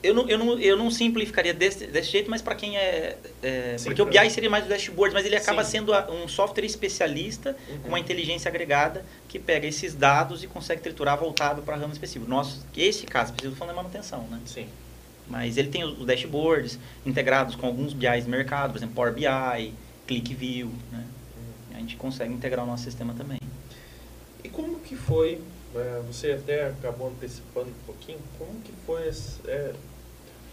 Eu 0.03 0.13
não, 0.13 0.29
eu 0.29 0.37
não, 0.37 0.59
eu 0.59 0.77
não 0.77 0.91
simplificaria 0.91 1.53
desse, 1.53 1.87
desse 1.87 2.11
jeito, 2.11 2.29
mas 2.29 2.41
para 2.41 2.53
quem 2.55 2.77
é. 2.77 3.17
é, 3.41 3.75
Sim, 3.77 3.85
porque 3.85 4.01
o 4.01 4.05
BI 4.05 4.29
seria 4.29 4.49
mais 4.49 4.65
o 4.65 4.69
dashboard, 4.69 5.13
mas 5.13 5.25
ele 5.25 5.35
acaba 5.35 5.63
Sim. 5.63 5.71
sendo 5.79 5.93
a- 5.93 6.07
um 6.11 6.27
software 6.27 6.65
especialista 6.65 7.57
Uhum. 7.67 7.79
com 7.79 7.87
uma 7.89 7.99
inteligência 7.99 8.47
agregada 8.47 9.03
que 9.27 9.39
pega 9.39 9.67
esses 9.67 9.93
dados 9.95 10.43
e 10.43 10.47
consegue 10.47 10.81
triturar 10.81 11.17
voltado 11.17 11.61
para 11.63 11.75
ramo 11.75 11.93
específico. 11.93 12.29
Nosso, 12.29 12.63
esse 12.75 13.05
caso 13.07 13.31
específico 13.31 13.57
falando 13.57 13.73
é 13.73 13.77
manutenção, 13.77 14.21
né? 14.29 14.39
Sim. 14.45 14.67
Mas 15.27 15.57
ele 15.57 15.69
tem 15.69 15.83
os 15.83 16.05
dashboards 16.05 16.79
integrados 17.05 17.55
com 17.55 17.65
alguns 17.65 17.91
BIs 17.91 18.23
de 18.25 18.29
mercado, 18.29 18.71
por 18.71 18.77
exemplo, 18.77 18.95
Power 18.95 19.13
BI, 19.13 19.73
ClickView, 20.07 20.71
né? 20.91 21.03
A 21.73 21.79
gente 21.79 21.95
consegue 21.95 22.33
integrar 22.33 22.63
o 22.63 22.67
nosso 22.67 22.83
sistema 22.83 23.13
também. 23.15 23.39
E 24.47 24.49
como 24.49 24.79
que 24.79 24.95
foi, 24.95 25.41
é, 25.75 26.01
você 26.07 26.31
até 26.31 26.67
acabou 26.67 27.09
antecipando 27.09 27.67
um 27.69 27.85
pouquinho, 27.85 28.17
como 28.39 28.61
que 28.61 28.71
foi, 28.85 29.09
é, 29.45 29.73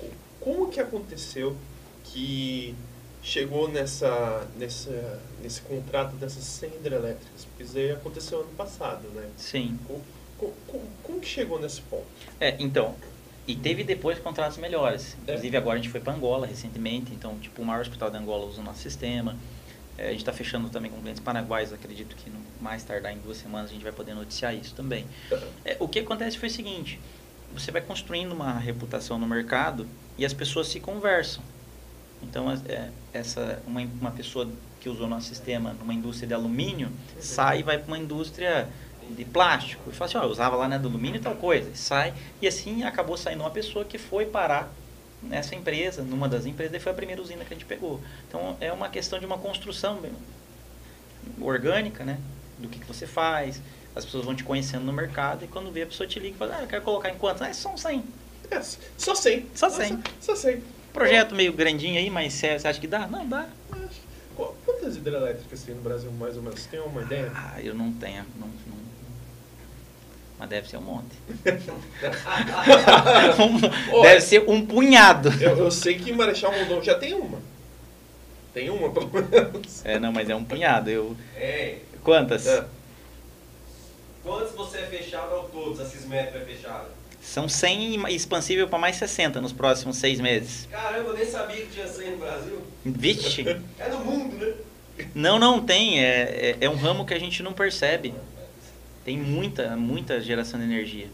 co- 0.00 0.06
como 0.40 0.68
que 0.68 0.80
aconteceu 0.80 1.56
que 2.02 2.74
chegou 3.22 3.68
nessa, 3.68 4.48
nessa, 4.58 5.22
nesse 5.40 5.60
contrato 5.62 6.16
dessas 6.16 6.42
100 6.42 6.70
hidrelétricas? 6.70 7.44
Porque 7.44 7.62
isso 7.62 7.78
aí 7.78 7.92
aconteceu 7.92 8.40
ano 8.40 8.50
passado, 8.56 9.06
né? 9.14 9.28
Sim. 9.36 9.78
Co- 9.86 10.00
co- 10.38 10.52
co- 10.66 10.82
como 11.04 11.20
que 11.20 11.28
chegou 11.28 11.60
nesse 11.60 11.80
ponto? 11.82 12.04
É, 12.40 12.56
então, 12.58 12.96
e 13.46 13.54
teve 13.54 13.84
depois 13.84 14.18
contratos 14.18 14.58
melhores. 14.58 15.16
É. 15.28 15.30
Inclusive 15.34 15.56
agora 15.56 15.78
a 15.78 15.80
gente 15.80 15.90
foi 15.92 16.00
para 16.00 16.14
Angola 16.14 16.48
recentemente, 16.48 17.12
então 17.14 17.38
tipo 17.38 17.62
o 17.62 17.64
maior 17.64 17.82
hospital 17.82 18.10
de 18.10 18.16
Angola 18.16 18.44
usa 18.46 18.60
o 18.60 18.64
nosso 18.64 18.80
sistema. 18.80 19.36
É, 19.96 20.08
a 20.08 20.10
gente 20.10 20.18
está 20.22 20.32
fechando 20.32 20.68
também 20.68 20.90
com 20.90 21.00
clientes 21.00 21.22
paraguaios, 21.22 21.72
acredito 21.72 22.16
que 22.16 22.28
no 22.28 22.40
mais 22.64 22.82
tardar 22.82 23.12
em 23.12 23.18
duas 23.18 23.36
semanas 23.36 23.70
a 23.70 23.74
gente 23.74 23.82
vai 23.82 23.92
poder 23.92 24.14
noticiar 24.14 24.54
isso 24.54 24.74
também. 24.74 25.06
É, 25.64 25.76
o 25.78 25.86
que 25.86 25.98
acontece 25.98 26.38
foi 26.38 26.48
o 26.48 26.52
seguinte, 26.52 26.98
você 27.52 27.70
vai 27.70 27.82
construindo 27.82 28.32
uma 28.32 28.58
reputação 28.58 29.18
no 29.18 29.26
mercado 29.26 29.86
e 30.16 30.24
as 30.24 30.32
pessoas 30.32 30.68
se 30.68 30.80
conversam. 30.80 31.44
Então, 32.22 32.50
é, 32.50 32.88
essa, 33.12 33.62
uma, 33.66 33.82
uma 33.82 34.10
pessoa 34.10 34.48
que 34.80 34.88
usou 34.88 35.06
nosso 35.06 35.28
sistema 35.28 35.74
numa 35.74 35.92
indústria 35.92 36.26
de 36.26 36.32
alumínio, 36.32 36.90
sai 37.20 37.60
e 37.60 37.62
vai 37.62 37.76
para 37.76 37.86
uma 37.86 37.98
indústria 37.98 38.66
de 39.10 39.24
plástico. 39.26 39.90
E 39.90 39.92
fala 39.92 40.08
assim, 40.08 40.18
ó, 40.18 40.22
eu 40.22 40.30
usava 40.30 40.56
lá 40.56 40.66
na 40.66 40.78
do 40.78 40.88
alumínio 40.88 41.20
tal 41.20 41.36
coisa. 41.36 41.68
E 41.68 41.76
sai. 41.76 42.14
E 42.40 42.48
assim 42.48 42.82
acabou 42.82 43.18
saindo 43.18 43.42
uma 43.42 43.50
pessoa 43.50 43.84
que 43.84 43.98
foi 43.98 44.24
parar 44.24 44.72
nessa 45.22 45.54
empresa, 45.54 46.02
numa 46.02 46.28
das 46.28 46.46
empresas, 46.46 46.74
e 46.74 46.80
foi 46.80 46.92
a 46.92 46.94
primeira 46.94 47.20
usina 47.20 47.44
que 47.44 47.52
a 47.52 47.56
gente 47.56 47.66
pegou. 47.66 48.00
Então, 48.26 48.56
é 48.58 48.72
uma 48.72 48.88
questão 48.88 49.18
de 49.18 49.26
uma 49.26 49.38
construção 49.38 50.00
orgânica, 51.40 52.04
né? 52.04 52.18
Do 52.58 52.68
que, 52.68 52.78
que 52.78 52.86
você 52.86 53.06
faz. 53.06 53.60
As 53.96 54.04
pessoas 54.04 54.24
vão 54.24 54.34
te 54.34 54.44
conhecendo 54.44 54.84
no 54.84 54.92
mercado 54.92 55.44
e 55.44 55.48
quando 55.48 55.70
vê 55.70 55.82
a 55.82 55.86
pessoa 55.86 56.06
te 56.06 56.18
liga 56.18 56.34
e 56.34 56.38
fala, 56.38 56.56
ah, 56.58 56.62
eu 56.62 56.66
quero 56.66 56.82
colocar 56.82 57.10
em 57.10 57.14
quantos? 57.16 57.42
Ah, 57.42 57.52
são 57.52 57.76
100. 57.76 58.04
É, 58.50 58.60
só 58.98 59.14
100. 59.14 59.46
Só 59.54 59.70
100. 59.70 60.02
Só 60.20 60.34
100. 60.34 60.62
Projeto 60.92 61.34
meio 61.34 61.52
grandinho 61.52 61.98
aí, 61.98 62.10
mas 62.10 62.32
você 62.34 62.48
acha 62.48 62.80
que 62.80 62.86
dá? 62.86 63.06
Não, 63.06 63.26
dá. 63.26 63.46
Quantas 64.64 64.96
hidrelétricas 64.96 65.62
tem 65.62 65.74
no 65.74 65.82
Brasil, 65.82 66.10
mais 66.12 66.36
ou 66.36 66.42
menos? 66.42 66.66
Tem 66.66 66.80
uma 66.80 67.02
ideia? 67.02 67.30
Ah, 67.34 67.60
eu 67.62 67.74
não 67.74 67.92
tenho. 67.92 68.24
Não, 68.38 68.48
não- 68.48 68.84
Mas 70.38 70.48
deve 70.48 70.68
ser 70.68 70.76
um 70.76 70.82
monte. 70.82 71.14
Olha. 73.92 74.02
deve 74.10 74.20
ser 74.20 74.44
um 74.48 74.64
punhado. 74.66 75.30
Eu, 75.40 75.56
eu 75.58 75.70
sei 75.70 75.98
que 75.98 76.10
em 76.10 76.16
Marechal 76.16 76.52
Rondon 76.52 76.82
já 76.82 76.94
tem 76.96 77.14
uma. 77.14 77.38
Tem 78.52 78.70
uma, 78.70 78.90
pelo 78.90 79.10
menos. 79.12 79.84
É, 79.84 79.98
não, 79.98 80.12
mas 80.12 80.28
é 80.28 80.34
um 80.34 80.44
punhado. 80.44 80.90
Eu... 80.90 81.16
É. 81.36 81.78
Quantas? 82.04 82.46
É. 82.46 82.64
Quantos 84.22 84.52
você 84.52 84.78
é 84.78 84.86
fechado 84.86 85.34
ao 85.34 85.48
todos? 85.48 85.80
A 85.80 85.86
Cismetro 85.86 86.38
é 86.38 86.44
fechada? 86.44 86.88
São 87.20 87.48
100 87.48 88.06
e 88.10 88.14
expansível 88.14 88.68
para 88.68 88.78
mais 88.78 88.96
60 88.96 89.40
nos 89.40 89.52
próximos 89.52 89.96
seis 89.96 90.20
meses. 90.20 90.68
Caramba, 90.70 91.10
eu 91.10 91.14
nem 91.16 91.24
sabia 91.24 91.56
que 91.56 91.72
tinha 91.72 91.88
100 91.88 92.10
no 92.10 92.16
Brasil. 92.18 92.62
Vixe! 92.84 93.44
É 93.80 93.88
no 93.88 94.00
mundo, 94.00 94.36
né? 94.36 94.54
Não, 95.14 95.38
não 95.38 95.64
tem. 95.64 96.04
É, 96.04 96.50
é, 96.50 96.56
é 96.60 96.70
um 96.70 96.76
ramo 96.76 97.06
que 97.06 97.14
a 97.14 97.18
gente 97.18 97.42
não 97.42 97.54
percebe. 97.54 98.14
Tem 99.04 99.16
muita, 99.18 99.74
muita 99.76 100.20
geração 100.20 100.60
de 100.60 100.66
energia. 100.66 101.08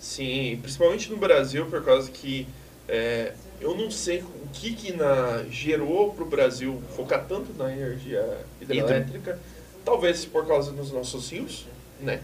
Sim, 0.00 0.58
principalmente 0.60 1.10
no 1.10 1.16
Brasil, 1.16 1.66
por 1.66 1.84
causa 1.84 2.10
que 2.10 2.46
é, 2.88 3.32
eu 3.60 3.74
não 3.74 3.90
sei 3.90 4.20
o 4.20 4.48
que, 4.52 4.74
que 4.74 4.92
na, 4.92 5.44
gerou 5.50 6.12
para 6.12 6.24
o 6.24 6.26
Brasil 6.26 6.82
focar 6.96 7.24
tanto 7.26 7.52
na 7.56 7.72
energia 7.72 8.38
hidrelétrica. 8.60 9.38
Talvez 9.84 10.24
por 10.24 10.46
causa 10.46 10.72
dos 10.72 10.90
nossos 10.90 11.30
rios, 11.30 11.66
né? 12.00 12.20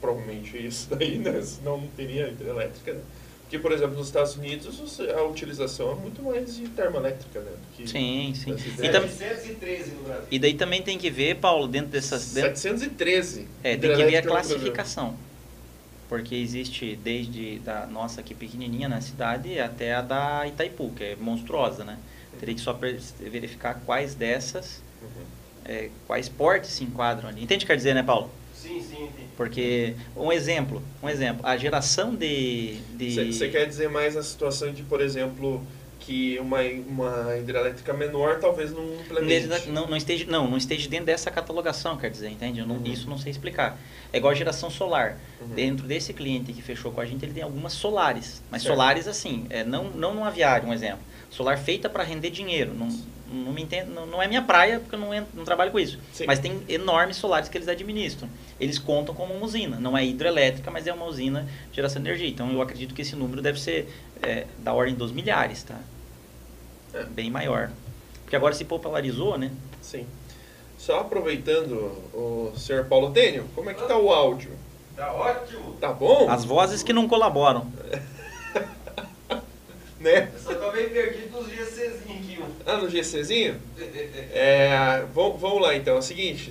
Provavelmente 0.00 0.56
isso 0.66 0.88
daí, 0.94 1.18
né? 1.18 1.40
Senão 1.42 1.78
não 1.78 1.88
teria 1.88 2.28
hidrelétrica, 2.28 2.92
né? 2.94 3.00
Porque, 3.42 3.58
por 3.58 3.72
exemplo, 3.72 3.96
nos 3.96 4.08
Estados 4.08 4.36
Unidos 4.36 5.00
a 5.16 5.22
utilização 5.22 5.92
é 5.92 5.94
muito 5.94 6.22
mais 6.22 6.54
de 6.54 6.68
termoelétrica, 6.68 7.40
né? 7.40 7.50
do 7.50 7.76
que 7.76 7.88
Sim, 7.88 8.34
sim. 8.34 8.54
E, 8.84 8.90
tam- 8.90 9.08
713 9.08 9.90
no 9.92 10.02
Brasil. 10.02 10.26
e 10.30 10.38
daí 10.38 10.52
também 10.54 10.82
tem 10.82 10.98
que 10.98 11.08
ver, 11.08 11.36
Paulo, 11.36 11.66
dentro 11.66 11.88
dessas. 11.90 12.34
Dentro, 12.34 12.56
713. 12.58 13.48
é, 13.64 13.74
tem 13.76 13.90
que 13.96 14.04
ver 14.04 14.16
a 14.16 14.22
classificação. 14.22 15.16
Porque 16.10 16.34
existe 16.34 16.94
desde 16.96 17.58
da 17.60 17.86
nossa 17.86 18.20
aqui 18.20 18.34
pequenininha 18.34 18.88
na 18.88 19.00
cidade 19.00 19.58
até 19.58 19.94
a 19.94 20.02
da 20.02 20.46
Itaipu, 20.46 20.90
que 20.94 21.04
é 21.04 21.16
monstruosa, 21.16 21.84
né? 21.84 21.98
Teria 22.38 22.54
que 22.54 22.60
só 22.60 22.72
verificar 23.18 23.80
quais 23.86 24.14
dessas, 24.14 24.82
Uhum. 25.00 25.24
É, 25.68 25.90
quais 26.06 26.28
portes 26.28 26.70
se 26.70 26.82
enquadram 26.84 27.28
ali. 27.28 27.42
Entende 27.42 27.64
o 27.64 27.66
que 27.66 27.72
quer 27.72 27.76
dizer, 27.76 27.94
né, 27.94 28.02
Paulo? 28.02 28.30
Sim, 28.54 28.80
sim, 28.80 29.08
sim. 29.16 29.24
Porque, 29.36 29.94
um 30.16 30.32
exemplo, 30.32 30.82
um 31.02 31.08
exemplo, 31.08 31.46
a 31.46 31.56
geração 31.56 32.14
de... 32.14 32.76
de... 32.96 33.32
Você 33.32 33.48
quer 33.48 33.66
dizer 33.66 33.88
mais 33.88 34.16
a 34.16 34.22
situação 34.22 34.72
de, 34.72 34.82
por 34.82 35.00
exemplo, 35.00 35.64
que 36.00 36.38
uma, 36.40 36.60
uma 36.62 37.36
hidrelétrica 37.36 37.92
menor 37.92 38.40
talvez 38.40 38.72
não 38.72 38.94
implemente. 38.94 39.46
Não, 39.68 39.86
não, 39.86 39.96
esteja, 39.96 40.24
não, 40.28 40.50
não 40.50 40.56
esteja 40.56 40.88
dentro 40.88 41.06
dessa 41.06 41.30
catalogação, 41.30 41.96
quer 41.96 42.10
dizer, 42.10 42.30
entende? 42.30 42.58
Eu 42.60 42.66
não- 42.66 42.76
Uhum. 42.78 42.84
Isso 42.86 43.08
não 43.08 43.18
sei 43.18 43.30
explicar. 43.30 43.78
É 44.12 44.16
igual 44.18 44.32
a 44.32 44.34
geração 44.34 44.70
solar. 44.70 45.18
Uhum. 45.40 45.48
Dentro 45.48 45.86
desse 45.86 46.12
cliente 46.12 46.52
que 46.52 46.62
fechou 46.62 46.90
com 46.90 47.00
a 47.00 47.04
gente, 47.06 47.24
ele 47.24 47.34
tem 47.34 47.42
algumas 47.42 47.74
solares. 47.74 48.42
Mas 48.50 48.62
Certo. 48.62 48.74
solares 48.74 49.06
assim, 49.06 49.46
é, 49.50 49.62
não, 49.62 49.84
não 49.90 50.14
no 50.14 50.24
aviário, 50.24 50.66
um 50.66 50.72
exemplo. 50.72 51.00
Solar 51.30 51.58
feita 51.58 51.88
para 51.88 52.02
render 52.02 52.30
dinheiro. 52.30 52.72
Não, 52.74 52.88
não, 53.30 53.52
me 53.52 53.62
entendo, 53.62 53.90
não, 53.92 54.06
não 54.06 54.22
é 54.22 54.26
minha 54.26 54.40
praia, 54.42 54.80
porque 54.80 54.94
eu 54.94 54.98
não, 54.98 55.12
entro- 55.12 55.30
não 55.34 55.44
trabalho 55.44 55.70
com 55.70 55.78
isso. 55.78 55.98
Sim. 56.12 56.24
Mas 56.26 56.38
tem 56.38 56.62
enormes 56.68 57.16
solares 57.16 57.48
que 57.48 57.58
eles 57.58 57.68
administram. 57.68 58.28
Eles 58.58 58.78
contam 58.78 59.14
como 59.14 59.34
uma 59.34 59.44
usina. 59.44 59.78
Não 59.78 59.96
é 59.96 60.04
hidrelétrica, 60.04 60.70
mas 60.70 60.86
é 60.86 60.92
uma 60.92 61.04
usina 61.04 61.46
de 61.70 61.76
geração 61.76 62.00
de 62.02 62.08
energia. 62.08 62.28
Então 62.28 62.50
eu 62.50 62.62
acredito 62.62 62.94
que 62.94 63.02
esse 63.02 63.14
número 63.14 63.42
deve 63.42 63.60
ser 63.60 63.92
é, 64.22 64.46
da 64.58 64.72
ordem 64.72 64.94
dos 64.94 65.12
milhares, 65.12 65.62
tá? 65.62 65.78
É. 66.94 67.04
Bem 67.04 67.30
maior. 67.30 67.70
Porque 68.24 68.34
agora 68.36 68.54
se 68.54 68.64
popularizou, 68.64 69.36
né? 69.36 69.50
Sim. 69.82 70.06
Só 70.78 71.00
aproveitando, 71.00 71.74
o 72.14 72.52
senhor 72.56 72.84
Paulo 72.86 73.10
Tênio, 73.10 73.44
como 73.54 73.68
é 73.68 73.74
que 73.74 73.86
tá 73.86 73.96
o 73.98 74.10
áudio? 74.12 74.52
Tá 74.96 75.12
ótimo. 75.12 75.74
Tá 75.80 75.92
bom? 75.92 76.30
As 76.30 76.44
vozes 76.44 76.82
que 76.82 76.92
não 76.92 77.06
colaboram. 77.08 77.70
Né? 80.00 80.30
Eu 80.32 80.38
só 80.60 80.72
meio 80.72 80.90
perdido 80.90 81.36
nos 81.40 81.50
dias 81.50 81.68
Czinho 81.70 81.90
aqui, 82.16 82.38
mano. 82.38 82.56
Ah, 82.66 82.76
no 82.76 82.88
GCzinho? 82.88 83.60
É, 84.32 85.04
vamos, 85.14 85.40
vamos 85.40 85.62
lá 85.62 85.74
então, 85.74 85.96
é 85.96 85.98
o 85.98 86.02
seguinte, 86.02 86.50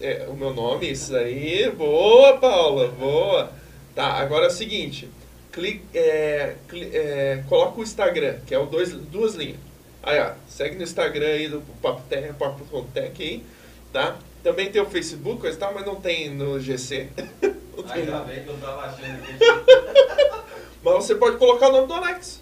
é, 0.00 0.26
o 0.28 0.34
meu 0.34 0.54
nome, 0.54 0.90
isso 0.90 1.14
aí, 1.14 1.70
boa 1.70 2.38
Paula, 2.38 2.88
boa. 2.88 3.50
Tá, 3.94 4.14
agora 4.14 4.44
é 4.44 4.48
o 4.48 4.50
seguinte, 4.52 5.08
clique, 5.52 5.82
é, 5.94 6.54
cli- 6.68 6.90
é, 6.94 7.42
coloca 7.48 7.80
o 7.80 7.82
Instagram, 7.82 8.38
que 8.46 8.54
é 8.54 8.58
o 8.58 8.66
dois, 8.66 8.92
duas 8.92 9.34
linhas. 9.34 9.58
Aí, 10.02 10.18
ó, 10.20 10.32
segue 10.48 10.76
no 10.76 10.82
Instagram 10.82 11.26
aí 11.26 11.48
do 11.48 11.60
Papo 11.82 12.02
Tech, 12.08 12.32
Papo 12.34 12.86
Tech 12.94 13.22
aí, 13.22 13.44
tá? 13.92 14.16
Também 14.42 14.70
tem 14.70 14.80
o 14.80 14.86
Facebook, 14.86 15.40
coisa 15.40 15.56
e 15.56 15.60
tal, 15.60 15.74
mas 15.74 15.84
não 15.84 15.96
tem 15.96 16.30
no 16.30 16.58
GC. 16.60 17.08
Ainda 17.90 18.20
bem 18.20 18.42
que 18.44 18.48
eu 18.48 18.56
tava 18.58 18.82
achando 18.82 19.20
que 19.22 19.32
Mas 20.82 20.94
você 20.94 21.14
pode 21.16 21.36
colocar 21.36 21.68
o 21.68 21.72
nome 21.72 21.86
do 21.88 21.94
Alex. 21.94 22.40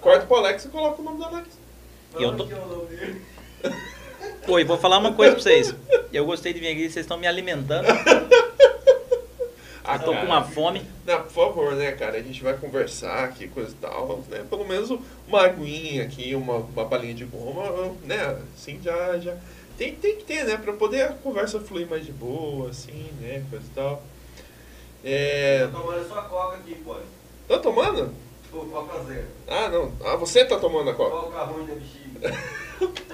Corta 0.00 0.26
pro 0.26 0.36
Alex 0.36 0.64
e 0.64 0.68
coloca 0.68 1.00
o 1.00 1.04
nome 1.04 1.18
do 1.18 1.24
Alex. 1.24 1.48
Eu 2.14 2.36
tô- 2.36 2.44
dele. 2.44 3.22
Oi, 4.48 4.64
vou 4.64 4.78
falar 4.78 4.98
uma 4.98 5.12
coisa 5.12 5.32
pra 5.34 5.42
vocês. 5.42 5.74
Eu 6.12 6.24
gostei 6.24 6.52
de 6.52 6.60
vir 6.60 6.68
aqui, 6.68 6.82
vocês 6.90 7.04
estão 7.04 7.16
me 7.18 7.26
alimentando. 7.26 7.86
Ah, 9.84 9.96
Eu 9.96 10.00
tô 10.00 10.06
com 10.06 10.12
cara. 10.12 10.26
uma 10.26 10.44
fome. 10.44 10.82
Não, 11.06 11.22
por 11.22 11.30
favor, 11.30 11.74
né, 11.74 11.92
cara? 11.92 12.16
A 12.18 12.22
gente 12.22 12.42
vai 12.42 12.54
conversar 12.56 13.24
aqui, 13.24 13.48
coisa 13.48 13.70
e 13.70 13.74
tal, 13.74 14.22
né? 14.28 14.44
Pelo 14.48 14.64
menos 14.66 14.90
uma 15.26 15.42
aguinha 15.44 16.04
aqui, 16.04 16.34
uma, 16.34 16.56
uma 16.56 16.84
balinha 16.84 17.14
de 17.14 17.24
goma, 17.24 17.94
né? 18.04 18.38
Assim, 18.56 18.80
já, 18.82 19.18
já... 19.18 19.36
Tem, 19.76 19.94
tem 19.94 20.16
que 20.16 20.24
ter, 20.24 20.44
né? 20.44 20.56
Pra 20.56 20.72
poder 20.74 21.02
a 21.02 21.08
conversa 21.14 21.58
fluir 21.60 21.88
mais 21.88 22.04
de 22.04 22.12
boa, 22.12 22.70
assim, 22.70 23.08
né? 23.20 23.42
Coisa 23.50 23.64
e 23.66 23.74
tal. 23.74 24.02
É... 25.04 25.66
Tô 25.72 25.80
tomando 25.80 26.06
sua 26.08 26.22
coca 26.22 26.56
aqui, 26.56 26.74
pô. 26.76 26.96
Tá 27.48 27.58
tomando? 27.58 28.14
Pô, 28.50 28.58
coca 28.66 29.04
zero. 29.04 29.26
Ah, 29.48 29.68
não. 29.68 29.92
Ah, 30.04 30.16
você 30.16 30.44
tá 30.44 30.58
tomando 30.58 30.90
a 30.90 30.94
coca. 30.94 31.10
Coca 31.10 31.42
ruim 31.44 31.66
da 31.66 31.74
bexiga. 31.74 32.38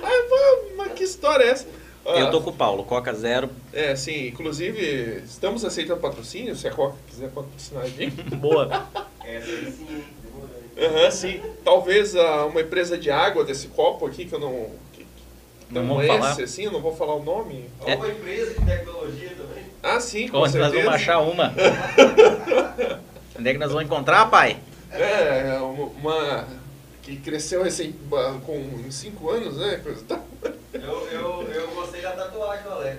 Ah, 0.03 0.59
mas- 0.77 0.92
que 0.92 1.05
história 1.05 1.44
é 1.44 1.49
essa? 1.51 1.66
Ah, 2.07 2.18
Eu 2.20 2.31
tô 2.31 2.40
com 2.40 2.51
o 2.51 2.53
Paulo, 2.53 2.85
Coca 2.85 3.12
Zero. 3.12 3.51
É, 3.72 3.96
sim. 3.96 4.29
Inclusive, 4.29 5.22
estamos 5.25 5.64
aceitando 5.64 6.01
patrocínio. 6.01 6.55
Se 6.55 6.68
a 6.68 6.70
Coca 6.70 6.94
quiser 7.09 7.31
patrocinar 7.31 7.83
a 7.83 7.88
gente. 7.88 8.22
Boa. 8.37 8.87
Essa 9.25 9.51
aí 9.51 9.72
sim? 9.72 10.05
Aham, 10.79 11.11
sim. 11.11 11.40
Talvez 11.64 12.14
ah, 12.14 12.46
uma 12.46 12.61
empresa 12.61 12.96
de 12.96 13.11
água 13.11 13.44
desse 13.44 13.66
copo 13.68 14.07
aqui, 14.07 14.25
que 14.25 14.33
eu 14.35 14.38
não... 14.38 14.70
Que, 14.92 15.01
que 15.03 15.07
Não 15.75 15.85
vamos 15.87 16.05
é 16.05 16.07
falar. 16.07 16.31
esse, 16.33 16.42
assim, 16.44 16.64
eu 16.64 16.70
não 16.72 16.81
vou 16.81 16.94
falar 16.94 17.14
o 17.16 17.25
nome. 17.25 17.64
É. 17.85 17.92
Alguma 17.92 18.11
empresa 18.11 18.55
de 18.55 18.64
tecnologia 18.66 19.31
também? 19.31 19.64
Ah, 19.83 19.99
sim, 20.01 20.29
com 20.29 20.38
Onde 20.38 20.59
nós 20.59 20.70
certeza. 20.70 20.85
vamos 20.85 20.94
achar 20.94 21.18
uma? 21.18 21.53
Onde 23.38 23.49
é 23.49 23.53
que 23.53 23.59
nós 23.59 23.70
vamos 23.72 23.85
encontrar, 23.85 24.27
pai? 24.31 24.59
É, 24.90 25.55
é 25.57 25.59
uma, 25.61 25.85
uma 25.87 26.49
que 27.03 27.16
cresceu 27.16 27.62
recém, 27.62 27.92
com 28.44 28.57
em 28.87 28.90
cinco 28.90 29.31
anos, 29.31 29.57
né? 29.59 29.81
Coisa 29.83 30.03
tal. 30.09 30.25
Eu, 30.72 31.09
eu, 31.11 31.42
eu 31.53 31.68
gostei 31.75 32.03
da 32.03 32.12
tatuagem 32.12 32.64
do 32.64 32.70
Alex. 32.72 32.99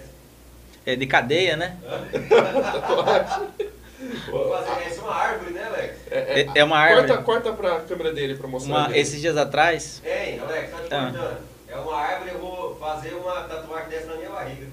É 0.85 0.95
de 0.95 1.05
cadeia, 1.05 1.57
né? 1.57 1.77
Essa 4.85 4.99
é 4.99 5.01
uma 5.03 5.13
árvore, 5.15 5.51
né, 5.53 5.63
Alex? 5.63 5.95
É, 6.11 6.41
É, 6.41 6.47
é 6.55 6.63
uma 6.63 6.77
árvore. 6.77 7.07
Corta, 7.07 7.23
corta 7.23 7.53
pra 7.53 7.79
câmera 7.81 8.13
dele 8.13 8.35
pra 8.35 8.47
mostrar. 8.47 8.71
Uma- 8.73 8.87
dele. 8.87 8.99
esses 8.99 9.19
dias 9.19 9.35
atrás, 9.37 10.01
Ei, 10.05 10.39
Alex, 10.39 10.71
tá 10.71 10.77
te 10.77 10.93
Ah. 10.93 11.11
cortando. 11.11 11.37
É 11.67 11.75
uma 11.75 11.97
árvore, 11.97 12.29
eu 12.31 12.39
vou 12.39 12.75
fazer 12.77 13.13
uma 13.15 13.41
tatuagem 13.41 13.89
dessa 13.89 14.05
na 14.07 14.15
minha 14.15 14.29
barriga. 14.29 14.67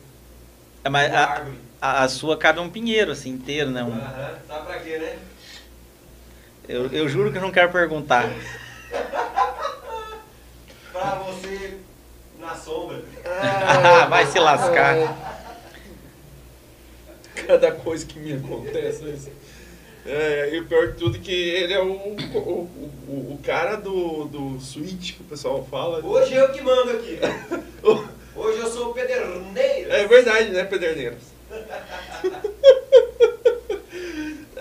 é, 0.84 0.88
mas 0.88 1.10
Uma 1.10 1.18
a, 1.18 1.30
árvore. 1.30 1.58
a, 1.80 2.02
a 2.04 2.08
sua 2.08 2.36
cabe 2.36 2.60
um 2.60 2.70
pinheiro, 2.70 3.10
assim, 3.12 3.30
inteiro, 3.30 3.70
né? 3.70 3.82
Um- 3.82 3.92
Aham, 3.92 4.34
sabe 4.46 4.66
pra 4.66 4.78
quê, 4.78 4.98
né? 4.98 5.18
Eu, 6.68 6.86
eu 6.92 7.08
juro 7.08 7.30
que 7.30 7.38
eu 7.38 7.42
não 7.42 7.50
quero 7.50 7.70
perguntar. 7.70 8.28
Pra 10.92 11.14
você 11.16 11.78
na 12.38 12.54
sombra. 12.54 13.02
Ah, 13.24 14.06
Vai 14.10 14.26
se 14.26 14.38
lascar. 14.38 15.16
Cada 17.46 17.72
coisa 17.72 18.06
que 18.06 18.18
me 18.18 18.34
acontece. 18.34 19.32
É, 20.06 20.50
e 20.54 20.60
o 20.60 20.66
pior 20.66 20.88
de 20.88 20.98
tudo 20.98 21.16
é 21.16 21.20
que 21.20 21.32
ele 21.32 21.72
é 21.72 21.80
o, 21.80 21.92
o, 21.92 22.68
o, 23.08 23.34
o 23.34 23.40
cara 23.42 23.76
do, 23.76 24.26
do 24.26 24.60
switch 24.60 25.14
que 25.14 25.22
o 25.22 25.24
pessoal 25.24 25.66
fala. 25.70 26.04
Hoje 26.04 26.34
eu 26.34 26.52
que 26.52 26.60
mando 26.60 26.90
aqui. 26.90 27.18
Hoje 28.36 28.58
eu 28.58 28.66
sou 28.66 28.90
o 28.90 28.94
pederneiro. 28.94 29.92
É 29.92 30.06
verdade, 30.06 30.50
né, 30.50 30.64
Pederneiros? 30.64 31.22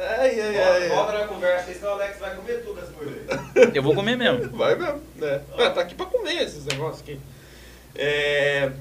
ai, 0.03 0.39
ai, 0.39 0.57
ai. 0.57 0.89
Volta 0.89 1.13
na 1.13 1.27
conversa, 1.27 1.69
aí, 1.69 1.75
senão 1.75 1.91
o 1.91 1.93
Alex 1.93 2.19
vai 2.19 2.35
comer 2.35 2.63
tudo 2.63 2.79
as 2.79 2.89
coisas. 2.89 3.75
Eu 3.75 3.83
vou 3.83 3.95
comer 3.95 4.15
mesmo. 4.15 4.49
Vai 4.57 4.75
mesmo, 4.75 5.01
né? 5.15 5.41
Ah, 5.57 5.69
tá 5.69 5.81
aqui 5.81 5.95
pra 5.95 6.05
comer 6.05 6.41
esses 6.43 6.65
negócios 6.65 7.01
aqui. 7.01 7.19
É, 7.95 8.71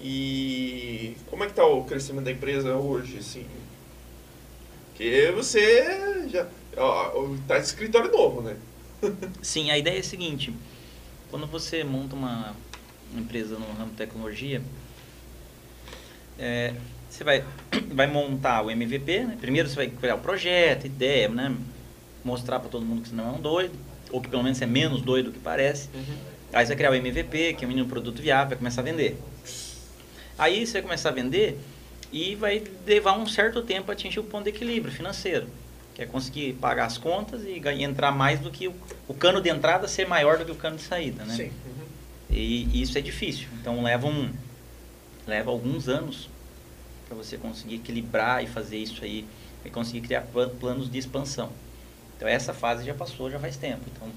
e 0.00 1.16
como 1.30 1.44
é 1.44 1.46
que 1.46 1.54
tá 1.54 1.64
o 1.64 1.84
crescimento 1.84 2.24
da 2.24 2.32
empresa 2.32 2.74
hoje, 2.74 3.18
assim? 3.18 3.46
Porque 4.88 5.32
você 5.34 6.28
já... 6.28 6.46
Ó, 6.76 7.36
tá 7.46 7.58
de 7.58 7.64
escritório 7.64 8.10
novo, 8.10 8.42
né? 8.42 8.56
Sim, 9.42 9.70
a 9.70 9.78
ideia 9.78 9.96
é 9.96 10.00
a 10.00 10.04
seguinte: 10.04 10.52
quando 11.30 11.46
você 11.46 11.84
monta 11.84 12.14
uma 12.14 12.54
empresa 13.14 13.58
no 13.58 13.66
ramo 13.72 13.90
de 13.90 13.96
tecnologia, 13.96 14.62
é, 16.38 16.74
Você 17.12 17.24
vai, 17.24 17.44
vai 17.92 18.06
montar 18.06 18.62
o 18.62 18.70
MVP, 18.70 19.20
né? 19.24 19.36
Primeiro 19.38 19.68
você 19.68 19.76
vai 19.76 19.86
criar 19.88 20.14
o 20.14 20.18
projeto, 20.18 20.86
ideia, 20.86 21.28
né? 21.28 21.54
Mostrar 22.24 22.58
para 22.58 22.70
todo 22.70 22.86
mundo 22.86 23.02
que 23.02 23.10
você 23.10 23.14
não 23.14 23.28
é 23.28 23.32
um 23.32 23.40
doido, 23.40 23.74
ou 24.10 24.18
que 24.18 24.30
pelo 24.30 24.42
menos 24.42 24.60
é 24.62 24.66
menos 24.66 25.02
doido 25.02 25.26
do 25.26 25.32
que 25.32 25.38
parece. 25.38 25.90
Aí 26.54 26.64
você 26.64 26.68
vai 26.68 26.76
criar 26.76 26.90
o 26.90 26.94
MVP, 26.94 27.52
que 27.54 27.64
é 27.64 27.66
o 27.66 27.68
mínimo 27.68 27.86
produto 27.86 28.22
viável, 28.22 28.48
vai 28.48 28.58
começar 28.58 28.80
a 28.80 28.84
vender. 28.84 29.18
Aí 30.38 30.66
você 30.66 30.72
vai 30.72 30.82
começar 30.82 31.10
a 31.10 31.12
vender 31.12 31.58
e 32.10 32.34
vai 32.34 32.64
levar 32.86 33.18
um 33.18 33.26
certo 33.26 33.60
tempo 33.60 33.90
a 33.90 33.94
atingir 33.94 34.18
o 34.18 34.24
ponto 34.24 34.44
de 34.44 34.50
equilíbrio 34.50 34.92
financeiro. 34.92 35.46
Que 35.94 36.02
é 36.02 36.06
conseguir 36.06 36.54
pagar 36.54 36.86
as 36.86 36.96
contas 36.96 37.44
e 37.44 37.58
ganhar, 37.58 37.86
entrar 37.86 38.10
mais 38.10 38.40
do 38.40 38.50
que 38.50 38.68
o, 38.68 38.74
o 39.06 39.12
cano 39.12 39.42
de 39.42 39.50
entrada 39.50 39.86
ser 39.86 40.08
maior 40.08 40.38
do 40.38 40.46
que 40.46 40.52
o 40.52 40.56
cano 40.56 40.76
de 40.76 40.82
saída, 40.82 41.24
né? 41.24 41.34
Sim. 41.34 41.52
Uhum. 41.66 41.86
E, 42.30 42.64
e 42.72 42.80
isso 42.80 42.96
é 42.96 43.02
difícil. 43.02 43.48
Então 43.60 43.82
leva 43.82 44.06
um 44.06 44.30
leva 45.26 45.50
alguns 45.50 45.88
anos 45.88 46.31
para 47.12 47.22
você 47.22 47.36
conseguir 47.36 47.76
equilibrar 47.76 48.42
e 48.42 48.46
fazer 48.46 48.78
isso 48.78 49.04
aí 49.04 49.26
e 49.64 49.70
conseguir 49.70 50.00
criar 50.00 50.22
pla- 50.22 50.48
planos 50.48 50.90
de 50.90 50.98
expansão. 50.98 51.50
Então 52.16 52.26
essa 52.26 52.54
fase 52.54 52.84
já 52.84 52.94
passou, 52.94 53.30
já 53.30 53.38
faz 53.38 53.56
tempo. 53.56 53.82
Então 53.94 54.08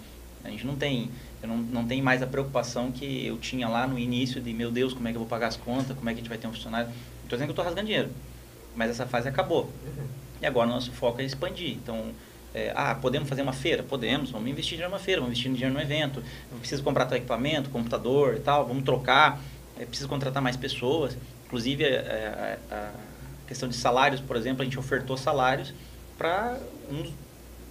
a 0.43 0.49
gente 0.49 0.65
não 0.65 0.75
tem, 0.75 1.09
eu 1.41 1.49
não, 1.49 1.57
não 1.57 1.85
tem 1.85 2.01
mais 2.01 2.21
a 2.21 2.27
preocupação 2.27 2.91
que 2.91 3.25
eu 3.25 3.37
tinha 3.37 3.67
lá 3.67 3.85
no 3.85 3.99
início 3.99 4.41
de 4.41 4.53
meu 4.53 4.71
Deus, 4.71 4.93
como 4.93 5.07
é 5.07 5.11
que 5.11 5.17
eu 5.17 5.19
vou 5.19 5.27
pagar 5.27 5.47
as 5.47 5.57
contas, 5.57 5.95
como 5.97 6.09
é 6.09 6.13
que 6.13 6.19
a 6.19 6.21
gente 6.21 6.29
vai 6.29 6.37
ter 6.37 6.47
um 6.47 6.53
funcionário. 6.53 6.89
Estou 7.23 7.37
dizendo 7.37 7.47
que 7.47 7.49
eu 7.49 7.51
estou 7.51 7.65
rasgando 7.65 7.87
dinheiro, 7.87 8.09
mas 8.75 8.89
essa 8.91 9.05
fase 9.05 9.27
acabou. 9.27 9.63
Uhum. 9.63 10.07
E 10.41 10.45
agora 10.45 10.67
o 10.67 10.71
nosso 10.71 10.91
foco 10.91 11.19
é 11.19 11.25
expandir. 11.25 11.71
Então, 11.71 12.11
é, 12.53 12.71
ah, 12.75 12.95
podemos 12.95 13.27
fazer 13.27 13.41
uma 13.41 13.53
feira? 13.53 13.83
Podemos, 13.83 14.29
vamos 14.29 14.47
investir 14.47 14.77
dinheiro 14.77 14.91
numa 14.91 14.99
feira, 14.99 15.19
vamos 15.19 15.37
investir 15.37 15.51
dinheiro 15.51 15.73
no 15.73 15.81
evento. 15.81 16.23
Eu 16.51 16.57
preciso 16.59 16.83
comprar 16.83 17.05
teu 17.07 17.17
equipamento, 17.17 17.69
computador 17.69 18.35
e 18.35 18.39
tal, 18.39 18.65
vamos 18.65 18.83
trocar. 18.83 19.41
É, 19.77 19.85
preciso 19.85 20.07
contratar 20.07 20.41
mais 20.41 20.55
pessoas. 20.55 21.17
Inclusive, 21.45 21.83
é, 21.83 22.57
a, 22.71 22.75
a 22.75 22.91
questão 23.47 23.69
de 23.69 23.75
salários, 23.75 24.19
por 24.19 24.35
exemplo, 24.35 24.61
a 24.61 24.65
gente 24.65 24.79
ofertou 24.79 25.15
salários 25.17 25.73
para 26.17 26.57
uns, 26.89 27.13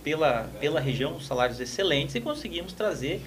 pela, 0.02 0.48
pela 0.60 0.80
região, 0.80 1.18
salários 1.20 1.58
excelentes 1.60 2.14
e 2.14 2.20
conseguimos 2.20 2.72
trazer 2.72 3.20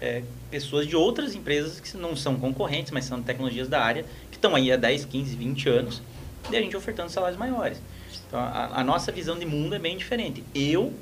é, 0.00 0.22
pessoas 0.50 0.86
de 0.88 0.96
outras 0.96 1.34
empresas 1.34 1.78
que 1.78 1.96
não 1.96 2.16
são 2.16 2.36
concorrentes, 2.36 2.90
mas 2.90 3.04
são 3.04 3.22
tecnologias 3.22 3.68
da 3.68 3.80
área, 3.80 4.04
que 4.30 4.36
estão 4.36 4.56
aí 4.56 4.72
há 4.72 4.76
10, 4.76 5.04
15, 5.04 5.36
20 5.36 5.68
anos, 5.68 6.02
e 6.50 6.56
a 6.56 6.60
gente 6.60 6.76
ofertando 6.76 7.10
salários 7.10 7.38
maiores. 7.38 7.80
Então, 8.26 8.40
a, 8.40 8.80
a 8.80 8.82
nossa 8.82 9.12
visão 9.12 9.38
de 9.38 9.46
mundo 9.46 9.74
é 9.76 9.78
bem 9.78 9.96
diferente. 9.96 10.42
Eu, 10.52 10.92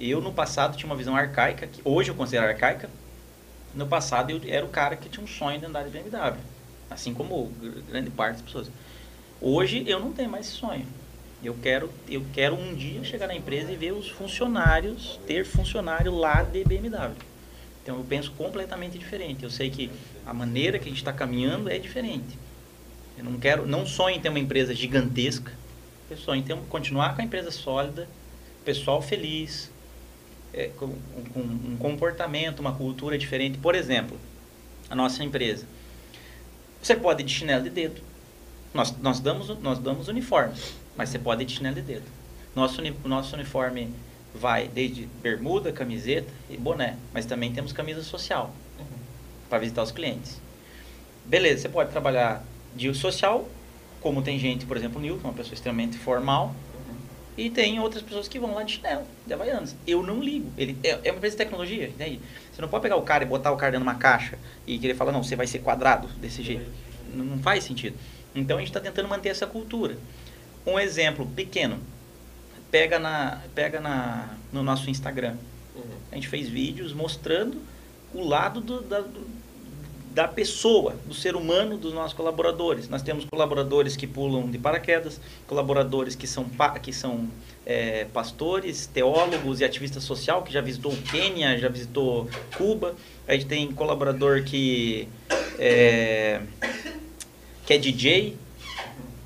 eu 0.00 0.20
no 0.22 0.32
passado 0.32 0.76
tinha 0.76 0.88
uma 0.88 0.96
visão 0.96 1.14
arcaica, 1.14 1.66
que 1.66 1.82
hoje 1.84 2.10
eu 2.10 2.14
considero 2.14 2.46
arcaica. 2.46 2.88
No 3.74 3.86
passado 3.86 4.30
eu 4.30 4.40
era 4.46 4.64
o 4.64 4.68
cara 4.68 4.96
que 4.96 5.10
tinha 5.10 5.22
um 5.22 5.26
sonho 5.26 5.58
de 5.58 5.66
andar 5.66 5.82
de 5.82 5.90
BMW, 5.90 6.38
assim 6.90 7.12
como 7.12 7.52
grande 7.88 8.10
parte 8.10 8.34
das 8.34 8.42
pessoas. 8.42 8.70
Hoje 9.40 9.84
eu 9.86 10.00
não 10.00 10.12
tenho 10.12 10.30
mais 10.30 10.46
esse 10.46 10.56
sonho. 10.56 10.86
Eu 11.42 11.54
quero, 11.62 11.90
eu 12.08 12.24
quero 12.32 12.54
um 12.54 12.74
dia 12.74 13.04
chegar 13.04 13.26
na 13.26 13.34
empresa 13.34 13.70
e 13.70 13.76
ver 13.76 13.92
os 13.92 14.08
funcionários, 14.08 15.20
ter 15.26 15.44
funcionário 15.44 16.14
lá 16.14 16.42
de 16.42 16.64
BMW. 16.64 17.14
Então 17.82 17.98
eu 17.98 18.04
penso 18.04 18.32
completamente 18.32 18.98
diferente. 18.98 19.44
Eu 19.44 19.50
sei 19.50 19.70
que 19.70 19.90
a 20.24 20.32
maneira 20.32 20.78
que 20.78 20.86
a 20.86 20.88
gente 20.88 20.98
está 20.98 21.12
caminhando 21.12 21.70
é 21.70 21.78
diferente. 21.78 22.38
Eu 23.16 23.24
não 23.24 23.38
quero, 23.38 23.66
não 23.66 23.86
sonho 23.86 24.16
em 24.16 24.20
ter 24.20 24.28
uma 24.28 24.38
empresa 24.38 24.74
gigantesca. 24.74 25.52
Eu 26.10 26.16
sonho 26.16 26.40
em 26.40 26.42
ter, 26.42 26.56
continuar 26.68 27.14
com 27.14 27.22
a 27.22 27.24
empresa 27.24 27.50
sólida, 27.50 28.08
pessoal 28.64 29.00
feliz, 29.00 29.70
é, 30.52 30.68
com, 30.76 30.88
com 31.32 31.40
um 31.40 31.76
comportamento, 31.78 32.60
uma 32.60 32.72
cultura 32.72 33.16
diferente. 33.16 33.58
Por 33.58 33.74
exemplo, 33.74 34.18
a 34.90 34.94
nossa 34.94 35.22
empresa. 35.22 35.66
Você 36.86 36.94
pode 36.94 37.20
ir 37.20 37.26
de 37.26 37.34
chinelo 37.34 37.64
de 37.64 37.70
dedo. 37.70 38.00
Nós, 38.72 38.96
nós, 38.98 39.18
damos, 39.18 39.48
nós 39.58 39.76
damos 39.80 40.06
uniformes, 40.06 40.72
mas 40.96 41.08
você 41.08 41.18
pode 41.18 41.42
ir 41.42 41.46
de 41.46 41.54
chinelo 41.54 41.74
de 41.74 41.82
dedo. 41.82 42.04
Nosso, 42.54 42.80
nosso 43.04 43.34
uniforme 43.34 43.92
vai 44.32 44.68
desde 44.68 45.06
bermuda, 45.20 45.72
camiseta 45.72 46.32
e 46.48 46.56
boné, 46.56 46.96
mas 47.12 47.26
também 47.26 47.52
temos 47.52 47.72
camisa 47.72 48.04
social 48.04 48.54
para 49.50 49.58
visitar 49.58 49.82
os 49.82 49.90
clientes. 49.90 50.40
Beleza, 51.24 51.62
você 51.62 51.68
pode 51.68 51.90
trabalhar 51.90 52.44
de 52.76 52.94
social, 52.94 53.48
como 54.00 54.22
tem 54.22 54.38
gente, 54.38 54.64
por 54.64 54.76
exemplo, 54.76 55.00
o 55.00 55.02
Nilton, 55.02 55.26
uma 55.26 55.34
pessoa 55.34 55.54
extremamente 55.54 55.98
formal, 55.98 56.54
e 57.36 57.50
tem 57.50 57.78
outras 57.80 58.02
pessoas 58.02 58.28
que 58.28 58.38
vão 58.38 58.54
lá 58.54 58.62
de 58.62 58.72
chinelo, 58.74 59.04
de 59.26 59.32
Havaianas. 59.34 59.76
Eu 59.86 60.02
não 60.02 60.20
ligo. 60.22 60.50
Ele, 60.56 60.76
é, 60.82 60.98
é 61.04 61.10
uma 61.10 61.18
empresa 61.18 61.34
de 61.36 61.38
tecnologia, 61.44 61.88
entende? 61.88 62.20
Você 62.52 62.62
não 62.62 62.68
pode 62.68 62.82
pegar 62.82 62.96
o 62.96 63.02
cara 63.02 63.24
e 63.24 63.26
botar 63.26 63.52
o 63.52 63.56
cara 63.56 63.72
dentro 63.72 63.84
de 63.84 63.90
uma 63.92 63.98
caixa 63.98 64.38
e 64.66 64.78
querer 64.78 64.94
falar, 64.94 65.12
não, 65.12 65.22
você 65.22 65.36
vai 65.36 65.46
ser 65.46 65.58
quadrado 65.58 66.08
desse 66.18 66.42
jeito. 66.42 66.70
Não, 67.14 67.24
não 67.24 67.38
faz 67.38 67.64
sentido. 67.64 67.96
Então 68.34 68.56
a 68.56 68.60
gente 68.60 68.68
está 68.70 68.80
tentando 68.80 69.08
manter 69.08 69.28
essa 69.28 69.46
cultura. 69.46 69.96
Um 70.66 70.78
exemplo 70.78 71.26
pequeno. 71.26 71.78
Pega, 72.70 72.98
na, 72.98 73.40
pega 73.54 73.80
na, 73.80 74.34
no 74.52 74.62
nosso 74.62 74.90
Instagram. 74.90 75.36
Uhum. 75.74 75.82
A 76.10 76.14
gente 76.16 76.28
fez 76.28 76.48
vídeos 76.48 76.92
mostrando 76.92 77.60
o 78.12 78.24
lado 78.26 78.60
do, 78.60 78.80
da, 78.82 79.00
do- 79.00 79.26
da 80.16 80.26
pessoa, 80.26 80.96
do 81.04 81.12
ser 81.12 81.36
humano 81.36 81.76
dos 81.76 81.92
nossos 81.92 82.14
colaboradores. 82.14 82.88
Nós 82.88 83.02
temos 83.02 83.26
colaboradores 83.26 83.98
que 83.98 84.06
pulam 84.06 84.50
de 84.50 84.56
paraquedas, 84.56 85.20
colaboradores 85.46 86.14
que 86.16 86.26
são, 86.26 86.46
que 86.82 86.90
são 86.90 87.28
é, 87.66 88.06
pastores, 88.06 88.86
teólogos 88.86 89.60
e 89.60 89.64
ativista 89.66 90.00
social, 90.00 90.42
que 90.42 90.50
já 90.50 90.62
visitou 90.62 90.90
o 90.90 90.96
Quênia, 91.02 91.58
já 91.58 91.68
visitou 91.68 92.30
Cuba. 92.56 92.94
A 93.28 93.34
gente 93.34 93.44
tem 93.44 93.70
colaborador 93.72 94.42
que 94.42 95.06
é, 95.58 96.40
que 97.66 97.74
é 97.74 97.76
DJ, 97.76 98.38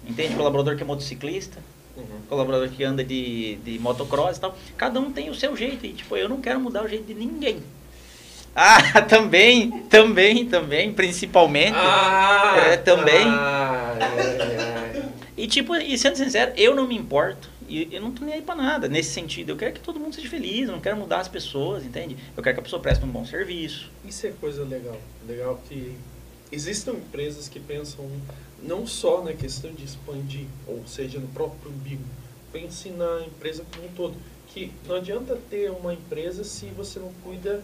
entende? 0.04 0.34
Colaborador 0.34 0.74
que 0.74 0.82
é 0.82 0.86
motociclista 0.86 1.70
Uhum. 1.96 2.20
colaborador 2.28 2.68
que 2.70 2.82
anda 2.82 3.04
de, 3.04 3.56
de 3.56 3.78
motocross 3.78 4.38
e 4.38 4.40
tal. 4.40 4.56
Cada 4.76 4.98
um 4.98 5.12
tem 5.12 5.28
o 5.28 5.34
seu 5.34 5.54
jeito. 5.56 5.84
E, 5.84 5.92
tipo, 5.92 6.16
eu 6.16 6.28
não 6.28 6.40
quero 6.40 6.58
mudar 6.58 6.84
o 6.84 6.88
jeito 6.88 7.04
de 7.04 7.14
ninguém. 7.14 7.62
Ah, 8.54 9.00
também, 9.02 9.70
também, 9.82 10.44
também, 10.46 10.92
principalmente. 10.92 11.74
Ah, 11.76 12.56
É, 12.72 12.76
também. 12.76 13.24
ah, 13.26 13.96
ai, 14.00 14.56
ai. 14.96 15.08
E, 15.36 15.46
tipo, 15.46 15.74
e 15.76 15.96
sendo 15.96 16.16
sincero, 16.16 16.52
eu 16.56 16.74
não 16.74 16.86
me 16.86 16.96
importo. 16.96 17.48
E 17.68 17.88
eu 17.92 18.00
não 18.02 18.10
tô 18.10 18.24
nem 18.24 18.34
aí 18.34 18.42
pra 18.42 18.56
nada 18.56 18.88
nesse 18.88 19.10
sentido. 19.12 19.50
Eu 19.50 19.56
quero 19.56 19.72
que 19.74 19.80
todo 19.80 20.00
mundo 20.00 20.14
seja 20.14 20.28
feliz, 20.28 20.66
eu 20.68 20.72
não 20.74 20.80
quero 20.80 20.96
mudar 20.96 21.20
as 21.20 21.28
pessoas, 21.28 21.84
entende? 21.84 22.16
Eu 22.36 22.42
quero 22.42 22.56
que 22.56 22.60
a 22.60 22.62
pessoa 22.64 22.82
preste 22.82 23.04
um 23.04 23.08
bom 23.08 23.24
serviço. 23.24 23.88
Isso 24.04 24.26
é 24.26 24.32
coisa 24.40 24.64
legal. 24.64 24.98
Legal 25.28 25.60
que 25.68 25.96
existam 26.50 26.94
empresas 26.94 27.48
que 27.48 27.60
pensam 27.60 28.04
não 28.60 28.84
só 28.86 29.22
na 29.22 29.32
questão 29.32 29.72
de 29.72 29.84
expandir, 29.84 30.46
ou 30.66 30.82
seja, 30.86 31.20
no 31.20 31.28
próprio 31.28 31.70
umbigo. 31.70 32.02
Pense 32.52 32.90
na 32.90 33.22
empresa 33.24 33.64
como 33.72 33.86
um 33.86 33.92
todo. 33.92 34.16
Que 34.48 34.72
não 34.88 34.96
adianta 34.96 35.38
ter 35.48 35.70
uma 35.70 35.94
empresa 35.94 36.42
se 36.42 36.66
você 36.66 36.98
não 36.98 37.12
cuida 37.22 37.62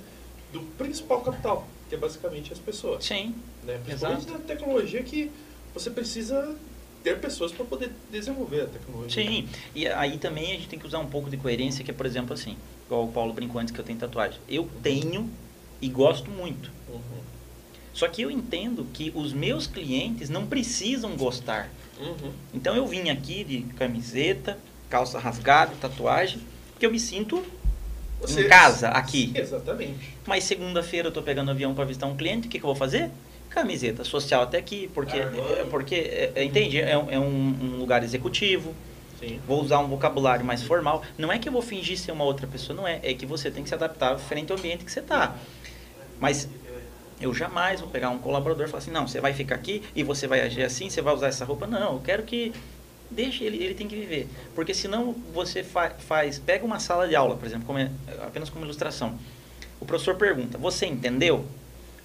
do 0.52 0.60
principal 0.78 1.20
capital, 1.22 1.66
que 1.88 1.94
é 1.94 1.98
basicamente 1.98 2.52
as 2.52 2.58
pessoas. 2.58 3.04
Sim, 3.04 3.34
Né? 3.64 3.80
Principalmente 3.84 4.22
Exato. 4.26 4.38
na 4.38 4.44
tecnologia 4.44 5.02
que 5.02 5.30
você 5.74 5.90
precisa 5.90 6.56
ter 7.02 7.18
pessoas 7.20 7.52
para 7.52 7.64
poder 7.64 7.90
desenvolver 8.10 8.62
a 8.62 8.66
tecnologia. 8.66 9.24
sim. 9.24 9.48
E 9.74 9.86
aí 9.86 10.18
também 10.18 10.46
a 10.46 10.54
gente 10.54 10.68
tem 10.68 10.78
que 10.78 10.86
usar 10.86 10.98
um 10.98 11.06
pouco 11.06 11.30
de 11.30 11.36
coerência, 11.36 11.84
que 11.84 11.90
é, 11.90 11.94
por 11.94 12.06
exemplo, 12.06 12.34
assim, 12.34 12.56
igual 12.86 13.04
o 13.04 13.12
Paulo 13.12 13.32
brincou 13.32 13.60
antes 13.60 13.72
que 13.72 13.80
eu 13.80 13.84
tenho 13.84 13.98
tatuagem. 13.98 14.40
Eu 14.48 14.68
tenho 14.82 15.30
e 15.80 15.88
gosto 15.88 16.30
muito. 16.30 16.70
Uhum. 16.88 17.00
Só 17.92 18.08
que 18.08 18.22
eu 18.22 18.30
entendo 18.30 18.86
que 18.92 19.12
os 19.14 19.32
meus 19.32 19.66
clientes 19.66 20.28
não 20.28 20.46
precisam 20.46 21.16
gostar. 21.16 21.70
Uhum. 21.98 22.32
Então 22.52 22.76
eu 22.76 22.86
vim 22.86 23.08
aqui 23.08 23.44
de 23.44 23.62
camiseta, 23.74 24.58
calça 24.90 25.18
rasgada, 25.18 25.74
tatuagem, 25.80 26.40
que 26.78 26.84
eu 26.84 26.90
me 26.90 27.00
sinto 27.00 27.42
em 28.28 28.48
casa, 28.48 28.88
aqui. 28.88 29.32
Exatamente. 29.34 30.16
Mas 30.26 30.44
segunda-feira 30.44 31.08
eu 31.08 31.12
tô 31.12 31.22
pegando 31.22 31.50
avião 31.50 31.74
para 31.74 31.84
visitar 31.84 32.06
um 32.06 32.16
cliente, 32.16 32.46
o 32.46 32.50
que, 32.50 32.58
que 32.58 32.64
eu 32.64 32.68
vou 32.68 32.76
fazer? 32.76 33.10
Camiseta 33.50 34.04
social 34.04 34.42
até 34.42 34.58
aqui, 34.58 34.90
porque, 34.92 35.16
é, 35.18 35.64
porque 35.70 35.94
é, 35.94 36.32
é, 36.34 36.44
entende? 36.44 36.80
É, 36.80 36.96
um, 36.98 37.10
é 37.10 37.18
um- 37.18 37.56
um 37.62 37.76
lugar 37.78 38.02
executivo, 38.02 38.74
Sim. 39.20 39.40
vou 39.46 39.62
usar 39.62 39.78
um 39.78 39.88
vocabulário 39.88 40.44
mais 40.44 40.62
formal. 40.62 41.02
Não 41.16 41.32
é 41.32 41.38
que 41.38 41.48
eu 41.48 41.52
vou 41.52 41.62
fingir 41.62 41.96
ser 41.98 42.12
uma 42.12 42.24
outra 42.24 42.46
pessoa, 42.46 42.76
não 42.76 42.86
é. 42.86 43.00
É 43.02 43.14
que 43.14 43.24
você 43.24 43.50
tem 43.50 43.62
que 43.62 43.68
se 43.68 43.74
adaptar 43.74 44.18
frente 44.18 44.52
ao 44.52 44.58
ambiente 44.58 44.84
que 44.84 44.90
você 44.92 45.00
tá. 45.00 45.34
Mas 46.20 46.48
eu 47.20 47.32
jamais 47.32 47.80
vou 47.80 47.88
pegar 47.88 48.10
um 48.10 48.18
colaborador 48.18 48.66
e 48.66 48.68
falar 48.68 48.82
assim, 48.82 48.90
não, 48.90 49.06
você 49.08 49.20
vai 49.20 49.32
ficar 49.32 49.54
aqui 49.54 49.82
e 49.94 50.02
você 50.02 50.26
vai 50.26 50.40
agir 50.40 50.62
assim, 50.62 50.90
você 50.90 51.00
vai 51.00 51.14
usar 51.14 51.28
essa 51.28 51.44
roupa. 51.44 51.66
Não, 51.66 51.94
eu 51.94 52.00
quero 52.04 52.24
que 52.24 52.52
deixe 53.10 53.44
ele, 53.44 53.62
ele 53.62 53.74
tem 53.74 53.86
que 53.88 53.94
viver. 53.96 54.28
Porque 54.54 54.74
senão 54.74 55.14
você 55.34 55.62
fa 55.62 55.90
faz, 55.90 56.38
pega 56.38 56.64
uma 56.64 56.78
sala 56.78 57.06
de 57.08 57.14
aula, 57.16 57.36
por 57.36 57.46
exemplo, 57.46 57.66
como 57.66 57.78
é- 57.78 57.90
apenas 58.22 58.50
como 58.50 58.64
ilustração. 58.64 59.14
O 59.80 59.84
professor 59.84 60.14
pergunta, 60.16 60.56
você 60.58 60.86
entendeu? 60.86 61.44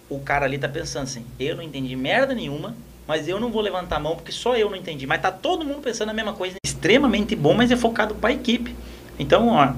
O 0.10 0.20
cara 0.20 0.46
ali 0.46 0.58
tá 0.58 0.68
pensando 0.68 1.04
assim, 1.04 1.26
eu 1.40 1.56
não 1.56 1.64
entendi 1.64 1.96
merda 1.96 2.34
nenhuma, 2.34 2.76
mas 3.08 3.28
eu 3.28 3.40
não 3.40 3.50
vou 3.52 3.62
levantar 3.62 3.96
a 3.98 4.00
mão 4.00 4.16
porque 4.16 4.32
só 4.32 4.56
eu 4.56 4.70
não 4.70 4.76
entendi. 4.78 5.08
Mas 5.08 5.22
tá 5.22 5.32
todo 5.32 5.66
mundo 5.66 5.82
pensando 5.82 6.10
a 6.10 6.14
mesma 6.14 6.34
coisa. 6.34 6.56
Extremamente 6.66 7.36
bom, 7.36 7.54
mas 7.54 7.72
é 7.72 7.78
focado 7.78 8.16
para 8.16 8.30
a 8.30 8.34
equipe. 8.34 8.76
Então, 9.18 9.48
ó, 9.50 9.74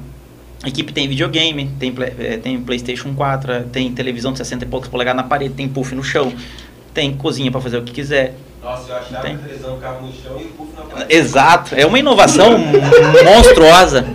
a 0.64 0.68
equipe 0.68 0.94
tem 0.94 1.08
videogame, 1.08 1.70
tem, 1.80 1.94
eh, 2.20 2.38
tem 2.38 2.62
PlayStation 2.64 3.14
4, 3.14 3.66
tem 3.70 3.94
televisão 3.94 4.32
de 4.32 4.38
60 4.40 4.66
e 4.66 4.68
poucos 4.68 4.90
polegadas 4.90 5.22
na 5.22 5.28
parede, 5.28 5.54
tem 5.54 5.68
puff 5.68 5.94
no 5.94 6.04
chão, 6.04 6.34
tem 6.94 7.14
cozinha 7.14 7.52
para 7.52 7.62
fazer 7.62 7.78
o 7.78 7.84
que 7.84 7.92
quiser. 7.92 8.36
Nossa, 8.62 8.92
eu 8.92 8.98
achava 8.98 9.22
Tem. 9.22 9.38
televisão 9.38 9.76
ficava 9.76 10.02
no 10.02 10.14
chão 10.14 10.40
e 10.40 10.46
o 10.46 10.48
puff 10.50 10.74
na 10.74 10.84
parede. 10.84 11.14
Exato, 11.14 11.76
é 11.76 11.86
uma 11.86 12.00
inovação 12.00 12.58
monstruosa. 13.26 14.06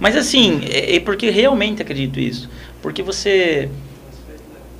Mas 0.00 0.16
assim, 0.16 0.62
é, 0.64 0.96
é 0.96 1.00
porque 1.00 1.30
realmente 1.30 1.80
acredito 1.80 2.18
isso. 2.18 2.50
Porque 2.82 3.02
você. 3.02 3.70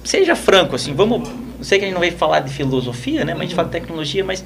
Seja 0.02 0.34
franco, 0.34 0.74
assim, 0.74 0.92
vamos. 0.92 1.28
Sei 1.62 1.78
que 1.78 1.84
a 1.84 1.88
gente 1.88 1.94
não 1.94 2.00
vai 2.00 2.10
falar 2.10 2.40
de 2.40 2.52
filosofia, 2.52 3.24
né? 3.24 3.32
Mas 3.32 3.40
a 3.40 3.44
gente 3.44 3.54
fala 3.54 3.68
de 3.68 3.72
tecnologia, 3.72 4.24
mas. 4.24 4.44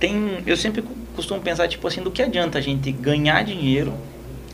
Tem. 0.00 0.38
Eu 0.46 0.56
sempre 0.56 0.82
costumo 1.14 1.40
pensar, 1.40 1.68
tipo 1.68 1.86
assim, 1.86 2.00
do 2.00 2.10
que 2.10 2.22
adianta 2.22 2.58
a 2.58 2.60
gente 2.60 2.90
ganhar 2.90 3.44
dinheiro, 3.44 3.92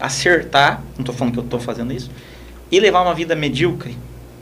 acertar, 0.00 0.82
não 0.94 1.00
estou 1.00 1.14
falando 1.14 1.34
que 1.34 1.38
eu 1.38 1.44
estou 1.44 1.60
fazendo 1.60 1.92
isso, 1.92 2.10
e 2.70 2.80
levar 2.80 3.02
uma 3.02 3.14
vida 3.14 3.36
medíocre. 3.36 3.96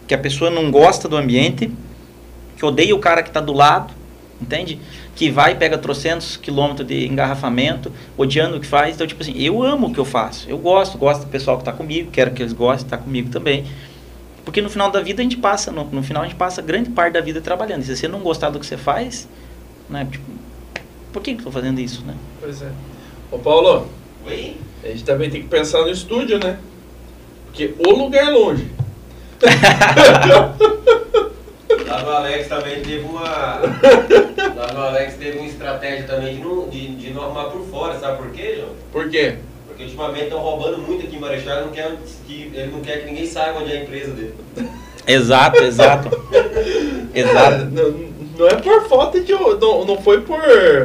Que 0.08 0.14
a 0.14 0.18
pessoa 0.18 0.50
não 0.50 0.70
gosta 0.70 1.08
do 1.08 1.16
ambiente, 1.16 1.70
que 2.62 2.66
odeia 2.66 2.94
o 2.94 2.98
cara 3.00 3.24
que 3.24 3.28
está 3.28 3.40
do 3.40 3.52
lado, 3.52 3.92
entende? 4.40 4.78
Que 5.16 5.28
vai 5.28 5.50
e 5.50 5.54
pega 5.56 5.76
trocentos 5.76 6.36
quilômetros 6.36 6.86
de 6.86 7.08
engarrafamento, 7.08 7.90
odiando 8.16 8.56
o 8.56 8.60
que 8.60 8.66
faz. 8.68 8.94
Então, 8.94 9.04
tipo 9.04 9.20
assim, 9.20 9.36
eu 9.36 9.60
amo 9.64 9.88
o 9.88 9.92
que 9.92 9.98
eu 9.98 10.04
faço. 10.04 10.48
Eu 10.48 10.56
gosto, 10.58 10.96
gosto 10.96 11.22
do 11.22 11.26
pessoal 11.26 11.56
que 11.56 11.62
está 11.62 11.72
comigo, 11.72 12.12
quero 12.12 12.30
que 12.30 12.40
eles 12.40 12.52
gostem 12.52 12.78
de 12.78 12.84
estar 12.84 12.98
comigo 12.98 13.30
também. 13.30 13.66
Porque 14.44 14.62
no 14.62 14.70
final 14.70 14.92
da 14.92 15.00
vida 15.00 15.20
a 15.20 15.24
gente 15.24 15.38
passa, 15.38 15.72
no, 15.72 15.82
no 15.86 16.04
final 16.04 16.22
a 16.22 16.26
gente 16.26 16.36
passa 16.36 16.62
grande 16.62 16.90
parte 16.90 17.14
da 17.14 17.20
vida 17.20 17.40
trabalhando. 17.40 17.82
E 17.82 17.84
se 17.84 17.96
você 17.96 18.06
não 18.06 18.20
gostar 18.20 18.50
do 18.50 18.60
que 18.60 18.66
você 18.66 18.76
faz, 18.76 19.28
né? 19.90 20.06
Tipo, 20.08 20.24
por 21.12 21.20
que 21.20 21.32
que 21.32 21.38
eu 21.38 21.48
estou 21.48 21.52
fazendo 21.52 21.80
isso, 21.80 22.04
né? 22.04 22.14
Pois 22.40 22.62
é. 22.62 22.70
Ô 23.32 23.38
Paulo, 23.38 23.88
Oi? 24.24 24.56
a 24.84 24.86
gente 24.86 25.02
também 25.02 25.28
tem 25.28 25.42
que 25.42 25.48
pensar 25.48 25.80
no 25.80 25.90
estúdio, 25.90 26.38
né? 26.38 26.60
Porque 27.46 27.74
o 27.84 27.90
lugar 27.90 28.28
é 28.28 28.30
longe. 28.30 28.70
Lá 31.92 32.02
no 32.02 32.10
Alex 32.10 32.48
também 32.48 32.80
teve 32.80 33.04
uma. 33.04 33.20
Lá 34.56 34.72
no 34.72 34.80
Alex 34.80 35.14
teve 35.16 35.38
uma 35.38 35.46
estratégia 35.46 36.06
também 36.06 36.36
de 36.36 36.40
não, 36.40 36.66
de, 36.66 36.96
de 36.96 37.10
não 37.12 37.22
arrumar 37.24 37.44
por 37.44 37.66
fora, 37.66 37.98
sabe 37.98 38.16
por 38.16 38.30
quê, 38.30 38.56
João? 38.56 38.70
Por 38.90 39.10
quê? 39.10 39.34
Porque 39.66 39.84
ultimamente 39.84 40.24
estão 40.24 40.38
roubando 40.38 40.78
muito 40.78 41.06
aqui 41.06 41.16
em 41.16 41.20
Marechal, 41.20 41.56
ele 41.56 41.66
não 41.66 41.72
quer 41.72 41.98
que, 42.26 42.50
ele 42.54 42.72
não 42.72 42.80
quer 42.80 43.00
que 43.00 43.06
ninguém 43.06 43.26
saiba 43.26 43.60
onde 43.60 43.72
é 43.72 43.76
a 43.76 43.82
empresa 43.82 44.10
dele. 44.12 44.34
Exato, 45.06 45.60
exato. 45.64 46.08
Exato. 47.12 47.64
não, 47.72 47.90
não 48.38 48.46
é 48.46 48.54
por 48.54 48.88
falta 48.88 49.20
de. 49.20 49.32
Não, 49.32 49.84
não 49.84 50.00
foi 50.00 50.20
por, 50.20 50.40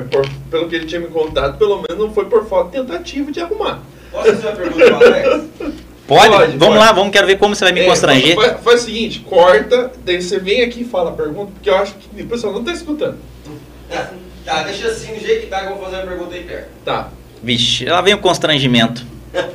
por. 0.10 0.28
Pelo 0.50 0.68
que 0.68 0.76
ele 0.76 0.88
tinha 0.88 1.00
me 1.00 1.08
contado, 1.08 1.56
pelo 1.58 1.84
menos 1.88 2.04
não 2.04 2.12
foi 2.12 2.26
por 2.26 2.44
falta 2.48 2.72
de 2.82 2.86
tentativa 2.86 3.32
de 3.32 3.40
arrumar. 3.40 3.80
Posso 4.12 4.30
fazer 4.30 4.48
uma 4.48 4.56
pergunta 4.56 4.86
pro 4.86 4.96
Alex? 4.96 5.46
Pode? 6.08 6.30
Pode, 6.30 6.58
Vamos 6.58 6.76
pode. 6.76 6.88
lá, 6.88 6.92
vamos, 6.94 7.12
quero 7.12 7.28
ver 7.28 7.38
como 7.38 7.54
você 7.54 7.66
vai 7.66 7.74
me 7.74 7.82
É, 7.82 7.86
constranger. 7.86 8.36
Faz, 8.36 8.62
faz 8.64 8.82
o 8.82 8.86
seguinte, 8.86 9.20
corta, 9.20 9.92
daí 10.06 10.22
você 10.22 10.40
vem 10.40 10.62
aqui 10.62 10.82
e 10.82 10.86
fala 10.86 11.10
a 11.10 11.14
pergunta, 11.14 11.52
porque 11.54 11.70
eu 11.70 11.76
acho 11.76 11.96
que 11.96 12.22
o 12.22 12.28
pessoal 12.28 12.54
não 12.54 12.64
tá 12.64 12.72
escutando. 12.72 13.18
Tá, 14.46 14.64
deixa 14.64 14.88
assim 14.88 15.14
do 15.14 15.20
jeito 15.20 15.42
que 15.42 15.48
tá 15.48 15.60
que 15.62 15.66
eu 15.68 15.76
vou 15.76 15.84
fazer 15.84 15.98
uma 15.98 16.06
pergunta 16.08 16.34
aí 16.34 16.44
perto. 16.44 16.70
Tá. 16.86 17.10
Vixe, 17.44 17.86
lá 17.86 18.00
vem 18.02 18.14
o 18.14 18.18
constrangimento. 18.20 19.06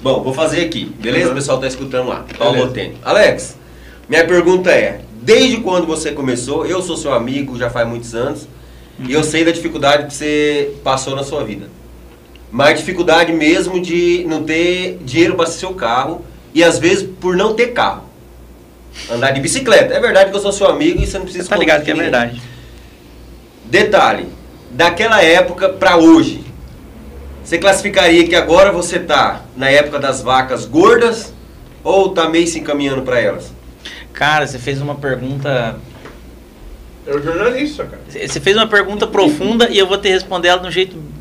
Bom, 0.00 0.22
vou 0.22 0.32
fazer 0.34 0.64
aqui, 0.64 0.86
beleza? 0.98 1.26
Uhum. 1.26 1.32
O 1.32 1.34
pessoal 1.34 1.58
tá 1.58 1.66
escutando 1.66 2.08
lá. 2.08 2.24
Paulo 2.38 2.52
Beleza. 2.54 2.68
Botene. 2.68 2.96
Alex, 3.02 3.58
minha 4.08 4.26
pergunta 4.26 4.70
é: 4.70 5.00
desde 5.22 5.58
quando 5.58 5.86
você 5.86 6.12
começou? 6.12 6.66
Eu 6.66 6.82
sou 6.82 6.96
seu 6.96 7.12
amigo 7.12 7.56
já 7.58 7.70
faz 7.70 7.86
muitos 7.88 8.14
anos 8.14 8.46
e 8.98 9.12
eu 9.12 9.22
sei 9.24 9.44
da 9.44 9.50
dificuldade 9.50 10.06
que 10.06 10.14
você 10.14 10.72
passou 10.82 11.14
na 11.16 11.22
sua 11.22 11.44
vida. 11.44 11.68
Mas 12.54 12.78
dificuldade 12.78 13.32
mesmo 13.32 13.82
de 13.82 14.24
não 14.28 14.44
ter 14.44 15.00
dinheiro 15.04 15.34
para 15.34 15.46
seu 15.46 15.74
carro 15.74 16.24
e 16.54 16.62
às 16.62 16.78
vezes 16.78 17.02
por 17.20 17.36
não 17.36 17.52
ter 17.52 17.72
carro. 17.72 18.04
Andar 19.10 19.32
de 19.32 19.40
bicicleta. 19.40 19.92
É 19.92 19.98
verdade 19.98 20.30
que 20.30 20.36
eu 20.36 20.40
sou 20.40 20.52
seu 20.52 20.68
amigo 20.68 21.02
e 21.02 21.04
você 21.04 21.18
não 21.18 21.24
precisa 21.24 21.48
tá 21.48 21.56
ligado 21.56 21.80
de 21.80 21.86
que 21.86 21.90
é 21.90 21.94
ninguém. 21.94 22.10
verdade. 22.12 22.40
Detalhe, 23.64 24.28
daquela 24.70 25.20
época 25.20 25.68
para 25.68 25.96
hoje, 25.96 26.44
você 27.42 27.58
classificaria 27.58 28.24
que 28.24 28.36
agora 28.36 28.70
você 28.70 29.00
tá 29.00 29.42
na 29.56 29.68
época 29.68 29.98
das 29.98 30.22
vacas 30.22 30.64
gordas 30.64 31.34
ou 31.82 32.10
tá 32.10 32.28
meio 32.28 32.46
se 32.46 32.60
encaminhando 32.60 33.02
para 33.02 33.18
elas? 33.18 33.52
Cara, 34.12 34.46
você 34.46 34.60
fez 34.60 34.80
uma 34.80 34.94
pergunta. 34.94 35.74
É 37.04 37.16
o 37.16 37.20
jornalista, 37.20 37.84
cara. 37.84 38.02
Você 38.08 38.38
fez 38.38 38.56
uma 38.56 38.68
pergunta 38.68 39.08
profunda 39.08 39.68
e 39.68 39.76
eu 39.76 39.88
vou 39.88 39.98
te 39.98 40.08
responder 40.08 40.46
ela 40.46 40.60
de 40.60 40.68
um 40.68 40.70
jeito 40.70 41.13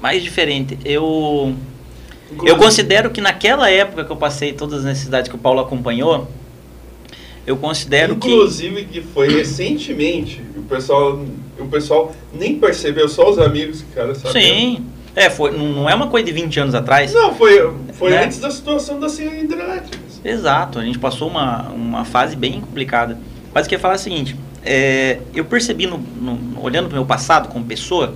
mais 0.00 0.22
diferente. 0.22 0.78
Eu. 0.84 1.54
Eu 2.30 2.34
Inclusive- 2.34 2.58
considero 2.60 3.10
que 3.10 3.20
naquela 3.22 3.70
época 3.70 4.04
que 4.04 4.10
eu 4.12 4.16
passei 4.16 4.52
todas 4.52 4.80
as 4.80 4.84
necessidades 4.84 5.30
que 5.30 5.34
o 5.34 5.38
Paulo 5.38 5.60
acompanhou, 5.60 6.28
eu 7.46 7.56
considero 7.56 8.16
que. 8.16 8.28
Inclusive 8.28 8.84
que 8.84 9.00
foi 9.00 9.28
recentemente, 9.28 10.42
o 10.56 10.62
pessoal, 10.62 11.18
o 11.58 11.66
pessoal 11.68 12.14
nem 12.34 12.58
percebeu, 12.58 13.08
só 13.08 13.30
os 13.30 13.38
amigos 13.38 13.80
que 13.82 13.92
cara 13.94 14.14
sabiam. 14.14 14.32
Sim. 14.32 14.84
É, 15.16 15.30
foi, 15.30 15.50
não 15.56 15.88
é 15.88 15.94
uma 15.94 16.06
coisa 16.08 16.26
de 16.26 16.32
20 16.32 16.60
anos 16.60 16.74
atrás. 16.74 17.12
Não, 17.12 17.34
foi, 17.34 17.72
foi 17.94 18.10
Né? 18.10 18.24
antes 18.24 18.38
da 18.38 18.50
situação 18.50 19.00
da 19.00 19.08
senha 19.08 19.34
hidrelétrica. 19.40 19.98
Exato, 20.24 20.78
a 20.78 20.84
gente 20.84 20.98
passou 20.98 21.28
uma, 21.28 21.62
uma 21.70 22.04
fase 22.04 22.36
bem 22.36 22.60
complicada. 22.60 23.18
Mas 23.54 23.64
eu 23.64 23.70
queria 23.70 23.80
falar 23.80 23.94
o 23.94 23.98
seguinte: 23.98 24.36
é, 24.64 25.18
eu 25.34 25.44
percebi, 25.46 25.86
no, 25.86 25.96
no- 25.98 26.62
olhando 26.62 26.88
para 26.88 26.94
o 26.96 26.98
meu 26.98 27.06
passado 27.06 27.48
como 27.48 27.64
pessoa, 27.64 28.14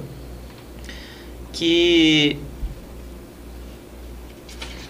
que 1.52 2.38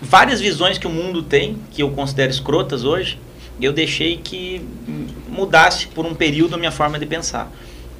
várias 0.01 0.41
visões 0.41 0.79
que 0.79 0.87
o 0.87 0.91
mundo 0.91 1.23
tem, 1.23 1.57
que 1.71 1.83
eu 1.83 1.91
considero 1.91 2.31
escrotas 2.31 2.85
hoje, 2.85 3.19
eu 3.61 3.73
deixei 3.73 4.17
que 4.17 4.67
mudasse 5.29 5.87
por 5.89 6.05
um 6.05 6.15
período 6.15 6.55
a 6.55 6.59
minha 6.59 6.73
forma 6.73 6.99
de 6.99 7.07
pensar. 7.07 7.51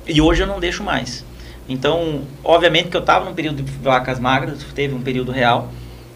E 0.07 0.21
hoje 0.21 0.43
eu 0.43 0.47
não 0.47 0.59
deixo 0.59 0.83
mais. 0.83 1.25
Então, 1.69 2.23
obviamente 2.43 2.89
que 2.89 2.97
eu 2.97 3.01
estava 3.01 3.25
num 3.25 3.35
período 3.35 3.63
de 3.63 3.71
vacas 3.71 4.19
magras, 4.19 4.65
teve 4.75 4.95
um 4.95 5.01
período 5.01 5.31
real, 5.31 5.71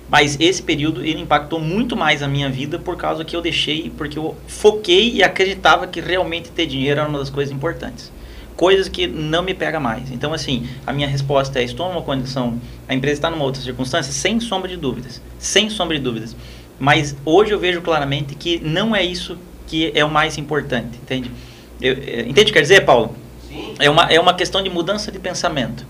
mas 0.08 0.36
esse 0.40 0.62
período 0.62 1.04
ele 1.04 1.20
impactou 1.20 1.60
muito 1.60 1.96
mais 1.96 2.22
a 2.22 2.28
minha 2.28 2.48
vida 2.48 2.78
por 2.78 2.96
causa 2.96 3.24
que 3.24 3.34
eu 3.34 3.40
deixei, 3.40 3.90
porque 3.96 4.18
eu 4.18 4.36
foquei 4.46 5.12
e 5.12 5.22
acreditava 5.22 5.86
que 5.86 6.00
realmente 6.00 6.50
ter 6.50 6.66
dinheiro 6.66 7.00
era 7.00 7.08
uma 7.08 7.18
das 7.18 7.30
coisas 7.30 7.54
importantes. 7.54 8.12
Coisas 8.56 8.88
que 8.88 9.06
não 9.06 9.42
me 9.42 9.52
pega 9.52 9.78
mais. 9.78 10.10
Então, 10.10 10.32
assim, 10.32 10.66
a 10.86 10.92
minha 10.92 11.06
resposta 11.06 11.58
é: 11.60 11.64
estou 11.64 11.88
numa 11.90 12.02
condição, 12.02 12.58
a 12.88 12.94
empresa 12.94 13.14
está 13.18 13.30
numa 13.30 13.44
outra 13.44 13.60
circunstância, 13.60 14.10
sem 14.12 14.40
sombra 14.40 14.68
de 14.68 14.76
dúvidas. 14.76 15.20
Sem 15.38 15.68
sombra 15.68 15.96
de 15.96 16.02
dúvidas. 16.02 16.34
Mas 16.78 17.14
hoje 17.24 17.52
eu 17.52 17.58
vejo 17.58 17.80
claramente 17.82 18.34
que 18.34 18.58
não 18.58 18.94
é 18.96 19.04
isso 19.04 19.36
que 19.66 19.92
é 19.94 20.04
o 20.04 20.10
mais 20.10 20.38
importante, 20.38 20.96
entende? 21.02 21.30
Eu, 21.80 21.92
é, 21.94 22.20
entende 22.22 22.42
o 22.42 22.46
que 22.46 22.52
quer 22.52 22.62
dizer, 22.62 22.84
Paulo? 22.84 23.14
Sim. 23.48 23.74
É 23.78 23.90
uma, 23.90 24.04
é 24.04 24.18
uma 24.18 24.32
questão 24.34 24.62
de 24.62 24.70
mudança 24.70 25.12
de 25.12 25.18
pensamento. 25.18 25.84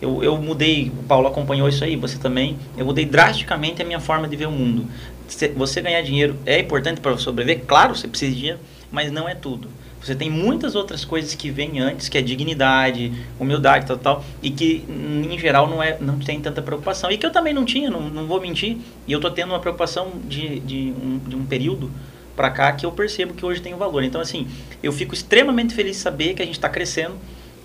Eu, 0.00 0.22
eu 0.22 0.36
mudei, 0.36 0.92
o 0.96 1.02
Paulo 1.04 1.26
acompanhou 1.26 1.68
isso 1.68 1.82
aí, 1.82 1.96
você 1.96 2.18
também. 2.18 2.56
Eu 2.76 2.84
mudei 2.84 3.04
drasticamente 3.06 3.80
a 3.82 3.84
minha 3.84 3.98
forma 3.98 4.28
de 4.28 4.36
ver 4.36 4.46
o 4.46 4.50
mundo. 4.52 4.86
Se- 5.26 5.48
Você 5.48 5.80
ganhar 5.80 6.02
dinheiro 6.02 6.36
é 6.44 6.60
importante 6.60 7.00
para 7.00 7.16
sobreviver, 7.18 7.64
claro, 7.66 7.96
você 7.96 8.06
precisa 8.06 8.30
de 8.32 8.36
dinheiro, 8.38 8.58
mas 8.92 9.10
não 9.10 9.28
é 9.28 9.34
tudo. 9.34 9.68
Você 10.06 10.14
tem 10.14 10.30
muitas 10.30 10.76
outras 10.76 11.04
coisas 11.04 11.34
que 11.34 11.50
vêm 11.50 11.80
antes, 11.80 12.08
que 12.08 12.16
é 12.16 12.22
dignidade, 12.22 13.12
humildade, 13.40 13.86
tal, 13.86 13.98
tal, 13.98 14.24
e 14.40 14.50
que 14.50 14.84
em 14.88 15.36
geral 15.36 15.68
não, 15.68 15.82
é, 15.82 15.98
não 16.00 16.16
tem 16.20 16.40
tanta 16.40 16.62
preocupação. 16.62 17.10
E 17.10 17.18
que 17.18 17.26
eu 17.26 17.32
também 17.32 17.52
não 17.52 17.64
tinha, 17.64 17.90
não, 17.90 18.02
não 18.02 18.24
vou 18.24 18.40
mentir. 18.40 18.78
E 19.04 19.10
eu 19.10 19.18
tô 19.18 19.28
tendo 19.32 19.50
uma 19.50 19.58
preocupação 19.58 20.12
de, 20.24 20.60
de, 20.60 20.94
um, 21.02 21.18
de 21.18 21.34
um 21.34 21.44
período 21.44 21.90
para 22.36 22.50
cá 22.50 22.70
que 22.70 22.86
eu 22.86 22.92
percebo 22.92 23.34
que 23.34 23.44
hoje 23.44 23.60
tem 23.60 23.74
um 23.74 23.78
valor. 23.78 24.04
Então, 24.04 24.20
assim, 24.20 24.46
eu 24.80 24.92
fico 24.92 25.12
extremamente 25.12 25.74
feliz 25.74 25.96
de 25.96 26.02
saber 26.02 26.34
que 26.34 26.42
a 26.42 26.44
gente 26.44 26.54
está 26.54 26.68
crescendo. 26.68 27.16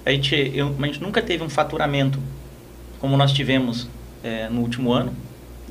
A 0.04 0.10
gente, 0.10 0.34
eu, 0.56 0.76
a 0.82 0.86
gente 0.88 1.00
nunca 1.00 1.22
teve 1.22 1.44
um 1.44 1.50
faturamento 1.50 2.18
como 2.98 3.16
nós 3.18 3.32
tivemos 3.32 3.88
eh, 4.24 4.50
no 4.50 4.62
último 4.62 4.92
ano. 4.92 5.14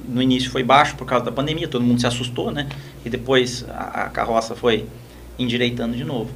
No 0.09 0.23
início 0.23 0.49
foi 0.53 0.63
baixo 0.63 0.95
por 0.95 1.05
causa 1.05 1.25
da 1.25 1.33
pandemia, 1.33 1.67
todo 1.67 1.83
mundo 1.83 2.01
se 2.01 2.07
assustou, 2.07 2.53
né? 2.53 2.69
E 3.05 3.11
depois 3.11 3.65
a, 3.69 4.05
a 4.05 4.09
carroça 4.09 4.55
foi 4.55 4.87
endireitando 5.37 5.97
de 5.97 6.05
novo. 6.05 6.31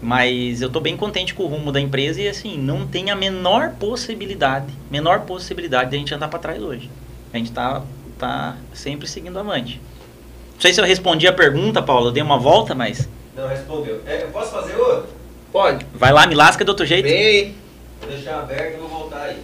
Mas 0.00 0.60
eu 0.60 0.66
estou 0.66 0.82
bem 0.82 0.96
contente 0.96 1.32
com 1.34 1.44
o 1.44 1.46
rumo 1.46 1.72
da 1.72 1.80
empresa 1.80 2.20
e 2.20 2.28
assim, 2.28 2.58
não 2.58 2.86
tem 2.86 3.10
a 3.10 3.16
menor 3.16 3.70
possibilidade, 3.78 4.66
menor 4.90 5.20
possibilidade 5.20 5.90
de 5.90 5.96
a 5.96 5.98
gente 5.98 6.14
andar 6.14 6.28
para 6.28 6.38
trás 6.38 6.62
hoje. 6.62 6.90
A 7.32 7.36
gente 7.38 7.48
está 7.48 7.82
tá 8.18 8.56
sempre 8.72 9.08
seguindo 9.08 9.38
avante. 9.38 9.80
Não 10.54 10.60
sei 10.60 10.72
se 10.72 10.80
eu 10.80 10.84
respondi 10.84 11.26
a 11.26 11.32
pergunta, 11.32 11.82
Paulo, 11.82 12.08
eu 12.08 12.12
dei 12.12 12.22
uma 12.22 12.38
volta, 12.38 12.74
mas 12.74 13.08
Não 13.34 13.48
respondeu. 13.48 14.02
É, 14.06 14.22
eu 14.22 14.28
posso 14.28 14.52
fazer 14.52 14.76
outro? 14.76 15.08
Pode. 15.50 15.86
vai 15.94 16.12
lá, 16.12 16.26
me 16.26 16.34
lasca 16.34 16.64
do 16.64 16.70
outro 16.70 16.84
jeito. 16.84 17.06
Vem 17.06 17.26
aí. 17.26 17.54
Vou 18.00 18.10
deixar 18.10 18.40
aberto 18.40 18.74
e 18.74 18.78
vou 18.78 18.88
voltar 18.88 19.22
aí. 19.22 19.38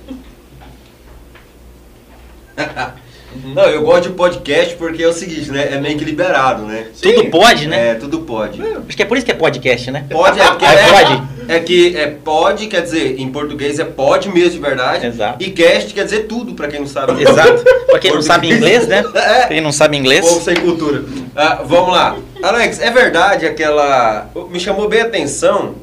Não, 3.44 3.62
eu 3.64 3.82
gosto 3.82 4.08
de 4.08 4.14
podcast 4.14 4.74
porque 4.76 5.02
é 5.02 5.08
o 5.08 5.12
seguinte, 5.12 5.50
né? 5.50 5.72
É 5.72 5.80
meio 5.80 5.96
que 5.96 6.04
liberado, 6.04 6.64
né? 6.64 6.88
Tudo 7.00 7.26
pode, 7.26 7.68
né? 7.68 7.90
É, 7.90 7.94
tudo 7.94 8.20
pode. 8.20 8.60
É. 8.60 8.76
Acho 8.88 8.96
que 8.96 9.02
é 9.02 9.06
por 9.06 9.16
isso 9.16 9.24
que 9.24 9.30
é 9.32 9.34
podcast, 9.34 9.90
né? 9.90 10.04
Pode, 10.10 10.40
é 10.40 10.46
porque 10.48 10.64
É, 10.64 10.74
é, 10.74 10.92
pode. 10.92 11.22
é 11.48 11.60
que 11.60 11.96
é 11.96 12.06
pode, 12.08 12.66
quer 12.66 12.82
dizer, 12.82 13.20
em 13.20 13.30
português 13.30 13.78
é 13.78 13.84
pode 13.84 14.28
mesmo 14.28 14.50
de 14.50 14.58
verdade. 14.58 15.06
Exato. 15.06 15.42
E 15.42 15.50
cast 15.50 15.94
quer 15.94 16.04
dizer 16.04 16.20
tudo, 16.26 16.54
pra 16.54 16.66
quem 16.66 16.80
não 16.80 16.86
sabe. 16.88 17.22
Exato. 17.22 17.64
Pra 17.86 17.98
quem 18.00 18.12
não 18.12 18.22
sabe 18.22 18.50
inglês, 18.50 18.86
né? 18.88 19.04
É. 19.14 19.46
Quem 19.46 19.60
não 19.60 19.70
sabe 19.72 19.96
inglês. 19.96 20.26
Povo 20.28 20.40
sem 20.40 20.56
cultura. 20.56 21.04
Ah, 21.36 21.62
vamos 21.64 21.92
lá. 21.92 22.16
Alex, 22.42 22.80
é 22.80 22.90
verdade 22.90 23.46
aquela. 23.46 24.28
Me 24.50 24.58
chamou 24.58 24.88
bem 24.88 25.02
a 25.02 25.04
atenção 25.04 25.74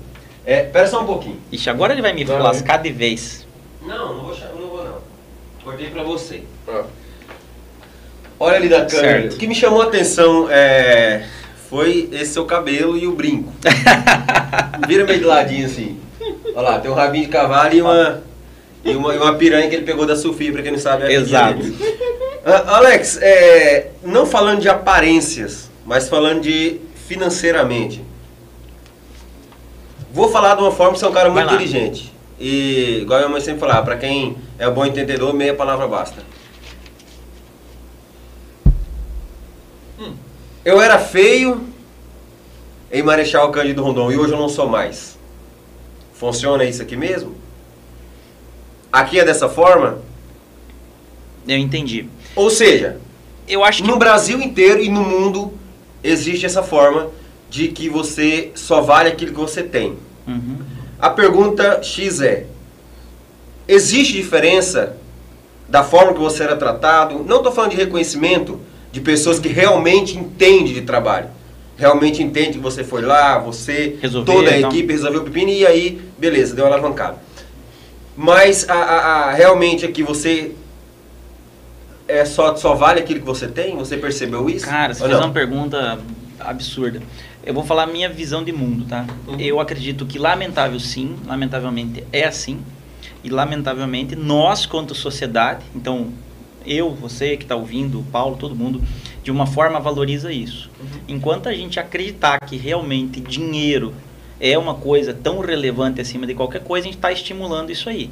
É, 0.46 0.64
pera 0.64 0.88
só 0.88 1.02
um 1.02 1.06
pouquinho. 1.06 1.38
Ixi, 1.52 1.70
agora 1.70 1.94
ele 1.94 2.02
vai 2.02 2.14
me 2.14 2.26
lascar 2.26 2.78
de 2.78 2.92
vez. 2.92 3.46
Não, 3.86 4.16
não 4.16 4.24
vou, 4.26 4.36
não 4.60 4.68
vou 4.68 4.84
não. 4.84 4.98
Cortei 5.64 5.88
pra 5.88 6.04
você. 6.04 6.42
Ó. 6.68 6.84
Olha 8.40 8.58
ali 8.58 8.70
da 8.70 8.86
câmera. 8.86 9.22
Certo. 9.22 9.34
O 9.34 9.38
que 9.38 9.48
me 9.48 9.56
chamou 9.56 9.82
a 9.82 9.86
atenção 9.86 10.48
é, 10.50 11.26
foi 11.70 12.10
esse 12.12 12.34
seu 12.34 12.46
cabelo 12.46 12.98
e 12.98 13.08
o 13.08 13.14
brinco. 13.14 13.52
Vira 14.88 15.06
meio 15.06 15.20
de 15.20 15.26
ladinho 15.26 15.66
assim. 15.66 15.98
Olha 16.56 16.70
lá, 16.70 16.80
tem 16.80 16.90
um 16.90 16.94
rabinho 16.94 17.26
de 17.26 17.32
cavalo 17.32 17.74
e 17.74 17.82
uma, 17.82 18.24
e 18.84 18.96
uma, 18.96 19.16
e 19.16 19.18
uma 19.18 19.34
piranha 19.36 19.68
que 19.68 19.76
ele 19.76 19.86
pegou 19.86 20.06
da 20.06 20.16
Sofia, 20.16 20.52
pra 20.52 20.62
quem 20.62 20.72
não 20.72 20.80
sabe. 20.80 21.04
É 21.04 21.14
Exato. 21.14 21.62
Ah, 22.46 22.78
Alex, 22.78 23.20
é, 23.22 23.92
não 24.04 24.26
falando 24.26 24.62
de 24.62 24.70
aparências, 24.70 25.70
mas 25.86 26.08
falando 26.08 26.42
de 26.42 26.80
financeiramente. 27.08 28.04
Vou 30.12 30.30
falar 30.30 30.56
de 30.56 30.62
uma 30.62 30.72
forma 30.72 30.94
que 30.94 31.00
você 31.00 31.06
é 31.06 31.10
um 31.10 31.14
cara 31.14 31.30
muito 31.30 31.54
inteligente. 31.54 32.14
E, 32.40 33.00
igual 33.02 33.18
a 33.18 33.22
minha 33.22 33.32
mãe 33.32 33.42
sempre 33.42 33.60
falava, 33.60 33.84
pra 33.84 33.98
quem 33.98 34.38
é 34.58 34.70
bom 34.70 34.86
entendedor, 34.86 35.34
meia 35.34 35.54
palavra 35.54 35.88
basta. 35.88 36.22
Eu 40.68 40.82
era 40.82 41.00
feio 41.00 41.66
em 42.92 43.02
Marechal 43.02 43.50
Cândido 43.52 43.82
Rondon 43.82 44.12
e 44.12 44.18
hoje 44.18 44.34
eu 44.34 44.38
não 44.38 44.50
sou 44.50 44.68
mais. 44.68 45.18
Funciona 46.14 46.66
isso 46.66 46.82
aqui 46.82 46.98
mesmo? 46.98 47.36
Aqui 48.92 49.18
é 49.18 49.24
dessa 49.24 49.48
forma? 49.48 50.00
Eu 51.48 51.58
entendi. 51.58 52.10
Ou 52.36 52.50
seja, 52.50 53.00
Eu 53.48 53.64
acho 53.64 53.82
que 53.82 53.88
no 53.88 53.98
Brasil 53.98 54.42
inteiro 54.42 54.84
e 54.84 54.90
no 54.90 55.04
mundo 55.04 55.54
existe 56.04 56.46
essa 56.46 56.62
forma 56.62 57.12
de 57.50 57.70
que 57.70 57.88
você 57.88 58.52
só 58.54 58.82
vale 58.82 59.08
aquilo 59.08 59.32
que 59.32 59.40
você 59.40 59.64
tem. 59.64 59.98
Uhum. 60.28 60.58
A 61.00 61.10
pergunta 61.10 61.82
X 61.82 62.20
é: 62.20 62.46
existe 63.66 64.12
diferença 64.12 64.98
da 65.70 65.82
forma 65.82 66.12
que 66.12 66.20
você 66.20 66.44
era 66.44 66.58
tratado? 66.58 67.24
Não 67.24 67.38
estou 67.38 67.54
falando 67.54 67.72
de 67.72 67.78
reconhecimento 67.78 68.60
de 68.98 69.02
pessoas 69.02 69.38
que 69.40 69.48
realmente 69.48 70.18
entendem 70.18 70.74
de 70.74 70.82
trabalho. 70.82 71.28
Realmente 71.78 72.24
entende 72.24 72.54
que 72.54 72.58
você 72.60 72.84
foi 72.84 73.04
lá, 73.04 73.38
você, 73.38 73.96
toda 74.26 74.50
a 74.50 74.58
então. 74.58 74.72
equipe 74.72 74.92
resolveu 74.92 75.22
o 75.22 75.24
pepino 75.24 75.52
e 75.52 75.68
aí, 75.68 76.02
beleza, 76.18 76.56
deu 76.56 76.66
uma 76.66 76.74
alavancada. 76.74 77.18
Mas 78.16 78.68
a, 78.68 78.74
a- 78.74 79.00
a- 79.30 79.34
realmente 79.34 79.86
aqui 79.86 80.02
você 80.02 80.54
é 82.08 82.26
só, 82.26 82.56
só 82.56 82.74
vale 82.74 83.00
aquilo 83.02 83.20
que 83.20 83.26
você 83.26 83.48
tem? 83.48 83.76
Você 83.78 83.98
percebeu 83.98 84.50
isso? 84.50 84.66
Cara, 84.66 84.96
você 84.96 85.02
fez 85.02 85.14
não? 85.14 85.28
uma 85.28 85.32
pergunta 85.34 86.00
absurda. 86.40 87.00
Eu 87.46 87.54
vou 87.54 87.64
falar 87.64 87.84
a 87.84 87.88
minha 87.88 88.10
visão 88.10 88.44
de 88.44 88.52
mundo, 88.52 88.86
tá? 88.86 89.06
Uhum. 89.28 89.40
Eu 89.40 89.60
acredito 89.60 90.08
que 90.08 90.18
lamentável 90.18 90.80
sim, 90.80 91.16
lamentavelmente 91.28 92.04
é 92.12 92.24
assim. 92.26 92.60
E 93.24 93.30
lamentavelmente 93.30 94.16
nós, 94.16 94.66
quanto 94.66 94.96
sociedade, 94.96 95.64
então 95.76 96.08
eu, 96.68 96.94
você 96.94 97.38
que 97.38 97.44
está 97.44 97.56
ouvindo, 97.56 98.00
o 98.00 98.04
Paulo, 98.04 98.38
todo 98.38 98.56
mundo, 98.56 98.82
de 99.24 99.32
uma 99.32 99.46
forma 99.46 99.80
valoriza 99.80 100.32
isso. 100.32 100.70
Enquanto 101.08 101.50
a 101.50 101.54
gente 101.54 101.80
acreditar 101.80 102.40
que 102.40 102.58
realmente 102.58 103.20
dinheiro 103.20 103.94
é 104.40 104.58
uma 104.58 104.76
coisa 104.76 105.14
tão 105.14 105.40
relevante 105.40 106.00
acima 106.00 106.28
de 106.28 106.34
qualquer 106.34 106.64
coisa, 106.64 106.86
a 106.86 106.88
gente 106.88 106.98
está 106.98 107.12
estimulando 107.12 107.72
isso 107.72 107.90
aí. 107.90 108.10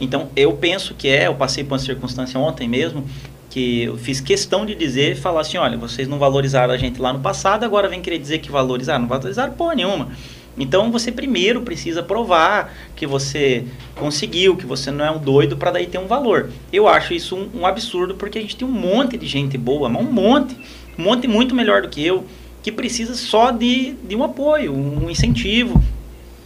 Então, 0.00 0.28
eu 0.34 0.52
penso 0.52 0.94
que 0.94 1.08
é, 1.08 1.26
eu 1.26 1.34
passei 1.34 1.64
por 1.64 1.74
uma 1.74 1.78
circunstância 1.78 2.38
ontem 2.38 2.68
mesmo, 2.68 3.04
que 3.50 3.84
eu 3.84 3.96
fiz 3.96 4.20
questão 4.20 4.66
de 4.66 4.74
dizer 4.74 5.12
e 5.12 5.14
falar 5.14 5.42
assim, 5.42 5.56
olha, 5.56 5.78
vocês 5.78 6.08
não 6.08 6.18
valorizaram 6.18 6.74
a 6.74 6.76
gente 6.76 7.00
lá 7.00 7.12
no 7.12 7.20
passado, 7.20 7.64
agora 7.64 7.88
vem 7.88 8.00
querer 8.00 8.18
dizer 8.18 8.38
que 8.38 8.50
valorizaram. 8.50 9.02
Não 9.02 9.08
valorizaram 9.08 9.52
porra 9.52 9.76
nenhuma. 9.76 10.08
Então, 10.56 10.90
você 10.90 11.10
primeiro 11.10 11.62
precisa 11.62 12.02
provar 12.02 12.74
que 12.94 13.06
você 13.06 13.64
conseguiu, 13.96 14.56
que 14.56 14.66
você 14.66 14.90
não 14.90 15.04
é 15.04 15.10
um 15.10 15.18
doido 15.18 15.56
para 15.56 15.72
daí 15.72 15.86
ter 15.86 15.98
um 15.98 16.06
valor. 16.06 16.50
Eu 16.72 16.86
acho 16.86 17.12
isso 17.12 17.36
um, 17.36 17.60
um 17.60 17.66
absurdo, 17.66 18.14
porque 18.14 18.38
a 18.38 18.40
gente 18.40 18.56
tem 18.56 18.66
um 18.66 18.70
monte 18.70 19.16
de 19.16 19.26
gente 19.26 19.58
boa, 19.58 19.88
um 19.88 20.02
monte, 20.04 20.56
um 20.98 21.02
monte 21.02 21.26
muito 21.26 21.54
melhor 21.54 21.82
do 21.82 21.88
que 21.88 22.04
eu, 22.04 22.24
que 22.62 22.70
precisa 22.70 23.14
só 23.14 23.50
de, 23.50 23.94
de 24.08 24.14
um 24.14 24.22
apoio, 24.22 24.72
um 24.72 25.10
incentivo. 25.10 25.82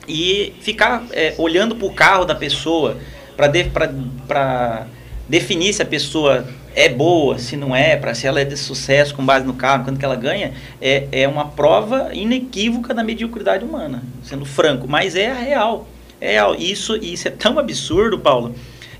E 0.08 0.54
ficar 0.60 1.04
é, 1.12 1.34
olhando 1.36 1.76
para 1.76 1.86
o 1.86 1.92
carro 1.92 2.24
da 2.24 2.34
pessoa 2.34 2.96
para 3.36 4.88
definir 5.28 5.72
se 5.72 5.82
a 5.82 5.86
pessoa 5.86 6.46
é 6.74 6.88
boa, 6.88 7.38
se 7.38 7.56
não 7.56 7.74
é, 7.74 7.96
para 7.96 8.14
se 8.14 8.26
ela 8.26 8.40
é 8.40 8.44
de 8.44 8.56
sucesso 8.56 9.14
com 9.14 9.24
base 9.24 9.44
no 9.44 9.54
carro, 9.54 9.84
quanto 9.84 9.98
que 9.98 10.04
ela 10.04 10.16
ganha, 10.16 10.52
é, 10.80 11.08
é 11.10 11.28
uma 11.28 11.46
prova 11.46 12.10
inequívoca 12.12 12.94
da 12.94 13.02
mediocridade 13.02 13.64
humana, 13.64 14.02
sendo 14.22 14.44
franco, 14.44 14.86
mas 14.88 15.16
é 15.16 15.30
a 15.30 15.34
real. 15.34 15.88
É 16.20 16.32
real. 16.32 16.54
Isso, 16.54 16.96
isso 16.96 17.28
é 17.28 17.30
tão 17.30 17.58
absurdo, 17.58 18.18
Paulo, 18.18 18.54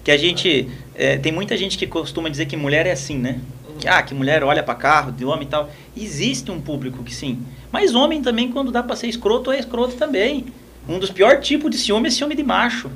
que 0.04 0.10
a 0.10 0.16
gente. 0.16 0.68
é, 0.94 1.16
tem 1.16 1.32
muita 1.32 1.56
gente 1.56 1.78
que 1.78 1.86
costuma 1.86 2.28
dizer 2.28 2.46
que 2.46 2.56
mulher 2.56 2.86
é 2.86 2.92
assim, 2.92 3.16
né? 3.16 3.40
Ah, 3.86 4.02
que 4.02 4.12
mulher 4.12 4.42
olha 4.42 4.62
para 4.62 4.74
carro, 4.74 5.12
de 5.12 5.24
homem 5.24 5.44
e 5.44 5.50
tal. 5.50 5.70
Existe 5.96 6.50
um 6.50 6.60
público 6.60 7.04
que 7.04 7.14
sim. 7.14 7.38
Mas 7.70 7.94
homem 7.94 8.20
também, 8.20 8.50
quando 8.50 8.72
dá 8.72 8.82
para 8.82 8.96
ser 8.96 9.06
escroto, 9.06 9.52
é 9.52 9.58
escroto 9.58 9.94
também. 9.94 10.46
Um 10.88 10.98
dos 10.98 11.10
piores 11.10 11.46
tipos 11.46 11.70
de 11.70 11.78
ciúme 11.78 12.08
é 12.08 12.10
ciúme 12.10 12.34
de 12.34 12.42
macho. 12.42 12.90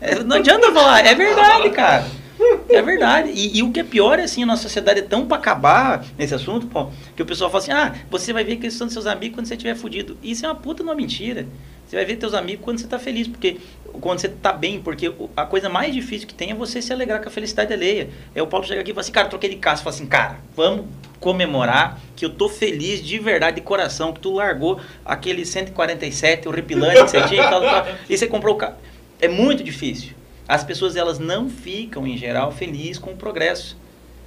É, 0.00 0.22
não 0.24 0.36
adianta 0.36 0.72
falar, 0.72 1.06
é 1.06 1.14
verdade, 1.14 1.70
cara. 1.70 2.19
É 2.68 2.80
verdade. 2.82 3.30
E, 3.34 3.58
e 3.58 3.62
o 3.62 3.70
que 3.72 3.80
é 3.80 3.84
pior 3.84 4.18
é 4.18 4.22
assim, 4.24 4.42
a 4.42 4.46
nossa 4.46 4.62
sociedade 4.62 5.00
é 5.00 5.02
tão 5.02 5.26
pra 5.26 5.36
acabar 5.36 6.04
nesse 6.16 6.34
assunto, 6.34 6.66
pô, 6.66 6.88
que 7.16 7.22
o 7.22 7.26
pessoal 7.26 7.50
fala 7.50 7.62
assim: 7.62 7.72
ah, 7.72 7.94
você 8.10 8.32
vai 8.32 8.44
ver 8.44 8.56
que 8.56 8.64
eles 8.66 8.74
são 8.74 8.88
seus 8.88 9.06
amigos 9.06 9.36
quando 9.36 9.46
você 9.46 9.54
estiver 9.54 9.74
fudido. 9.74 10.16
Isso 10.22 10.44
é 10.46 10.48
uma 10.48 10.54
puta 10.54 10.82
uma 10.82 10.94
mentira. 10.94 11.46
Você 11.86 11.96
vai 11.96 12.04
ver 12.04 12.16
teus 12.16 12.34
amigos 12.34 12.64
quando 12.64 12.78
você 12.78 12.86
tá 12.86 12.98
feliz, 13.00 13.26
porque 13.26 13.56
quando 14.00 14.20
você 14.20 14.28
tá 14.28 14.52
bem, 14.52 14.80
porque 14.80 15.08
o- 15.08 15.28
a 15.36 15.44
coisa 15.44 15.68
mais 15.68 15.92
difícil 15.92 16.28
que 16.28 16.34
tem 16.34 16.52
é 16.52 16.54
você 16.54 16.80
se 16.80 16.92
alegrar 16.92 17.20
com 17.20 17.28
a 17.28 17.32
felicidade 17.32 17.72
alheia. 17.72 18.08
É 18.32 18.40
o 18.40 18.46
Paulo 18.46 18.64
chegar 18.64 18.80
aqui 18.82 18.92
e 18.92 18.94
falar 18.94 19.00
assim, 19.00 19.10
cara, 19.12 19.28
troquei 19.28 19.50
de 19.50 19.56
casa. 19.56 19.82
Fala 19.82 19.96
assim, 19.96 20.06
cara, 20.06 20.38
vamos 20.54 20.86
comemorar 21.18 22.00
que 22.14 22.24
eu 22.24 22.30
tô 22.30 22.48
feliz 22.48 23.04
de 23.04 23.18
verdade, 23.18 23.56
de 23.56 23.62
coração, 23.62 24.12
que 24.12 24.20
tu 24.20 24.34
largou 24.34 24.80
aquele 25.04 25.44
147 25.44 26.48
horripilante 26.48 27.02
que 27.04 27.10
você 27.10 27.22
tinha 27.26 27.44
e 27.44 27.50
tal, 27.50 27.60
tal, 27.60 27.86
e 28.08 28.16
você 28.16 28.26
comprou 28.28 28.54
o 28.54 28.58
carro. 28.58 28.76
É 29.20 29.26
muito 29.28 29.62
difícil. 29.64 30.12
As 30.50 30.64
pessoas, 30.64 30.96
elas 30.96 31.20
não 31.20 31.48
ficam, 31.48 32.04
em 32.04 32.18
geral, 32.18 32.50
felizes 32.50 32.98
com 32.98 33.12
o 33.12 33.16
progresso. 33.16 33.76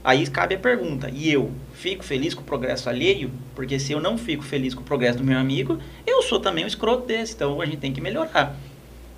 Aí 0.01 0.25
cabe 0.25 0.55
a 0.55 0.57
pergunta, 0.57 1.09
e 1.11 1.29
eu 1.29 1.51
fico 1.73 2.01
feliz 2.01 2.33
com 2.33 2.39
o 2.39 2.45
progresso 2.45 2.87
alheio? 2.87 3.29
Porque 3.53 3.77
se 3.77 3.91
eu 3.91 3.99
não 3.99 4.17
fico 4.17 4.41
feliz 4.41 4.73
com 4.73 4.79
o 4.79 4.85
progresso 4.85 5.17
do 5.17 5.23
meu 5.25 5.37
amigo, 5.37 5.79
eu 6.07 6.21
sou 6.21 6.39
também 6.39 6.63
um 6.63 6.67
escroto 6.67 7.05
desse, 7.05 7.33
então 7.33 7.59
a 7.59 7.65
gente 7.65 7.79
tem 7.79 7.91
que 7.91 7.99
melhorar. 7.99 8.55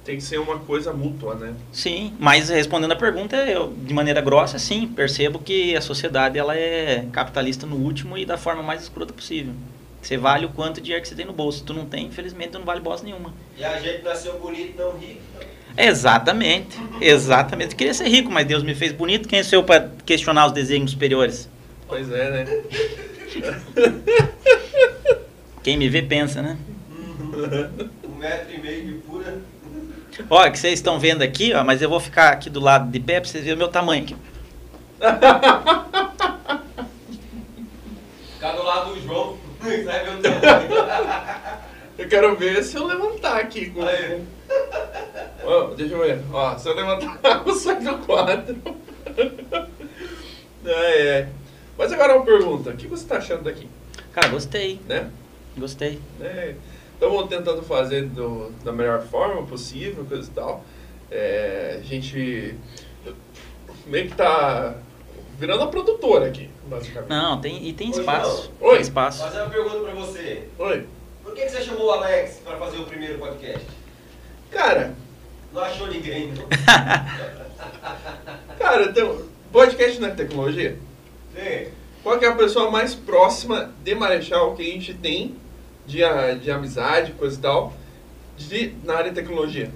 Tem 0.03 0.17
que 0.17 0.23
ser 0.23 0.39
uma 0.39 0.57
coisa 0.57 0.93
mútua, 0.93 1.35
né? 1.35 1.53
Sim, 1.71 2.11
mas 2.17 2.49
respondendo 2.49 2.93
a 2.93 2.95
pergunta, 2.95 3.35
eu, 3.35 3.71
de 3.71 3.93
maneira 3.93 4.19
grossa, 4.19 4.57
sim, 4.57 4.87
percebo 4.87 5.37
que 5.37 5.75
a 5.75 5.81
sociedade 5.81 6.39
ela 6.39 6.57
é 6.57 7.05
capitalista 7.11 7.67
no 7.67 7.75
último 7.75 8.17
e 8.17 8.25
da 8.25 8.35
forma 8.35 8.63
mais 8.63 8.81
escrota 8.81 9.13
possível. 9.13 9.53
Você 10.01 10.17
vale 10.17 10.47
o 10.47 10.49
quanto 10.49 10.77
de 10.77 10.81
dinheiro 10.81 11.03
que 11.03 11.07
você 11.07 11.15
tem 11.15 11.25
no 11.25 11.33
bolso. 11.33 11.59
Se 11.59 11.63
tu 11.63 11.73
não 11.73 11.85
tem, 11.85 12.07
infelizmente, 12.07 12.49
tu 12.49 12.57
não 12.57 12.65
vale 12.65 12.79
bosta 12.79 13.05
nenhuma. 13.05 13.31
E 13.55 13.63
a 13.63 13.79
gente 13.79 14.03
nasceu 14.03 14.39
bonito, 14.39 14.75
não 14.75 14.97
rico. 14.97 15.21
Exatamente, 15.77 16.79
exatamente. 17.01 17.71
Eu 17.71 17.77
queria 17.77 17.93
ser 17.93 18.07
rico, 18.07 18.31
mas 18.31 18.45
Deus 18.45 18.63
me 18.63 18.73
fez 18.73 18.91
bonito. 18.91 19.27
Quem 19.27 19.43
sou 19.43 19.59
eu 19.59 19.63
para 19.63 19.89
questionar 20.05 20.45
os 20.47 20.51
desígnios 20.51 20.91
superiores? 20.91 21.49
Pois 21.87 22.09
é, 22.11 22.31
né? 22.31 22.45
Quem 25.61 25.77
me 25.77 25.89
vê 25.89 26.01
pensa, 26.01 26.41
né? 26.41 26.57
Um 28.03 28.15
metro 28.15 28.55
e 28.55 28.61
meio 28.61 28.85
de 28.85 28.93
pura. 28.99 29.37
Olha, 30.29 30.49
que 30.49 30.57
vocês 30.57 30.75
estão 30.75 30.97
vendo 30.97 31.21
aqui, 31.21 31.53
ó, 31.53 31.63
mas 31.63 31.81
eu 31.81 31.89
vou 31.89 31.99
ficar 31.99 32.29
aqui 32.29 32.49
do 32.49 32.61
lado 32.61 32.89
de 32.89 32.99
pé 32.99 33.19
para 33.19 33.29
vocês 33.29 33.43
verem 33.43 33.55
o 33.55 33.59
meu 33.59 33.67
tamanho 33.67 34.03
aqui. 34.03 34.15
Ficar 38.33 38.51
do 38.53 38.63
lado 38.63 38.93
do 38.93 39.01
João. 39.01 39.37
Vai 39.59 39.77
ver 39.83 40.11
o 40.11 40.21
tamanho. 40.21 40.69
Eu 41.97 42.07
quero 42.07 42.35
ver 42.37 42.63
se 42.63 42.77
eu 42.77 42.85
levantar 42.85 43.37
aqui. 43.39 43.69
Com... 43.69 43.85
Aí. 43.85 44.21
Ó, 45.43 45.67
deixa 45.75 45.93
eu 45.93 45.99
ver. 45.99 46.21
Ó, 46.33 46.57
se 46.57 46.67
eu 46.69 46.75
levantar, 46.75 47.19
eu 47.45 47.53
saio 47.53 47.83
do 47.83 47.97
quadro. 48.05 48.55
É, 50.67 51.07
é. 51.19 51.29
Mas 51.77 51.91
agora 51.93 52.15
uma 52.15 52.25
pergunta. 52.25 52.71
O 52.71 52.75
que 52.75 52.87
você 52.87 53.03
está 53.03 53.17
achando 53.17 53.43
daqui? 53.43 53.69
Cara, 54.11 54.29
gostei, 54.29 54.79
Né? 54.87 55.11
gostei. 55.55 56.01
Estamos 56.93 57.29
tentando 57.29 57.61
fazer 57.61 58.05
do, 58.07 58.49
da 58.63 58.71
melhor 58.71 59.03
forma 59.03 59.43
possível, 59.43 60.03
coisa 60.05 60.27
e 60.27 60.33
tal. 60.33 60.63
É, 61.11 61.77
a 61.79 61.83
gente 61.83 62.55
meio 63.85 64.09
que 64.09 64.15
tá 64.15 64.75
virando 65.37 65.63
a 65.63 65.67
produtora 65.67 66.25
aqui, 66.27 66.49
basicamente. 66.65 67.09
Não, 67.09 67.39
tem, 67.39 67.67
e 67.67 67.71
tem 67.73 67.91
Oi, 67.93 67.99
espaço. 67.99 68.51
João. 68.59 68.69
Oi. 68.71 68.73
Tem 68.77 68.81
espaço. 68.81 69.23
Fazer 69.23 69.41
uma 69.41 69.49
pergunta 69.51 69.79
pra 69.81 69.93
você. 69.93 70.47
Oi. 70.57 70.87
Por 71.23 71.33
que, 71.35 71.41
que 71.43 71.49
você 71.49 71.61
chamou 71.61 71.85
o 71.87 71.91
Alex 71.91 72.41
pra 72.43 72.57
fazer 72.57 72.77
o 72.79 72.85
primeiro 72.85 73.19
podcast? 73.19 73.67
Cara, 74.55 74.93
Não 75.53 75.61
achou 75.61 75.87
ninguém, 75.87 76.31
não? 76.33 76.45
cara, 78.57 78.93
tem 78.93 79.19
podcast 79.51 79.99
na 79.99 80.11
tecnologia. 80.11 80.77
Sim. 81.35 81.67
Qual 82.01 82.17
que 82.17 82.25
é 82.25 82.29
a 82.29 82.35
pessoa 82.35 82.71
mais 82.71 82.95
próxima 82.95 83.71
de 83.83 83.93
Marechal 83.93 84.55
que 84.55 84.61
a 84.61 84.65
gente 84.65 84.93
tem 84.93 85.35
de, 85.85 86.03
a- 86.03 86.33
de 86.35 86.49
amizade, 86.49 87.11
coisa 87.13 87.37
e 87.37 87.41
tal? 87.41 87.73
de, 88.37 88.73
na 88.83 88.95
área 88.95 89.09
de 89.11 89.15
tecnologia. 89.15 89.69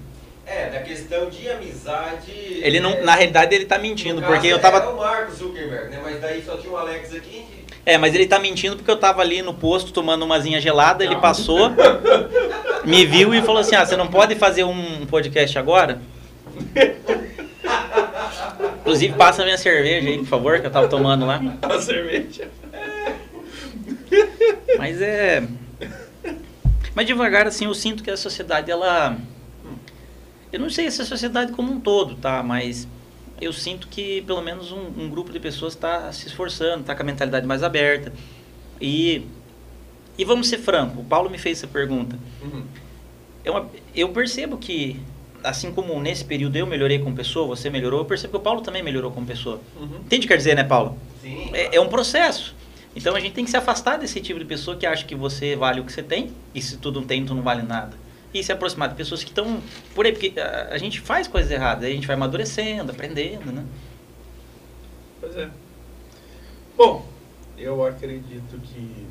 É, 0.45 0.69
da 0.69 0.79
questão 0.81 1.29
de 1.29 1.47
amizade. 1.49 2.31
Ele 2.61 2.79
não, 2.79 2.91
é, 2.91 3.01
na 3.03 3.15
realidade 3.15 3.55
ele 3.55 3.65
tá 3.65 3.77
mentindo, 3.77 4.21
porque 4.21 4.47
eu 4.47 4.59
tava 4.59 4.77
Era 4.77 4.89
o 4.89 4.97
Marco 4.97 5.31
Zuckerberg, 5.31 5.89
né? 5.89 5.99
Mas 6.03 6.19
daí 6.19 6.43
só 6.43 6.57
tinha 6.57 6.73
o 6.73 6.77
Alex 6.77 7.13
aqui. 7.13 7.45
É, 7.85 7.97
mas 7.97 8.13
ele 8.15 8.27
tá 8.27 8.37
mentindo 8.39 8.75
porque 8.75 8.89
eu 8.91 8.97
tava 8.97 9.21
ali 9.21 9.41
no 9.41 9.53
posto 9.53 9.93
tomando 9.93 10.25
uma 10.25 10.39
zinha 10.39 10.59
gelada, 10.59 11.03
ele 11.05 11.15
passou, 11.17 11.69
me 12.89 13.05
viu 13.05 13.33
e 13.33 13.41
falou 13.41 13.61
assim: 13.61 13.75
"Ah, 13.75 13.85
você 13.85 13.95
não 13.95 14.07
pode 14.07 14.35
fazer 14.35 14.63
um 14.63 15.05
podcast 15.05 15.57
agora?" 15.57 16.01
Inclusive, 18.81 19.13
passa 19.13 19.43
a 19.43 19.45
minha 19.45 19.57
cerveja 19.57 20.09
aí, 20.09 20.17
por 20.17 20.25
favor, 20.25 20.59
que 20.59 20.65
eu 20.65 20.71
tava 20.71 20.87
tomando 20.87 21.25
lá. 21.25 21.39
A 21.61 21.79
cerveja. 21.79 22.49
Mas 24.77 25.01
é. 25.01 25.47
Mas 26.95 27.05
devagar, 27.05 27.45
assim, 27.45 27.65
eu 27.65 27.73
sinto 27.73 28.03
que 28.03 28.09
a 28.09 28.17
sociedade, 28.17 28.71
ela. 28.71 29.15
Eu 30.51 30.59
não 30.59 30.69
sei 30.69 30.89
se 30.89 31.01
a 31.01 31.05
sociedade 31.05 31.51
como 31.51 31.71
um 31.71 31.79
todo, 31.79 32.15
tá? 32.15 32.41
Mas 32.41 32.87
eu 33.39 33.53
sinto 33.53 33.87
que 33.87 34.21
pelo 34.23 34.41
menos 34.41 34.71
um, 34.71 34.87
um 34.97 35.09
grupo 35.09 35.31
de 35.31 35.39
pessoas 35.39 35.73
está 35.73 36.11
se 36.11 36.27
esforçando, 36.27 36.81
está 36.81 36.95
com 36.95 37.03
a 37.03 37.05
mentalidade 37.05 37.45
mais 37.45 37.63
aberta. 37.63 38.11
E. 38.81 39.23
E 40.19 40.25
vamos 40.25 40.49
ser 40.49 40.57
franco, 40.57 40.99
o 40.99 41.03
Paulo 41.05 41.29
me 41.29 41.37
fez 41.37 41.59
essa 41.59 41.67
pergunta. 41.67 42.19
Uhum. 42.43 42.63
É 43.45 43.49
uma- 43.49 43.69
eu 43.95 44.09
percebo 44.09 44.57
que, 44.57 44.99
assim 45.41 45.71
como 45.71 45.97
nesse 46.01 46.25
período 46.25 46.57
eu 46.57 46.67
melhorei 46.67 46.99
como 46.99 47.15
pessoa, 47.15 47.47
você 47.47 47.69
melhorou, 47.69 48.01
eu 48.01 48.05
percebo 48.05 48.31
que 48.31 48.37
o 48.37 48.41
Paulo 48.41 48.59
também 48.59 48.83
melhorou 48.83 49.11
como 49.11 49.25
pessoa. 49.25 49.61
Uhum. 49.79 49.95
Entende 50.05 50.17
o 50.17 50.21
que 50.23 50.27
quer 50.27 50.35
dizer, 50.37 50.55
né, 50.57 50.65
Paulo? 50.65 50.97
Sim. 51.21 51.49
É, 51.53 51.77
é 51.77 51.79
um 51.79 51.87
processo. 51.87 52.53
Então 52.93 53.15
a 53.15 53.19
gente 53.21 53.31
tem 53.31 53.45
que 53.45 53.49
se 53.49 53.55
afastar 53.55 53.97
desse 53.97 54.19
tipo 54.19 54.37
de 54.37 54.43
pessoa 54.43 54.75
que 54.75 54.85
acha 54.85 55.05
que 55.05 55.15
você 55.15 55.55
vale 55.55 55.79
o 55.79 55.85
que 55.85 55.93
você 55.93 56.03
tem, 56.03 56.31
e 56.53 56.61
se 56.61 56.75
tu 56.75 56.91
não 56.91 57.03
tem, 57.03 57.25
tu 57.25 57.33
não 57.33 57.41
vale 57.41 57.61
nada. 57.61 57.95
E 58.33 58.43
se 58.43 58.51
aproximar 58.51 58.89
de 58.89 58.95
pessoas 58.95 59.23
que 59.23 59.29
estão 59.29 59.61
por 59.95 60.05
aí, 60.05 60.11
porque 60.11 60.37
a, 60.37 60.67
a 60.71 60.77
gente 60.77 60.99
faz 60.99 61.29
coisas 61.29 61.49
erradas, 61.49 61.85
a 61.85 61.89
gente 61.89 62.05
vai 62.05 62.17
amadurecendo, 62.17 62.91
aprendendo, 62.91 63.53
né? 63.53 63.63
Pois 65.21 65.35
é. 65.37 65.49
Bom, 66.75 67.05
eu 67.57 67.85
acredito 67.85 68.59
que 68.73 69.07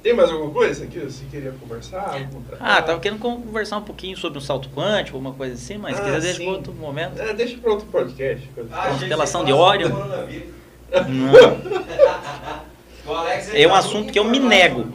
tem 0.01 0.13
mais 0.13 0.29
alguma 0.31 0.51
coisa 0.51 0.87
que 0.87 0.99
você 0.99 1.23
queria 1.29 1.51
conversar? 1.59 2.15
Ah, 2.59 2.81
tava 2.81 2.99
querendo 2.99 3.19
conversar 3.19 3.77
um 3.77 3.83
pouquinho 3.83 4.15
sobre 4.17 4.37
um 4.37 4.41
salto 4.41 4.69
quântico, 4.69 5.17
alguma 5.17 5.33
coisa 5.35 5.53
assim, 5.55 5.77
mas 5.77 5.97
Ah, 5.99 6.03
quiser 6.03 6.21
deixa 6.21 6.37
sim. 6.37 6.43
para 6.45 6.53
outro 6.53 6.73
momento. 6.73 7.19
É, 7.21 7.33
deixa 7.33 7.57
para 7.57 7.71
outro 7.71 7.85
podcast. 7.87 8.49
Ah, 8.71 8.83
que 8.85 8.89
Constelação 8.93 9.43
de 9.45 9.51
falasse 9.51 9.69
Órion. 9.69 9.89
do 9.89 9.95
coronavírus. 9.95 10.49
Não. 11.09 11.89
O 13.05 13.11
Alex, 13.11 13.49
É 13.55 13.65
um 13.65 13.71
tá 13.71 13.77
assunto 13.79 14.13
que 14.13 14.19
eu 14.19 14.23
me 14.23 14.37
nego. 14.39 14.85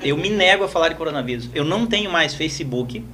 Eu 0.00 0.16
me 0.16 0.30
nego 0.30 0.62
a 0.64 0.68
falar 0.68 0.90
de 0.90 0.94
coronavírus. 0.94 1.50
Eu 1.52 1.64
não 1.64 1.86
tenho 1.88 2.08
mais 2.10 2.34
Facebook 2.36 3.04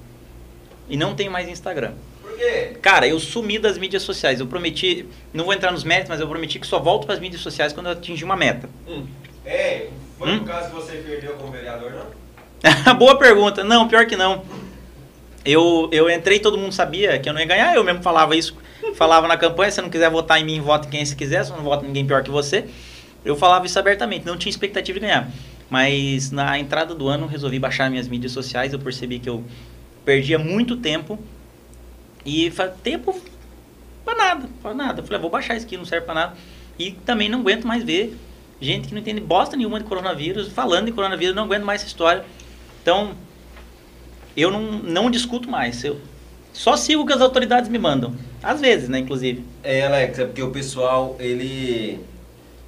e 0.87 0.97
não 0.99 1.15
tenho 1.15 1.31
mais 1.33 1.49
Instagram. 1.49 1.93
Quê? 2.39 2.77
Cara, 2.81 3.07
eu 3.09 3.19
sumi 3.19 3.59
das 3.59 3.77
mídias 3.77 4.03
sociais. 4.03 4.39
Eu 4.39 4.47
prometi, 4.47 5.05
não 5.33 5.45
vou 5.45 5.53
entrar 5.53 5.73
nos 5.73 5.83
méritos, 5.83 6.09
mas 6.09 6.21
eu 6.21 6.29
prometi 6.29 6.59
que 6.61 6.67
só 6.67 6.79
volto 6.79 7.05
para 7.05 7.15
as 7.15 7.21
mídias 7.21 7.43
sociais 7.43 7.73
quando 7.73 7.87
eu 7.87 7.93
atingir 7.93 8.25
uma 8.25 8.37
meta. 8.37 8.69
Hum. 8.87 9.05
É, 9.45 9.89
foi 10.19 10.31
Hum? 10.31 10.39
por 10.41 10.49
causa 10.49 10.69
que 10.69 10.75
você 10.77 10.93
perdeu 10.99 11.33
como 11.35 11.51
vereador, 11.51 11.93
não? 11.93 12.95
Boa 12.95 13.19
pergunta. 13.19 13.65
Não, 13.65 13.89
pior 13.89 14.07
que 14.07 14.15
não. 14.17 14.45
Eu, 15.45 15.89
eu 15.93 16.09
entrei, 16.11 16.39
todo 16.39 16.59
mundo 16.59 16.73
sabia 16.73 17.19
que 17.19 17.29
eu 17.29 17.33
não 17.33 17.41
ia 17.41 17.47
ganhar. 17.47 17.75
Eu 17.75 17.83
mesmo 17.83 18.03
falava 18.03 18.37
isso. 18.37 18.57
Falava 18.95 19.27
na 19.27 19.37
campanha, 19.37 19.71
se 19.71 19.81
não 19.83 19.91
quiser 19.91 20.11
votar 20.11 20.41
em 20.41 20.45
mim, 20.45 20.61
vote 20.61 20.87
em 20.87 20.91
quem 20.91 21.05
você 21.05 21.15
quiser. 21.15 21.45
Se 21.45 21.51
não 21.51 21.63
vota 21.63 21.85
em 21.85 21.89
ninguém 21.89 22.07
pior 22.07 22.23
que 22.23 22.31
você. 22.31 22.67
Eu 23.25 23.35
falava 23.37 23.67
isso 23.67 23.79
abertamente. 23.79 24.25
Não 24.27 24.37
tinha 24.37 24.51
expectativa 24.51 24.99
de 25.01 25.07
ganhar. 25.07 25.29
Mas 25.69 26.31
na 26.31 26.59
entrada 26.59 26.95
do 26.95 27.09
ano, 27.09 27.27
resolvi 27.27 27.59
baixar 27.59 27.91
minhas 27.91 28.07
mídias 28.09 28.33
sociais. 28.33 28.73
Eu 28.73 28.79
percebi 28.79 29.19
que 29.19 29.29
eu 29.29 29.43
perdia 30.05 30.39
muito 30.39 30.77
tempo. 30.77 31.19
E 32.25 32.51
fa- 32.51 32.69
tempo 32.69 33.19
pra 34.05 34.15
nada. 34.15 34.49
Pra 34.63 34.75
nada. 34.75 35.01
Eu 35.01 35.05
falei, 35.05 35.19
ah, 35.19 35.23
vou 35.23 35.31
baixar 35.31 35.57
isso 35.57 35.67
aqui, 35.67 35.77
não 35.77 35.85
serve 35.85 36.05
pra 36.05 36.15
nada. 36.15 36.35
E 36.79 36.93
também 36.93 37.29
não 37.29 37.41
aguento 37.41 37.67
mais 37.67 37.83
ver 37.83 38.17
gente 38.61 38.89
que 38.89 38.95
não 38.95 39.01
entende 39.01 39.21
bosta 39.21 39.57
nenhuma 39.57 39.79
de 39.79 39.85
coronavírus, 39.87 40.49
falando 40.49 40.87
de 40.87 40.93
coronavírus, 40.93 41.35
não 41.35 41.45
aguento 41.45 41.65
mais 41.65 41.81
essa 41.81 41.89
história. 41.89 42.25
Então, 42.83 43.13
eu 44.37 44.51
não, 44.51 44.61
não 44.73 45.11
discuto 45.11 45.49
mais. 45.51 45.83
Eu 45.85 46.01
só 46.53 46.77
sigo 46.77 47.03
o 47.03 47.07
que 47.07 47.13
as 47.13 47.21
autoridades 47.21 47.69
me 47.71 47.79
mandam. 47.79 48.15
Às 48.43 48.61
vezes, 48.61 48.89
né, 48.89 48.99
inclusive. 49.01 49.45
É, 49.63 49.87
Alex, 49.87 50.19
é 50.19 50.25
porque 50.25 50.43
o 50.43 50.51
pessoal, 50.51 51.17
ele... 51.19 52.01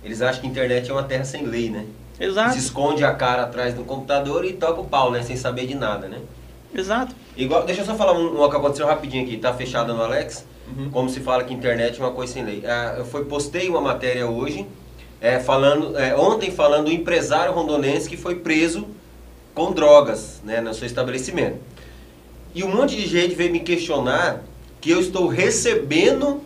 Eles 0.02 0.22
acham 0.22 0.40
que 0.40 0.46
a 0.46 0.50
internet 0.50 0.90
é 0.90 0.92
uma 0.92 1.02
terra 1.02 1.24
sem 1.24 1.44
lei, 1.44 1.68
né? 1.70 1.86
Exato, 2.18 2.52
Se 2.54 2.58
esconde 2.58 3.04
a 3.04 3.12
cara 3.14 3.42
atrás 3.42 3.74
do 3.74 3.84
computador 3.84 4.44
e 4.44 4.52
toca 4.54 4.80
o 4.80 4.84
pau, 4.86 5.10
né? 5.10 5.22
Sem 5.22 5.36
saber 5.36 5.66
de 5.66 5.74
nada, 5.74 6.08
né? 6.08 6.18
Exato. 6.74 7.14
Igual, 7.36 7.64
deixa 7.64 7.82
eu 7.82 7.86
só 7.86 7.94
falar 7.94 8.12
um, 8.12 8.44
um 8.44 8.50
que 8.50 8.56
aconteceu 8.56 8.86
rapidinho 8.86 9.24
aqui, 9.24 9.36
tá 9.36 9.52
fechada 9.52 9.92
no 9.92 10.02
Alex. 10.02 10.44
Uhum. 10.76 10.90
Como 10.90 11.08
se 11.08 11.20
fala 11.20 11.44
que 11.44 11.52
internet 11.52 12.00
é 12.00 12.04
uma 12.04 12.12
coisa 12.12 12.32
sem 12.32 12.44
lei. 12.44 12.62
Ah, 12.64 12.94
eu 12.98 13.04
foi, 13.04 13.24
postei 13.24 13.68
uma 13.68 13.80
matéria 13.80 14.26
hoje, 14.26 14.66
é, 15.20 15.40
falando, 15.40 15.98
é, 15.98 16.16
ontem 16.16 16.50
falando 16.50 16.86
do 16.86 16.92
empresário 16.92 17.52
rondonense 17.52 18.08
que 18.08 18.16
foi 18.16 18.36
preso 18.36 18.86
com 19.54 19.72
drogas 19.72 20.40
né, 20.44 20.60
no 20.60 20.72
seu 20.72 20.86
estabelecimento. 20.86 21.58
E 22.54 22.64
um 22.64 22.74
monte 22.74 22.96
de 22.96 23.06
gente 23.06 23.34
veio 23.34 23.52
me 23.52 23.60
questionar 23.60 24.42
que 24.80 24.90
eu 24.90 25.00
estou 25.00 25.26
recebendo 25.28 26.40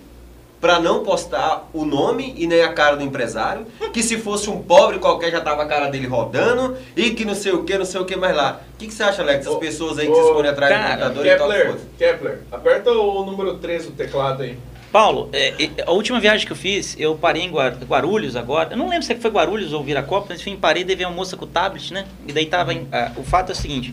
para 0.65 0.81
não 0.81 1.05
postar 1.05 1.69
o 1.75 1.85
nome 1.85 2.33
e 2.39 2.47
nem 2.47 2.63
a 2.63 2.73
cara 2.73 2.97
do 2.97 3.03
empresário, 3.03 3.67
que 3.93 4.03
se 4.03 4.17
fosse 4.17 4.49
um 4.49 4.63
pobre 4.63 4.99
qualquer 4.99 5.31
já 5.31 5.39
tava 5.43 5.63
a 5.63 5.67
cara 5.67 5.91
dele 5.91 6.07
rodando, 6.07 6.75
e 6.97 7.11
que 7.11 7.23
não 7.23 7.35
sei 7.35 7.53
o 7.53 7.65
que, 7.65 7.77
não 7.77 7.85
sei 7.85 8.01
o 8.01 8.07
que 8.07 8.17
mais 8.17 8.35
lá. 8.35 8.63
O 8.73 8.79
que, 8.79 8.87
que 8.87 8.95
você 8.95 9.03
acha, 9.03 9.21
Alex, 9.21 9.45
das 9.45 9.55
Ô, 9.55 9.59
pessoas 9.59 9.99
aí 9.99 10.07
que 10.07 10.15
se 10.15 10.21
ô, 10.23 10.25
escondem 10.29 10.51
atrás 10.51 10.73
do 10.75 10.79
cara, 10.79 10.91
computador 11.13 11.27
e 11.27 11.37
tocam 11.37 11.49
Kepler? 11.59 11.77
Kepler, 11.99 12.41
aperta 12.51 12.91
o 12.93 13.27
número 13.27 13.59
3 13.59 13.85
do 13.85 13.93
teclado 13.93 14.43
aí. 14.43 14.57
Paulo, 14.91 15.29
é, 15.35 15.49
é, 15.63 15.71
a 15.87 15.91
última 15.93 16.19
viagem 16.19 16.47
que 16.47 16.53
eu 16.55 16.57
fiz, 16.57 16.97
eu 16.99 17.15
parei 17.15 17.43
em 17.43 17.51
Guar- 17.51 17.77
Guarulhos 17.85 18.35
agora. 18.35 18.71
Eu 18.73 18.79
não 18.79 18.89
lembro 18.89 19.05
se 19.05 19.15
foi 19.17 19.31
Guarulhos 19.31 19.75
ou 19.75 19.85
Viracopos, 19.85 20.31
mas 20.31 20.41
enfim, 20.41 20.57
parei 20.57 20.83
de 20.83 20.95
ver 20.95 21.05
uma 21.05 21.13
moça 21.15 21.37
com 21.37 21.45
o 21.45 21.49
tablet, 21.49 21.93
né? 21.93 22.07
E 22.27 22.33
daí 22.33 22.47
tava. 22.47 22.73
em- 22.73 22.89
ah, 22.91 23.13
o 23.19 23.23
fato 23.23 23.51
é 23.51 23.53
o 23.53 23.57
seguinte: 23.57 23.93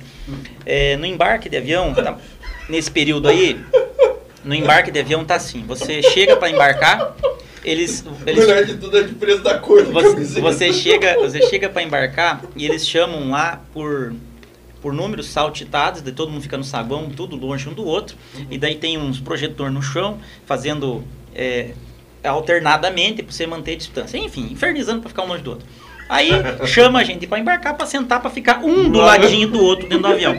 é, 0.65 0.95
no 0.95 1.05
embarque 1.05 1.49
de 1.49 1.57
avião, 1.57 1.93
tá- 1.93 2.15
nesse 2.69 2.89
período 2.89 3.27
aí, 3.27 3.59
no 4.43 4.55
embarque 4.55 4.91
de 4.91 4.99
avião 4.99 5.23
tá 5.23 5.35
assim: 5.35 5.63
você 5.63 6.01
chega 6.01 6.35
para 6.35 6.49
embarcar, 6.49 7.15
eles. 7.63 8.05
O 8.05 8.27
eles 8.27 8.45
melhor 8.45 8.65
de 8.65 8.77
tudo 8.77 8.97
é 8.97 9.01
a 9.01 9.03
diferença 9.03 9.41
da 9.41 9.57
cor 9.59 9.83
você, 9.85 10.41
você 10.41 10.73
chega, 10.73 11.15
você 11.15 11.41
chega 11.47 11.69
para 11.69 11.83
embarcar 11.83 12.41
e 12.55 12.65
eles 12.65 12.87
chamam 12.87 13.29
lá 13.29 13.61
por 13.73 14.13
por 14.81 14.93
números 14.93 15.27
saltitados, 15.27 16.01
de 16.01 16.11
todo 16.11 16.31
mundo 16.31 16.41
fica 16.41 16.57
no 16.57 16.63
saguão, 16.63 17.07
tudo 17.09 17.35
longe 17.35 17.69
um 17.69 17.73
do 17.73 17.85
outro, 17.85 18.17
e 18.49 18.57
daí 18.57 18.75
tem 18.75 18.97
uns 18.97 19.19
projetor 19.19 19.69
no 19.69 19.79
chão, 19.79 20.17
fazendo 20.47 21.03
é, 21.35 21.73
alternadamente 22.23 23.21
para 23.21 23.31
você 23.31 23.45
manter 23.45 23.73
a 23.73 23.77
distância. 23.77 24.17
Enfim, 24.17 24.49
infernizando 24.51 25.01
para 25.01 25.09
ficar 25.09 25.23
um 25.23 25.27
longe 25.27 25.43
do 25.43 25.51
outro. 25.51 25.67
Aí 26.13 26.29
chama 26.67 26.99
a 26.99 27.03
gente 27.05 27.25
para 27.25 27.39
embarcar, 27.39 27.73
para 27.73 27.85
sentar, 27.85 28.19
para 28.19 28.29
ficar 28.29 28.59
um 28.65 28.89
do 28.89 28.99
ladinho 28.99 29.47
do 29.47 29.63
outro 29.63 29.87
dentro 29.87 30.03
do 30.05 30.07
avião. 30.13 30.33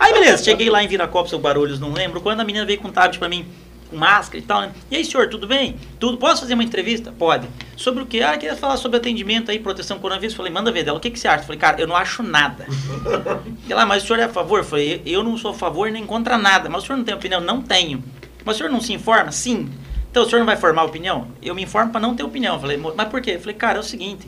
Aí 0.00 0.12
beleza, 0.12 0.42
cheguei 0.42 0.68
lá 0.68 0.82
em 0.82 0.88
Viracopos 0.88 1.32
ou 1.32 1.38
Barulhos, 1.38 1.78
não 1.78 1.92
lembro, 1.92 2.20
quando 2.20 2.40
a 2.40 2.44
menina 2.44 2.66
veio 2.66 2.80
com 2.80 2.88
um 2.88 2.90
tablet 2.90 3.20
para 3.20 3.28
mim, 3.28 3.46
com 3.88 3.96
máscara 3.96 4.38
e 4.38 4.42
tal, 4.42 4.60
né? 4.62 4.72
E 4.90 4.96
aí, 4.96 5.04
senhor, 5.04 5.28
tudo 5.28 5.46
bem? 5.46 5.76
Tudo. 6.00 6.16
Posso 6.18 6.40
fazer 6.40 6.54
uma 6.54 6.64
entrevista? 6.64 7.12
Pode. 7.16 7.46
Sobre 7.76 8.02
o 8.02 8.06
quê? 8.06 8.20
Ah, 8.20 8.36
queria 8.36 8.56
falar 8.56 8.76
sobre 8.78 8.96
atendimento 8.96 9.48
aí, 9.52 9.60
proteção 9.60 9.98
coronavírus. 10.00 10.34
Falei, 10.34 10.50
manda 10.52 10.72
ver 10.72 10.82
dela. 10.82 10.98
O 10.98 11.00
que, 11.00 11.08
que 11.10 11.20
você 11.20 11.28
acha? 11.28 11.44
Falei, 11.44 11.58
cara, 11.60 11.80
eu 11.80 11.86
não 11.86 11.94
acho 11.94 12.20
nada. 12.24 12.66
Ela, 13.70 13.86
mas 13.86 14.02
o 14.02 14.06
senhor 14.08 14.18
é 14.18 14.24
a 14.24 14.28
favor? 14.28 14.64
Falei, 14.64 15.02
eu 15.06 15.22
não 15.22 15.36
sou 15.38 15.52
a 15.52 15.54
favor 15.54 15.88
nem 15.90 16.04
contra 16.04 16.36
nada. 16.36 16.68
Mas 16.68 16.82
o 16.82 16.86
senhor 16.86 16.96
não 16.96 17.04
tem 17.04 17.14
opinião? 17.14 17.40
Não 17.40 17.62
tenho. 17.62 18.02
Mas 18.44 18.56
o 18.56 18.58
senhor 18.58 18.70
não 18.70 18.80
se 18.80 18.92
informa? 18.92 19.30
Sim. 19.30 19.70
Então 20.10 20.24
o 20.24 20.26
senhor 20.26 20.40
não 20.40 20.46
vai 20.46 20.56
formar 20.56 20.82
opinião? 20.84 21.28
Eu 21.40 21.54
me 21.54 21.62
informo 21.62 21.92
para 21.92 22.00
não 22.00 22.16
ter 22.16 22.22
opinião. 22.24 22.58
Falei, 22.58 22.76
"Mo- 22.76 22.92
mas 22.96 23.08
por 23.08 23.20
quê? 23.20 23.38
Falei, 23.38 23.54
cara, 23.54 23.76
é 23.78 23.80
o 23.80 23.84
seguinte. 23.84 24.26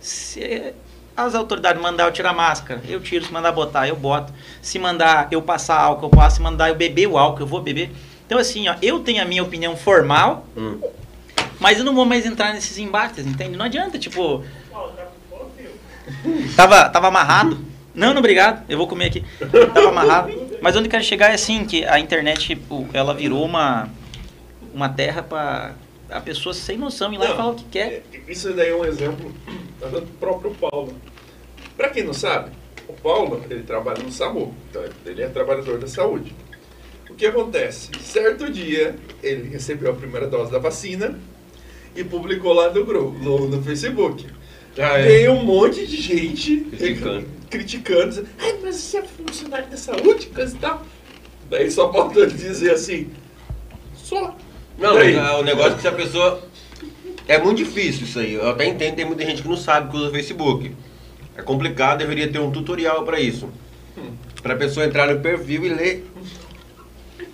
Se 0.00 0.72
as 1.16 1.34
autoridades 1.34 1.80
mandar 1.82 2.04
eu 2.06 2.12
tirar 2.12 2.32
máscara, 2.32 2.80
eu 2.88 3.00
tiro. 3.00 3.24
Se 3.24 3.32
mandar 3.32 3.52
botar, 3.52 3.86
eu 3.88 3.96
boto. 3.96 4.32
Se 4.62 4.78
mandar 4.78 5.28
eu 5.30 5.42
passar 5.42 5.78
álcool, 5.78 6.06
eu 6.06 6.10
passo. 6.10 6.36
Se 6.36 6.42
mandar 6.42 6.68
eu 6.70 6.74
beber 6.74 7.06
o 7.06 7.18
álcool, 7.18 7.42
eu 7.42 7.46
vou 7.46 7.60
beber. 7.60 7.90
Então 8.26 8.38
assim, 8.38 8.68
ó, 8.68 8.76
eu 8.80 9.00
tenho 9.00 9.22
a 9.22 9.24
minha 9.24 9.42
opinião 9.42 9.76
formal, 9.76 10.46
Hum. 10.56 10.80
mas 11.58 11.78
eu 11.78 11.84
não 11.84 11.94
vou 11.94 12.04
mais 12.04 12.24
entrar 12.24 12.54
nesses 12.54 12.78
embates, 12.78 13.26
entende? 13.26 13.56
Não 13.56 13.64
adianta, 13.66 13.98
tipo... 13.98 14.42
Tava, 16.56 16.88
tava 16.88 17.08
amarrado. 17.08 17.58
Não, 17.94 18.10
não, 18.12 18.18
obrigado. 18.18 18.64
Eu 18.68 18.78
vou 18.78 18.86
comer 18.86 19.06
aqui. 19.06 19.24
Tava 19.74 19.88
amarrado. 19.88 20.30
Mas 20.62 20.76
onde 20.76 20.86
eu 20.86 20.90
quero 20.90 21.04
chegar 21.04 21.30
é 21.30 21.34
assim, 21.34 21.64
que 21.64 21.84
a 21.84 21.98
internet, 21.98 22.60
ela 22.92 23.14
virou 23.14 23.44
uma, 23.44 23.88
uma 24.74 24.88
terra 24.88 25.22
para 25.22 25.72
a 26.10 26.20
pessoa 26.20 26.52
sem 26.54 26.76
noção 26.76 27.12
ir 27.12 27.18
lá 27.18 27.26
e 27.26 27.28
Não, 27.28 27.36
falar 27.36 27.50
o 27.50 27.54
que 27.54 27.64
quer. 27.64 28.02
é, 28.12 28.30
Isso 28.30 28.52
daí 28.52 28.70
é 28.70 28.74
um 28.74 28.84
exemplo 28.84 29.32
do 29.88 30.02
próprio 30.18 30.54
Paulo. 30.54 30.94
Pra 31.76 31.88
quem 31.88 32.04
não 32.04 32.12
sabe, 32.12 32.50
o 32.88 32.92
Paulo, 32.92 33.42
ele 33.48 33.62
trabalha 33.62 34.02
no 34.02 34.10
SAMU, 34.12 34.54
então 34.68 34.82
ele 35.06 35.22
é 35.22 35.28
trabalhador 35.28 35.78
da 35.78 35.86
saúde. 35.86 36.34
O 37.08 37.14
que 37.14 37.26
acontece? 37.26 37.90
Certo 38.02 38.50
dia, 38.50 38.94
ele 39.22 39.48
recebeu 39.48 39.90
a 39.90 39.94
primeira 39.94 40.26
dose 40.26 40.50
da 40.50 40.58
vacina 40.58 41.18
e 41.94 42.04
publicou 42.04 42.52
lá 42.52 42.70
no 42.70 42.84
grupo, 42.84 43.18
no, 43.18 43.48
no 43.48 43.62
Facebook. 43.62 44.26
Ah, 44.78 44.98
é. 44.98 45.02
Veio 45.02 45.32
um 45.32 45.44
monte 45.44 45.86
de 45.86 45.96
gente 45.96 46.60
Criticando. 46.60 47.26
criticando, 47.50 48.08
dizendo, 48.08 48.28
Ai, 48.38 48.58
mas 48.62 48.76
você 48.76 48.98
é 48.98 49.02
funcionário 49.02 49.68
da 49.68 49.76
saúde, 49.76 50.26
coisa 50.26 50.54
e 50.56 50.58
tal. 50.58 50.86
Daí 51.50 51.70
só 51.70 51.92
falta 51.92 52.26
dizer 52.28 52.70
assim, 52.72 53.10
só. 53.94 54.36
Não, 54.78 54.94
Daí, 54.94 55.16
mas, 55.16 55.40
o 55.40 55.42
negócio 55.42 55.72
é 55.72 55.74
que 55.74 55.80
se 55.82 55.88
a 55.88 55.92
pessoa. 55.92 56.49
É 57.28 57.38
muito 57.38 57.58
difícil 57.58 58.04
isso 58.04 58.18
aí. 58.18 58.34
Eu 58.34 58.48
até 58.50 58.66
entendo, 58.66 58.96
tem 58.96 59.04
muita 59.04 59.24
gente 59.24 59.42
que 59.42 59.48
não 59.48 59.56
sabe 59.56 59.90
que 59.90 59.96
usa 59.96 60.08
o 60.08 60.10
Facebook. 60.10 60.74
É 61.36 61.42
complicado, 61.42 61.98
deveria 61.98 62.28
ter 62.28 62.38
um 62.38 62.50
tutorial 62.50 63.04
pra 63.04 63.20
isso. 63.20 63.48
Pra 64.42 64.56
pessoa 64.56 64.86
entrar 64.86 65.12
no 65.12 65.20
perfil 65.20 65.64
e 65.64 65.68
ler 65.68 66.10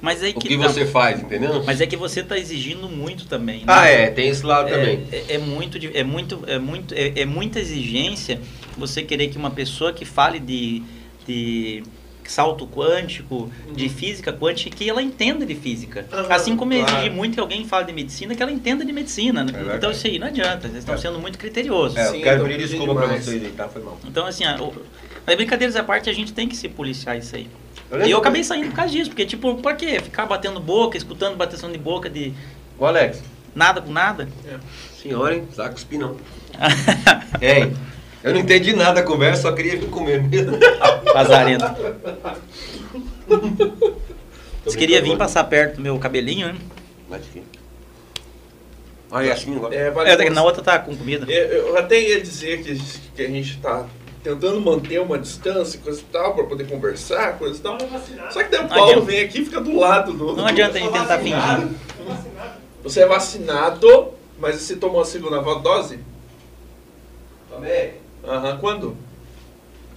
Mas 0.01 0.23
é 0.23 0.31
o 0.31 0.35
que, 0.35 0.49
que 0.49 0.57
não, 0.57 0.65
você 0.69 0.85
faz, 0.85 1.21
entendeu? 1.21 1.63
mas 1.65 1.81
é 1.81 1.87
que 1.87 1.97
você 1.97 2.21
está 2.21 2.37
exigindo 2.37 2.89
muito 2.89 3.27
também. 3.27 3.59
né? 3.59 3.65
Ah, 3.69 3.87
é, 3.87 4.11
tem 4.11 4.29
esse 4.29 4.45
lado 4.45 4.69
também. 4.69 5.05
É, 5.13 5.17
é, 5.17 5.35
é 5.35 5.39
muito, 5.39 5.79
é 5.79 6.03
muito, 6.05 6.43
é 6.47 6.59
muito, 6.59 6.95
é, 6.95 7.21
é 7.21 7.25
muita 7.25 7.61
exigência 7.61 8.41
você 8.77 9.03
querer 9.03 9.29
que 9.29 9.39
uma 9.39 9.51
pessoa 9.51 9.93
que 9.93 10.05
fale 10.05 10.39
de, 10.39 10.83
de 11.27 11.83
salto 12.31 12.67
quântico, 12.67 13.51
de 13.75 13.89
física 13.89 14.33
quântica, 14.33 14.75
que 14.77 14.89
ela 14.89 15.03
entenda 15.03 15.45
de 15.47 15.55
física. 15.55 16.07
Aham, 16.13 16.27
assim 16.35 16.57
como 16.57 16.73
claro. 16.73 16.93
exigir 16.93 17.11
muito 17.13 17.35
que 17.35 17.41
alguém 17.41 17.65
fale 17.65 17.87
de 17.87 17.93
medicina, 17.93 18.35
que 18.35 18.43
ela 18.43 18.53
entenda 18.53 18.85
de 18.85 18.93
medicina. 18.93 19.45
né? 19.45 19.53
verdade. 19.53 19.77
então 19.79 19.91
isso 19.91 20.07
aí 20.07 20.19
não 20.19 20.27
adianta, 20.27 20.63
vocês 20.69 20.79
estão 20.79 20.95
É. 20.95 20.99
sendo 20.99 21.19
muito 21.19 21.39
criteriosos. 21.39 21.97
É, 21.97 22.05
Sim, 22.07 22.17
eu 22.19 22.23
quero 22.23 22.37
então, 22.37 22.47
pedir 22.49 22.57
pedi 22.63 22.69
desculpa 22.71 22.95
pra 22.95 23.05
demais. 23.07 23.25
vocês 23.25 23.43
aí, 23.45 23.51
tá? 23.53 23.69
Foi 23.69 23.83
mal. 23.83 23.99
Então 24.05 24.27
assim, 24.27 24.45
a, 24.45 24.57
o- 24.63 24.75
mas 25.27 25.37
brincadeiras 25.37 25.75
à 25.77 25.83
parte, 25.83 26.09
a 26.09 26.13
gente 26.13 26.33
tem 26.33 26.49
que 26.49 26.57
se 26.57 26.69
policiar 26.69 27.17
isso 27.19 27.35
aí. 27.37 27.49
Eu 27.91 28.07
E 28.07 28.11
eu 28.11 28.19
acabei 28.19 28.43
saindo 28.43 28.69
por 28.69 28.77
causa 28.77 28.93
disso, 28.93 29.11
porque 29.11 29.25
tipo, 29.27 29.55
pra 29.57 29.75
quê? 29.75 30.01
Ficar 30.01 30.27
batendo 30.27 30.59
boca, 30.61 30.97
escutando 30.97 31.37
bateção 31.37 31.71
de 31.71 31.79
boca 31.79 32.09
de 32.11 32.33
Ô, 32.79 32.85
Alex. 32.87 33.23
nada 33.55 33.81
com 33.81 33.93
nada? 33.93 34.29
Senhor, 35.01 35.33
hein? 35.33 35.45
Saco 35.55 35.75
cuspir 35.75 35.99
não. 36.01 36.17
Eu 38.27 38.35
não 38.35 38.41
entendi 38.41 38.75
nada 38.75 38.95
da 38.95 39.03
conversa, 39.05 39.43
só 39.43 39.53
queria 39.53 39.79
vir 39.79 39.89
comer 39.89 40.21
mesmo. 40.21 40.59
Lazarento. 41.15 41.65
Você 44.65 44.77
queria 44.77 45.01
vir 45.01 45.17
passar 45.17 45.45
perto 45.45 45.77
do 45.77 45.83
meu 45.83 45.97
cabelinho, 45.97 46.49
né? 46.49 46.59
Mas 47.09 47.23
aqui. 47.23 47.45
Olha 49.13 49.33
assim 49.33 49.55
agora. 49.55 49.73
É, 49.73 49.91
vale 49.93 50.11
É, 50.11 50.31
na 50.31 50.43
outra 50.43 50.61
tá 50.61 50.77
com 50.81 50.97
comida. 50.97 51.31
Eu, 51.31 51.69
eu 51.69 51.79
até 51.79 52.01
ia 52.01 52.21
dizer 52.21 52.65
que, 52.65 52.77
que 53.15 53.23
a 53.23 53.29
gente 53.29 53.59
tá 53.59 53.87
tentando 54.25 54.61
manter 54.61 55.01
uma 55.01 55.21
distância, 55.21 55.79
coisa 55.79 56.01
e 56.01 56.05
tal, 56.13 56.35
pra 56.35 56.43
poder 56.43 56.69
conversar, 56.69 57.39
coisa 57.39 57.57
e 57.57 57.63
tal. 57.63 57.79
Só 58.33 58.43
que 58.43 58.51
daí 58.51 58.65
o 58.65 58.69
Paulo 58.69 59.03
vem 59.03 59.21
aqui 59.21 59.43
e 59.43 59.45
fica 59.45 59.61
do 59.61 59.79
lado 59.79 60.13
do. 60.13 60.35
Não 60.35 60.49
adianta 60.49 60.79
a 60.79 60.81
gente 60.81 60.93
tentar 60.93 61.17
Vacinado. 61.17 61.63
fingir. 61.63 61.77
Você 62.83 63.01
é 63.03 63.07
vacinado, 63.07 64.15
mas 64.37 64.57
você 64.57 64.75
tomou 64.75 65.01
a 65.01 65.05
segunda 65.05 65.41
dose? 65.61 66.01
Tomei. 67.49 68.06
Aham, 68.27 68.59
quando? 68.59 68.97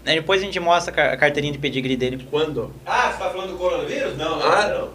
Aí 0.06 0.16
depois 0.16 0.42
a 0.42 0.46
gente 0.46 0.60
mostra 0.60 1.14
a 1.14 1.18
carteirinha 1.18 1.52
de 1.54 1.60
pedigree 1.60 1.98
dele. 1.98 2.26
Quando? 2.30 2.72
Ah, 2.86 3.12
você 3.12 3.18
tá 3.24 3.30
falando 3.30 3.52
do 3.52 3.58
coronavírus? 3.58 4.18
Não, 4.18 4.40
não, 4.40 4.46
Ah. 4.52 4.68
não. 4.68 4.90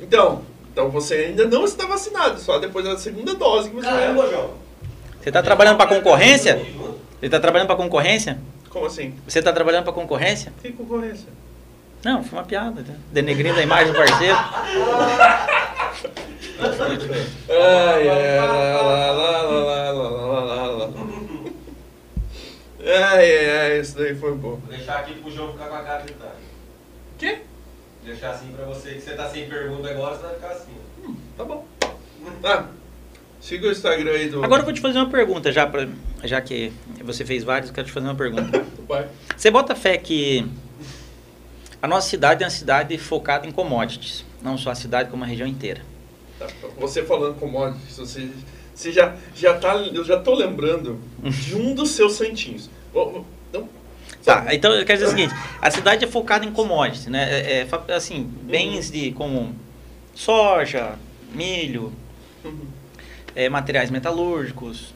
Então, 0.00 0.42
então 0.72 0.90
você 0.90 1.14
ainda 1.14 1.46
não 1.46 1.64
está 1.64 1.86
vacinado, 1.86 2.38
só 2.40 2.58
depois 2.58 2.84
da 2.84 2.96
segunda 2.98 3.34
dose 3.34 3.70
que 3.70 3.76
você 3.76 3.86
Caramba, 3.86 4.22
vai. 4.22 4.30
João. 4.32 4.50
Você 5.22 5.32
tá 5.32 5.42
trabalhando 5.42 5.76
pra 5.76 5.86
concorrência? 5.86 6.60
Você 7.20 7.28
tá 7.30 7.40
trabalhando 7.40 7.66
pra 7.68 7.76
concorrência? 7.76 8.38
Como 8.68 8.86
assim? 8.86 9.14
Você 9.26 9.40
tá 9.40 9.52
trabalhando 9.52 9.84
pra 9.84 9.92
concorrência? 9.92 10.52
Que 10.60 10.72
concorrência? 10.72 11.28
Não, 12.04 12.22
foi 12.22 12.38
uma 12.38 12.44
piada. 12.44 12.82
né? 12.82 12.96
Denegrindo 13.10 13.58
a 13.58 13.62
imagem 13.62 13.92
do 13.92 13.96
parceiro. 13.96 14.36
Ai, 17.48 18.08
ai, 18.08 18.38
lá, 18.38 18.46
lá, 18.46 19.10
lá, 19.12 19.42
lá, 19.42 19.42
lá, 19.42 19.90
lá, 19.92 20.08
Ai, 22.96 23.38
ai, 23.38 23.50
ai, 23.72 23.80
isso 23.80 23.96
daí 23.96 24.14
foi 24.14 24.34
bom. 24.34 24.56
Vou 24.56 24.68
deixar 24.68 25.00
aqui 25.00 25.14
pro 25.14 25.30
João 25.30 25.52
ficar 25.52 25.66
com 25.66 25.74
a 25.74 25.82
cara 25.82 26.02
de 26.02 26.12
tá. 26.12 26.32
Quê? 27.18 27.38
Deixar 28.04 28.30
assim 28.30 28.48
pra 28.52 28.64
você, 28.66 28.92
que 28.92 29.00
você 29.00 29.14
tá 29.14 29.28
sem 29.28 29.48
pergunta 29.48 29.88
agora, 29.90 30.14
você 30.16 30.22
vai 30.22 30.34
ficar 30.34 30.48
assim. 30.48 30.72
Tá 31.36 31.44
bom. 31.44 31.66
Ah, 32.44 32.66
siga 33.40 33.68
o 33.68 33.72
Instagram 33.72 34.12
aí 34.12 34.28
do. 34.28 34.44
Agora 34.44 34.60
eu 34.60 34.64
vou 34.64 34.74
te 34.74 34.80
fazer 34.80 34.98
uma 34.98 35.08
pergunta, 35.10 35.50
já, 35.50 35.66
pra, 35.66 35.88
já 36.22 36.40
que 36.40 36.72
você 37.02 37.24
fez 37.24 37.42
vários, 37.42 37.70
eu 37.70 37.74
quero 37.74 37.86
te 37.86 37.92
fazer 37.92 38.06
uma 38.06 38.14
pergunta. 38.14 38.64
pai. 38.86 39.08
Você 39.36 39.50
bota 39.50 39.74
fé 39.74 39.96
que 39.96 40.46
a 41.82 41.88
nossa 41.88 42.08
cidade 42.08 42.42
é 42.42 42.46
uma 42.46 42.50
cidade 42.50 42.96
focada 42.98 43.46
em 43.46 43.50
commodities, 43.50 44.24
não 44.40 44.56
só 44.56 44.70
a 44.70 44.74
cidade, 44.74 45.10
como 45.10 45.24
a 45.24 45.26
região 45.26 45.48
inteira. 45.48 45.82
Tá, 46.38 46.46
Você 46.78 47.02
falando 47.02 47.38
commodities, 47.38 47.96
você, 47.96 48.28
você 48.74 48.92
já, 48.92 49.16
já 49.34 49.54
tá. 49.58 49.74
Eu 49.76 50.04
já 50.04 50.20
tô 50.20 50.34
lembrando 50.34 51.00
de 51.22 51.56
um 51.56 51.74
dos 51.74 51.90
seus 51.90 52.14
santinhos. 52.14 52.70
Então, 52.94 53.68
Tá, 54.24 54.54
então 54.54 54.72
eu 54.72 54.86
quero 54.86 54.98
dizer 55.00 55.12
o 55.12 55.16
seguinte, 55.16 55.34
a 55.60 55.70
cidade 55.70 56.04
é 56.04 56.08
focada 56.08 56.46
em 56.46 56.50
commodities, 56.52 57.06
né? 57.08 57.28
É, 57.30 57.68
é, 57.88 57.92
assim, 57.94 58.24
bens 58.24 58.90
de 58.90 59.12
como 59.12 59.54
soja, 60.14 60.94
milho, 61.34 61.92
Uhum. 62.42 62.66
é, 63.34 63.48
materiais 63.50 63.90
metalúrgicos, 63.90 64.94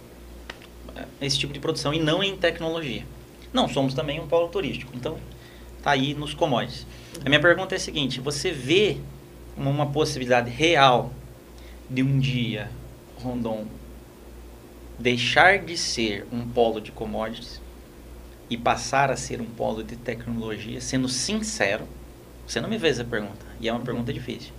é, 0.97 1.05
esse 1.27 1.39
tipo 1.39 1.53
de 1.53 1.59
produção, 1.61 1.93
e 1.93 1.99
não 1.99 2.23
em 2.23 2.37
tecnologia. 2.37 3.05
Não 3.53 3.69
somos 3.69 3.93
também 3.93 4.19
um 4.19 4.27
polo 4.27 4.49
turístico, 4.49 4.93
então 4.95 5.19
tá 5.83 5.91
aí 5.91 6.15
nos 6.15 6.33
commodities. 6.33 6.87
A 7.25 7.29
minha 7.29 7.41
pergunta 7.41 7.75
é 7.75 7.77
a 7.77 7.81
seguinte, 7.81 8.21
você 8.21 8.51
vê 8.51 8.97
uma, 9.57 9.71
uma 9.71 9.87
possibilidade 9.87 10.51
real 10.51 11.13
de 11.89 12.03
um 12.03 12.19
dia 12.19 12.71
Rondon 13.23 13.67
deixar 14.99 15.59
de 15.59 15.77
ser 15.77 16.27
um 16.33 16.47
polo 16.47 16.81
de 16.81 16.93
commodities 16.93 17.61
e 18.51 18.57
passar 18.57 19.11
a 19.11 19.17
ser 19.17 19.41
um 19.41 19.45
polo 19.47 19.83
de 19.83 19.97
tecnologia, 19.97 20.81
sendo 20.81 21.09
sincero, 21.09 21.87
você 22.47 22.61
não 22.61 22.69
me 22.69 22.79
fez 22.79 22.99
essa 22.99 23.09
pergunta, 23.09 23.45
e 23.61 23.69
é 23.69 23.73
uma 23.73 23.83
pergunta 23.83 24.13
difícil. 24.13 24.53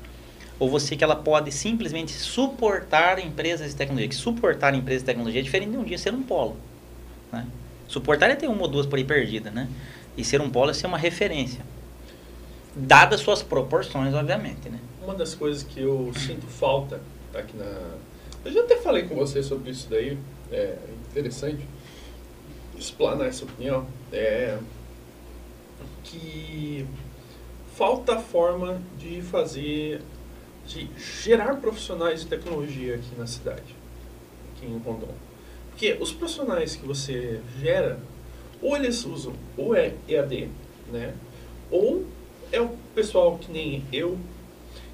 Ou 0.59 0.69
você 0.69 0.95
que 0.95 1.03
ela 1.03 1.15
pode 1.15 1.51
simplesmente 1.51 2.11
suportar 2.11 3.17
empresas 3.17 3.69
de 3.69 3.75
tecnologia, 3.75 4.09
que 4.09 4.15
suportar 4.15 4.75
empresas 4.75 5.01
de 5.01 5.05
tecnologia 5.05 5.39
é 5.39 5.43
diferente 5.43 5.71
de 5.71 5.77
um 5.77 5.83
dia 5.83 5.97
ser 5.97 6.13
um 6.13 6.21
polo. 6.21 6.57
Né? 7.31 7.47
Suportar 7.87 8.29
é 8.29 8.35
ter 8.35 8.47
uma 8.47 8.61
ou 8.61 8.67
duas 8.67 8.85
por 8.85 8.97
aí 8.97 9.05
perdida, 9.05 9.49
né? 9.49 9.67
E 10.17 10.23
ser 10.23 10.41
um 10.41 10.49
polo 10.49 10.69
é 10.69 10.73
ser 10.73 10.85
uma 10.85 10.97
referência. 10.97 11.61
Dadas 12.75 13.21
suas 13.21 13.41
proporções, 13.41 14.13
obviamente, 14.13 14.69
né? 14.69 14.79
Uma 15.01 15.15
das 15.15 15.33
coisas 15.33 15.63
que 15.63 15.79
eu 15.81 16.11
sinto 16.13 16.45
falta 16.45 17.01
aqui 17.33 17.57
na. 17.57 17.95
Eu 18.45 18.51
já 18.51 18.61
até 18.61 18.77
falei 18.77 19.03
com 19.03 19.15
você 19.15 19.41
sobre 19.41 19.71
isso 19.71 19.87
daí, 19.89 20.17
é 20.51 20.77
interessante 21.09 21.65
explanar 22.79 23.27
essa 23.27 23.43
opinião. 23.43 23.85
É 24.11 24.57
que 26.03 26.85
falta 27.75 28.19
forma 28.19 28.81
de 28.97 29.21
fazer, 29.21 30.01
de 30.65 30.89
gerar 30.97 31.55
profissionais 31.57 32.21
de 32.21 32.27
tecnologia 32.27 32.95
aqui 32.95 33.11
na 33.17 33.27
cidade, 33.27 33.75
aqui 34.51 34.65
em 34.65 34.77
Rondon. 34.79 35.13
Porque 35.69 35.97
os 35.99 36.11
profissionais 36.11 36.75
que 36.75 36.85
você 36.85 37.39
gera, 37.59 37.99
ou 38.61 38.75
eles 38.75 39.05
usam, 39.05 39.33
ou 39.55 39.75
é 39.75 39.93
EAD, 40.07 40.49
né? 40.91 41.13
Ou 41.71 42.05
é 42.51 42.59
o 42.59 42.69
pessoal 42.95 43.37
que 43.37 43.51
nem 43.51 43.83
eu, 43.93 44.17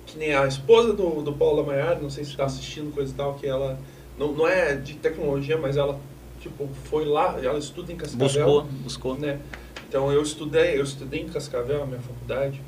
que 0.05 0.17
nem 0.17 0.35
a 0.35 0.45
esposa 0.45 0.93
do, 0.93 1.21
do 1.23 1.33
Paulo 1.33 1.65
Maiar, 1.65 1.99
não 2.01 2.09
sei 2.09 2.23
se 2.23 2.31
está 2.31 2.45
assistindo 2.45 2.93
coisa 2.93 3.11
e 3.11 3.15
tal, 3.15 3.35
que 3.35 3.47
ela 3.47 3.79
não, 4.17 4.33
não 4.33 4.47
é 4.47 4.75
de 4.75 4.95
tecnologia, 4.95 5.57
mas 5.57 5.77
ela 5.77 5.99
tipo 6.45 6.69
foi 6.85 7.05
lá, 7.05 7.37
ela 7.41 7.57
estuda 7.57 7.91
em 7.91 7.95
Cascavel, 7.95 8.27
Buscou, 8.27 8.63
buscou. 8.63 9.17
né? 9.17 9.39
Então 9.87 10.11
eu 10.11 10.21
estudei, 10.21 10.77
eu 10.77 10.83
estudei 10.83 11.21
em 11.21 11.27
Cascavel, 11.27 11.83
a 11.83 11.85
minha 11.85 11.99
faculdade. 11.99 12.61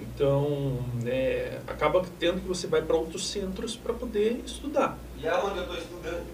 Então, 0.00 0.78
né, 1.02 1.58
acaba 1.66 2.02
tendo 2.18 2.40
que 2.40 2.48
você 2.48 2.66
vai 2.66 2.82
para 2.82 2.96
outros 2.96 3.26
centros 3.26 3.76
para 3.76 3.94
poder 3.94 4.40
estudar. 4.44 4.98
E 5.22 5.26
aonde 5.28 5.58
eu 5.58 5.66
tô 5.66 5.74
estudando? 5.74 6.26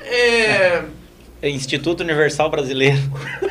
É, 0.00 0.84
É 1.42 1.48
Instituto 1.48 2.00
Universal 2.02 2.50
Brasileiro. 2.50 2.98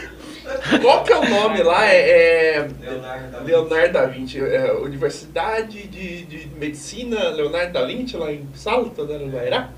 qual 0.82 1.04
que 1.04 1.12
é 1.12 1.18
o 1.18 1.30
nome 1.30 1.62
lá? 1.62 1.86
É, 1.86 2.56
é 2.56 2.70
Leonardo 2.82 3.32
da 3.32 3.40
Leonardo 3.42 3.94
da 3.94 4.06
Vinci, 4.06 4.40
é, 4.40 4.72
Universidade 4.74 5.88
de, 5.88 6.24
de 6.24 6.48
Medicina 6.58 7.30
Leonardo 7.30 7.74
da 7.74 7.86
Vinci, 7.86 8.16
lá 8.18 8.32
em 8.32 8.48
Salto, 8.56 9.04
né, 9.06 9.18
no 9.18 9.30
Guairá, 9.30 9.62
né? 9.62 9.70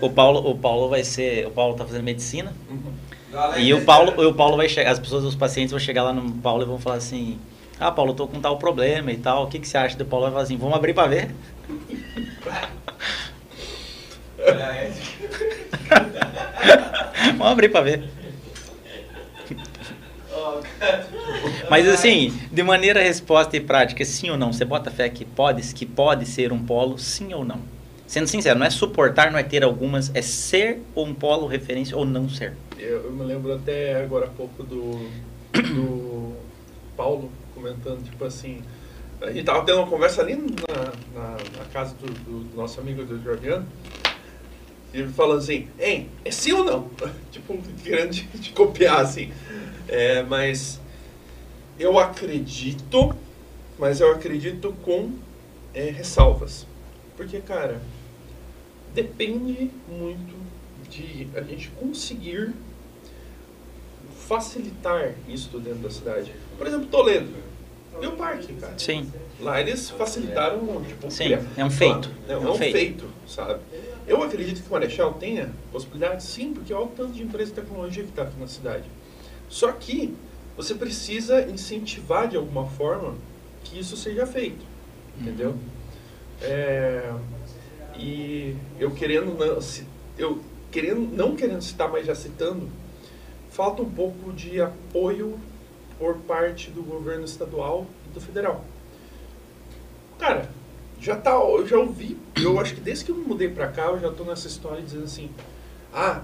O 0.00 0.10
Paulo, 0.10 0.50
o 0.50 0.56
Paulo 0.56 0.88
vai 0.88 1.04
ser, 1.04 1.46
o 1.46 1.50
Paulo 1.50 1.74
tá 1.74 1.84
fazendo 1.84 2.04
medicina. 2.04 2.52
Uhum. 2.70 2.92
E 3.58 3.72
o 3.72 3.84
Paulo, 3.84 4.28
o 4.28 4.34
Paulo 4.34 4.56
vai 4.56 4.68
chegar, 4.68 4.90
as 4.90 4.98
pessoas, 4.98 5.24
os 5.24 5.34
pacientes 5.34 5.70
vão 5.70 5.80
chegar 5.80 6.02
lá 6.02 6.12
no 6.12 6.30
Paulo 6.32 6.62
e 6.62 6.66
vão 6.66 6.78
falar 6.78 6.96
assim: 6.96 7.38
"Ah, 7.80 7.90
Paulo, 7.90 8.12
eu 8.12 8.16
tô 8.16 8.26
com 8.26 8.40
tal 8.40 8.58
problema 8.58 9.10
e 9.10 9.16
tal. 9.16 9.44
O 9.44 9.46
que 9.46 9.58
que 9.58 9.66
você 9.66 9.78
acha?" 9.78 9.96
Do 9.96 10.04
Paulo 10.04 10.24
vai 10.24 10.32
falar 10.32 10.44
assim: 10.44 10.56
"Vamos 10.56 10.76
abrir 10.76 10.92
para 10.92 11.08
ver". 11.08 11.30
Vamos 17.38 17.52
abrir 17.52 17.68
para 17.70 17.80
ver. 17.82 18.04
Mas 21.70 21.88
assim, 21.88 22.38
de 22.50 22.62
maneira 22.62 23.00
resposta 23.00 23.56
e 23.56 23.60
prática, 23.60 24.04
sim 24.04 24.30
ou 24.30 24.36
não, 24.36 24.52
você 24.52 24.64
bota 24.64 24.90
fé 24.90 25.08
que 25.08 25.24
pode, 25.24 25.62
que 25.72 25.86
pode 25.86 26.26
ser 26.26 26.52
um 26.52 26.62
polo, 26.62 26.98
sim 26.98 27.32
ou 27.32 27.44
não? 27.44 27.60
Sendo 28.12 28.26
sincero, 28.26 28.58
não 28.58 28.66
é 28.66 28.68
suportar, 28.68 29.32
não 29.32 29.38
é 29.38 29.42
ter 29.42 29.64
algumas, 29.64 30.14
é 30.14 30.20
ser 30.20 30.82
um 30.94 31.14
polo 31.14 31.46
referência 31.46 31.96
ou 31.96 32.04
não 32.04 32.28
ser. 32.28 32.52
eu, 32.78 33.04
eu 33.04 33.10
me 33.10 33.24
lembro 33.24 33.54
até 33.54 34.02
agora 34.02 34.26
há 34.26 34.28
pouco 34.28 34.62
do, 34.62 35.08
do 35.50 36.36
Paulo 36.94 37.32
comentando, 37.54 38.04
tipo 38.04 38.22
assim, 38.22 38.62
a 39.18 39.32
gente 39.32 39.44
tava 39.44 39.64
tendo 39.64 39.78
uma 39.78 39.86
conversa 39.86 40.20
ali 40.20 40.34
na, 40.34 41.18
na, 41.18 41.30
na 41.56 41.64
casa 41.72 41.94
do, 41.94 42.12
do, 42.12 42.54
nosso 42.54 42.78
amigo 42.80 43.02
do 43.02 43.18
Jordiano, 43.18 43.66
e 44.92 44.98
ele 44.98 45.08
falando 45.10 45.38
assim, 45.38 45.68
hein, 45.80 46.10
é 46.22 46.30
sim 46.30 46.52
ou 46.52 46.64
não? 46.64 46.90
tipo, 47.32 47.56
querendo 47.82 48.10
de, 48.10 48.24
de 48.24 48.50
copiar, 48.50 49.00
assim. 49.00 49.32
É, 49.88 50.22
mas 50.22 50.78
eu 51.78 51.98
acredito, 51.98 53.16
mas 53.78 54.02
eu 54.02 54.12
acredito 54.12 54.70
com 54.82 55.12
é, 55.72 55.84
ressalvas. 55.84 56.66
Porque, 57.16 57.40
cara, 57.40 57.80
depende 58.94 59.70
muito 59.88 60.34
de 60.88 61.28
a 61.34 61.40
gente 61.42 61.70
conseguir 61.70 62.52
facilitar 64.28 65.14
isso 65.28 65.58
dentro 65.58 65.80
da 65.80 65.90
cidade. 65.90 66.32
Por 66.56 66.66
exemplo, 66.66 66.86
Toledo. 66.86 67.30
E 68.00 68.06
o 68.06 68.12
parque, 68.12 68.54
cara. 68.54 68.78
Sim. 68.78 69.10
Lá 69.40 69.60
eles 69.60 69.90
facilitaram, 69.90 70.82
tipo, 70.86 71.10
Sim, 71.10 71.24
criar. 71.24 71.42
é 71.56 71.64
um 71.64 71.70
feito. 71.70 72.10
É, 72.28 72.32
é 72.32 72.38
um, 72.38 72.54
feito. 72.54 72.72
feito. 72.72 73.04
sabe? 73.26 73.60
Eu 74.06 74.22
acredito 74.22 74.62
que 74.62 74.68
o 74.68 74.72
Marechal 74.72 75.14
tenha 75.14 75.50
possibilidade, 75.70 76.22
sim, 76.22 76.52
porque 76.52 76.72
olha 76.72 76.86
o 76.86 76.88
tanto 76.88 77.12
de 77.12 77.22
empresa 77.22 77.50
de 77.52 77.60
tecnologia 77.60 78.02
que 78.02 78.10
está 78.10 78.22
aqui 78.22 78.38
na 78.38 78.46
cidade. 78.46 78.84
Só 79.48 79.70
que 79.72 80.14
você 80.56 80.74
precisa 80.74 81.42
incentivar 81.42 82.28
de 82.28 82.36
alguma 82.36 82.66
forma 82.66 83.14
que 83.64 83.78
isso 83.78 83.96
seja 83.96 84.26
feito, 84.26 84.64
entendeu? 85.20 85.50
Uhum. 85.50 85.58
É, 86.42 87.12
e 87.96 88.56
eu 88.78 88.90
querendo 88.90 89.34
não, 89.34 89.58
eu 90.18 90.40
querendo 90.70 91.00
não 91.14 91.36
querendo 91.36 91.62
citar, 91.62 91.90
mas 91.90 92.06
já 92.06 92.14
citando, 92.14 92.68
falta 93.50 93.82
um 93.82 93.90
pouco 93.90 94.32
de 94.32 94.60
apoio 94.60 95.38
por 95.98 96.16
parte 96.16 96.70
do 96.70 96.82
governo 96.82 97.24
estadual 97.24 97.86
e 98.06 98.14
do 98.14 98.20
federal. 98.20 98.64
Cara, 100.18 100.48
já 101.00 101.16
tá, 101.16 101.32
eu 101.32 101.66
já 101.66 101.78
ouvi, 101.78 102.16
eu 102.40 102.58
acho 102.58 102.74
que 102.74 102.80
desde 102.80 103.04
que 103.04 103.10
eu 103.10 103.16
mudei 103.16 103.48
para 103.48 103.68
cá, 103.68 103.86
eu 103.86 104.00
já 104.00 104.10
tô 104.10 104.24
nessa 104.24 104.48
história 104.48 104.82
dizendo 104.82 105.04
assim: 105.04 105.30
"Ah, 105.92 106.22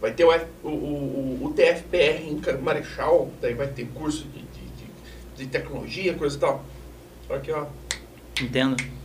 vai 0.00 0.12
ter 0.12 0.24
o, 0.24 0.30
o, 0.62 0.68
o, 0.68 1.44
o 1.46 1.52
TFPR 1.54 2.22
em 2.22 2.40
Marechal, 2.60 3.30
daí 3.40 3.54
vai 3.54 3.68
ter 3.68 3.86
curso 3.88 4.24
de, 4.24 4.40
de, 4.42 4.86
de, 5.36 5.46
tecnologia, 5.46 6.14
coisa 6.14 6.36
e 6.36 6.40
tal". 6.40 6.64
Só 7.26 7.38
que, 7.38 7.52
ó, 7.52 7.66
entendo. 8.40 8.99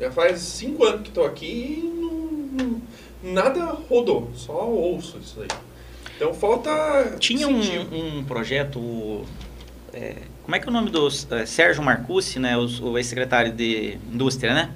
Já 0.00 0.10
faz 0.10 0.40
cinco 0.40 0.82
anos 0.84 1.02
que 1.02 1.10
tô 1.10 1.22
aqui 1.24 1.84
e 1.84 2.52
não, 2.52 2.80
nada 3.22 3.66
rodou, 3.66 4.30
só 4.34 4.66
ouço 4.66 5.18
isso 5.18 5.42
aí. 5.42 5.48
Então 6.16 6.32
falta. 6.32 7.16
Tinha 7.18 7.46
um, 7.46 8.18
um, 8.18 8.24
projeto. 8.24 9.26
É, 9.92 10.16
como 10.42 10.56
é 10.56 10.58
que 10.58 10.66
é 10.66 10.70
o 10.70 10.72
nome 10.72 10.90
do 10.90 11.06
é, 11.06 11.44
Sérgio 11.44 11.82
Marcucci, 11.82 12.38
né, 12.38 12.56
o, 12.56 12.66
o 12.82 12.96
ex-secretário 12.96 13.52
de 13.52 13.98
Indústria, 14.10 14.54
né? 14.54 14.72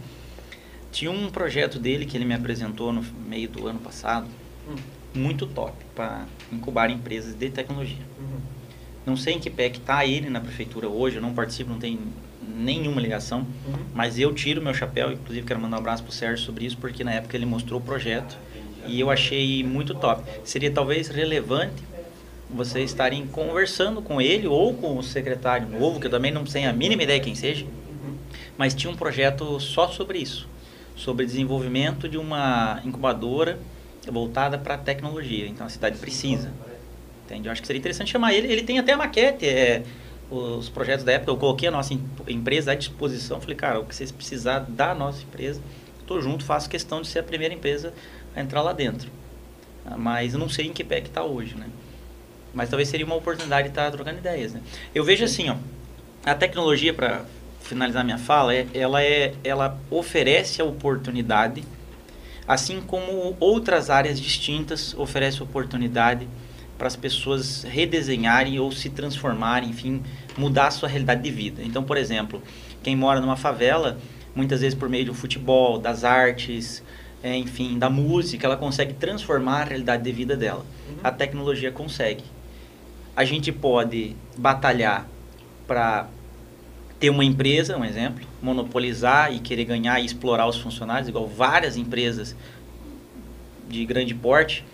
Tinha 0.93 1.11
um 1.11 1.31
projeto 1.31 1.79
dele 1.79 2.05
que 2.05 2.16
ele 2.16 2.27
me 2.27 2.35
apresentou 2.35 2.93
no 2.93 3.03
meio 3.27 3.49
do 3.49 3.66
ano 3.66 3.79
passado, 3.79 4.29
hum. 4.68 4.77
muito 5.14 5.47
top, 5.47 5.72
para 5.95 6.27
incubar 6.53 6.91
empresas 6.91 7.35
de 7.35 7.49
tecnologia. 7.49 8.05
Uhum. 8.18 8.41
Não 9.07 9.16
sei 9.16 9.35
em 9.35 9.41
que 9.41 9.51
pé 9.51 9.70
que 9.70 9.79
está 9.79 10.07
ele 10.07 10.31
na 10.31 10.41
prefeitura 10.41 10.89
hoje, 10.89 11.16
eu 11.16 11.22
não 11.22 11.35
participo, 11.35 11.70
não 11.70 11.79
tem 11.79 11.99
nenhuma 12.57 13.01
ligação, 13.01 13.40
uhum. 13.40 13.74
mas 13.95 14.18
eu 14.18 14.32
tiro 14.32 14.62
meu 14.62 14.74
chapéu, 14.74 15.12
inclusive 15.12 15.47
quero 15.47 15.61
mandar 15.61 15.76
um 15.76 15.80
abraço 15.80 16.03
pro 16.03 16.12
Sérgio 16.12 16.45
sobre 16.45 16.64
isso, 16.64 16.76
porque 16.78 17.03
na 17.03 17.12
época 17.12 17.36
ele 17.36 17.47
mostrou 17.47 17.80
o 17.80 17.82
projeto 17.82 18.36
e 18.86 19.01
eu 19.01 19.11
achei 19.11 19.62
muito 19.64 19.95
top. 19.95 20.22
Seria 20.45 20.70
talvez 20.70 21.09
relevante 21.09 21.82
vocês 22.51 22.90
estarem 22.90 23.26
conversando 23.26 24.01
com 24.01 24.20
ele 24.20 24.47
ou 24.47 24.74
com 24.74 24.97
o 24.97 25.03
secretário 25.03 25.68
novo, 25.68 25.99
que 25.99 26.07
eu 26.07 26.11
também 26.11 26.30
não 26.30 26.45
tenho 26.45 26.68
a 26.68 26.72
mínima 26.72 27.03
ideia 27.03 27.18
quem 27.18 27.34
seja, 27.34 27.66
mas 28.57 28.74
tinha 28.74 28.92
um 28.92 28.97
projeto 28.97 29.59
só 29.59 29.88
sobre 29.88 30.18
isso, 30.18 30.49
sobre 30.95 31.26
desenvolvimento 31.26 32.09
de 32.09 32.16
uma 32.16 32.80
incubadora 32.84 33.59
voltada 34.11 34.59
para 34.59 34.74
a 34.74 34.78
tecnologia. 34.78 35.47
Então 35.47 35.66
a 35.66 35.70
cidade 35.70 35.99
precisa. 35.99 36.53
Entende? 37.24 37.49
Eu 37.49 37.53
acho 37.53 37.62
que 37.62 37.66
seria 37.66 37.80
interessante 37.80 38.11
chamar 38.11 38.34
ele. 38.34 38.53
Ele 38.53 38.62
tem 38.62 38.78
até 38.78 38.92
a 38.92 38.97
maquete, 38.97 39.47
é, 39.47 39.82
os 40.31 40.68
projetos 40.68 41.05
da 41.05 41.12
época. 41.12 41.31
Eu 41.31 41.37
coloquei 41.37 41.68
a 41.68 41.72
nossa 41.72 41.95
empresa 42.29 42.72
à 42.72 42.75
disposição. 42.75 43.41
Falei, 43.41 43.57
cara, 43.57 43.81
o 43.81 43.85
que 43.85 43.95
vocês 43.95 44.11
precisar 44.11 44.61
da 44.61 44.95
nossa 44.95 45.22
empresa, 45.22 45.61
estou 46.01 46.20
junto, 46.20 46.45
faço 46.45 46.68
questão 46.68 47.01
de 47.01 47.09
ser 47.09 47.20
a 47.20 47.22
primeira 47.22 47.55
empresa 47.55 47.93
a 48.35 48.41
entrar 48.41 48.62
lá 48.62 48.72
dentro. 48.72 49.11
Ah, 49.85 49.97
mas 49.97 50.35
não 50.35 50.49
sei 50.49 50.66
em 50.66 50.72
que 50.72 50.83
pé 50.83 51.01
que 51.01 51.09
está 51.09 51.22
hoje, 51.22 51.55
né? 51.55 51.66
Mas 52.53 52.70
talvez 52.70 52.89
seria 52.89 53.05
uma 53.05 53.16
oportunidade 53.16 53.64
de 53.64 53.72
estar 53.72 53.85
tá 53.85 53.91
trocando 53.91 54.18
ideias, 54.18 54.53
né? 54.53 54.61
Eu 54.95 55.05
vejo 55.05 55.25
assim, 55.25 55.51
ó, 55.51 55.57
a 56.25 56.35
tecnologia, 56.35 56.95
para 56.95 57.25
finalizar 57.61 58.05
minha 58.05 58.18
fala, 58.18 58.55
é, 58.55 58.66
ela, 58.72 59.03
é, 59.03 59.35
ela 59.43 59.79
oferece 59.91 60.62
a 60.62 60.64
oportunidade, 60.64 61.64
assim 62.47 62.81
como 62.81 63.37
outras 63.41 63.91
áreas 63.91 64.20
distintas 64.20 64.95
oferecem 64.95 65.43
oportunidade 65.43 66.29
para 66.77 66.87
as 66.87 66.97
pessoas 66.97 67.62
redesenharem 67.62 68.59
ou 68.59 68.72
se 68.72 68.91
transformarem, 68.91 69.70
enfim, 69.70 70.03
mudar 70.37 70.68
a 70.68 70.70
sua 70.70 70.89
realidade 70.89 71.22
de 71.22 71.31
vida. 71.31 71.62
Então, 71.62 71.83
por 71.85 71.97
exemplo, 71.97 72.43
quem 72.83 72.97
mora 72.97 73.20
numa 73.20 73.37
favela, 73.37 73.99
muitas 74.35 74.61
vezes 74.61 74.77
por 74.77 74.89
meio 74.89 75.07
do 75.07 75.14
futebol, 75.14 75.79
das 75.79 76.05
artes, 76.05 76.83
é, 77.22 77.37
enfim, 77.37 77.79
da 77.79 77.89
música, 77.89 78.47
ela 78.47 78.57
consegue 78.57 78.93
transformar 78.95 79.62
a 79.62 79.64
realidade 79.64 80.03
de 80.03 80.12
vida 80.12 80.37
dela. 80.37 80.66
Uhum. 80.89 80.97
A 81.03 81.11
tecnologia 81.11 81.70
consegue. 81.70 82.25
A 83.16 83.25
gente 83.25 83.53
pode 83.53 84.16
batalhar 84.37 85.09
para 85.66 86.09
ter 86.99 87.11
uma 87.11 87.25
empresa, 87.25 87.77
um 87.77 87.85
exemplo, 87.85 88.27
monopolizar 88.43 89.33
e 89.33 89.39
querer 89.39 89.64
ganhar 89.64 90.01
e 90.01 90.05
explorar 90.05 90.49
os 90.49 90.59
funcionários, 90.59 91.09
igual 91.09 91.27
várias 91.29 91.77
empresas 91.77 92.35
de 93.68 93.85
grande 93.87 94.14
porte 94.14 94.64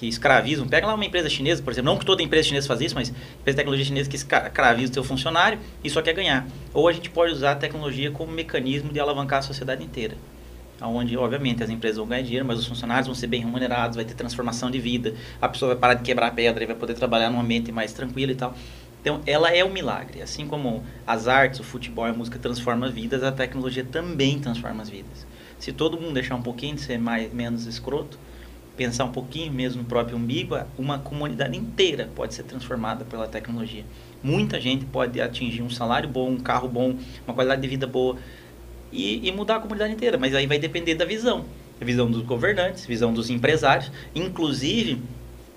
que 0.00 0.08
escravizam. 0.08 0.66
Pega 0.66 0.86
lá 0.86 0.94
uma 0.94 1.04
empresa 1.04 1.28
chinesa, 1.28 1.62
por 1.62 1.70
exemplo, 1.74 1.92
não 1.92 1.98
que 1.98 2.06
toda 2.06 2.22
empresa 2.22 2.48
chinesa 2.48 2.66
faz 2.66 2.80
isso, 2.80 2.94
mas 2.94 3.10
empresa 3.10 3.34
de 3.44 3.54
tecnologia 3.54 3.84
chinesa 3.84 4.08
que 4.08 4.16
escraviza 4.16 4.90
o 4.90 4.94
seu 4.94 5.04
funcionário 5.04 5.58
e 5.84 5.90
só 5.90 6.00
quer 6.00 6.14
ganhar. 6.14 6.48
Ou 6.72 6.88
a 6.88 6.92
gente 6.92 7.10
pode 7.10 7.34
usar 7.34 7.52
a 7.52 7.56
tecnologia 7.56 8.10
como 8.10 8.32
mecanismo 8.32 8.90
de 8.90 8.98
alavancar 8.98 9.40
a 9.40 9.42
sociedade 9.42 9.84
inteira 9.84 10.16
onde 10.82 11.14
obviamente 11.14 11.62
as 11.62 11.68
empresas 11.68 11.98
vão 11.98 12.06
ganhar 12.06 12.22
dinheiro, 12.22 12.46
mas 12.46 12.58
os 12.58 12.66
funcionários 12.66 13.06
vão 13.06 13.14
ser 13.14 13.26
bem 13.26 13.40
remunerados, 13.40 13.96
vai 13.96 14.04
ter 14.06 14.14
transformação 14.14 14.70
de 14.70 14.80
vida, 14.80 15.12
a 15.38 15.46
pessoa 15.46 15.74
vai 15.74 15.78
parar 15.78 15.92
de 15.92 16.02
quebrar 16.02 16.30
pedra 16.30 16.64
e 16.64 16.66
vai 16.66 16.74
poder 16.74 16.94
trabalhar 16.94 17.28
num 17.28 17.38
ambiente 17.38 17.70
mais 17.70 17.92
tranquilo 17.92 18.32
e 18.32 18.34
tal. 18.34 18.54
Então, 19.02 19.20
ela 19.26 19.50
é 19.54 19.62
um 19.62 19.70
milagre. 19.70 20.22
Assim 20.22 20.46
como 20.46 20.82
as 21.06 21.28
artes, 21.28 21.60
o 21.60 21.62
futebol 21.62 22.06
e 22.06 22.10
a 22.10 22.14
música 22.14 22.38
transformam 22.38 22.90
vidas, 22.90 23.22
a 23.22 23.30
tecnologia 23.30 23.84
também 23.84 24.38
transforma 24.38 24.82
as 24.82 24.88
vidas. 24.88 25.26
Se 25.58 25.70
todo 25.70 26.00
mundo 26.00 26.14
deixar 26.14 26.34
um 26.34 26.42
pouquinho 26.42 26.76
de 26.76 26.80
ser 26.80 26.98
mais, 26.98 27.30
menos 27.30 27.66
escroto, 27.66 28.18
pensar 28.80 29.04
um 29.04 29.12
pouquinho 29.12 29.52
mesmo 29.52 29.82
no 29.82 29.86
próprio 29.86 30.16
umbigo, 30.16 30.58
uma 30.78 30.98
comunidade 30.98 31.54
inteira 31.54 32.08
pode 32.14 32.32
ser 32.32 32.44
transformada 32.44 33.04
pela 33.04 33.28
tecnologia. 33.28 33.84
Muita 34.22 34.58
gente 34.58 34.86
pode 34.86 35.20
atingir 35.20 35.60
um 35.60 35.68
salário 35.68 36.08
bom, 36.08 36.30
um 36.30 36.40
carro 36.40 36.66
bom, 36.66 36.94
uma 37.26 37.34
qualidade 37.34 37.60
de 37.60 37.68
vida 37.68 37.86
boa, 37.86 38.16
e, 38.90 39.28
e 39.28 39.30
mudar 39.32 39.56
a 39.56 39.60
comunidade 39.60 39.92
inteira. 39.92 40.16
Mas 40.16 40.34
aí 40.34 40.46
vai 40.46 40.58
depender 40.58 40.94
da 40.94 41.04
visão. 41.04 41.44
A 41.78 41.84
visão 41.84 42.10
dos 42.10 42.22
governantes, 42.22 42.86
visão 42.86 43.12
dos 43.12 43.28
empresários. 43.28 43.92
Inclusive, 44.14 45.02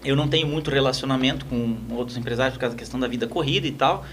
eu 0.03 0.17
não 0.17 0.27
tenho 0.27 0.45
muito 0.45 0.69
relacionamento 0.69 1.45
com 1.45 1.77
outros 1.91 2.17
empresários 2.17 2.55
por 2.55 2.59
causa 2.59 2.75
da 2.75 2.79
questão 2.79 2.99
da 2.99 3.07
vida 3.07 3.25
corrida 3.25 3.65
e 3.65 3.71
tal. 3.71 4.05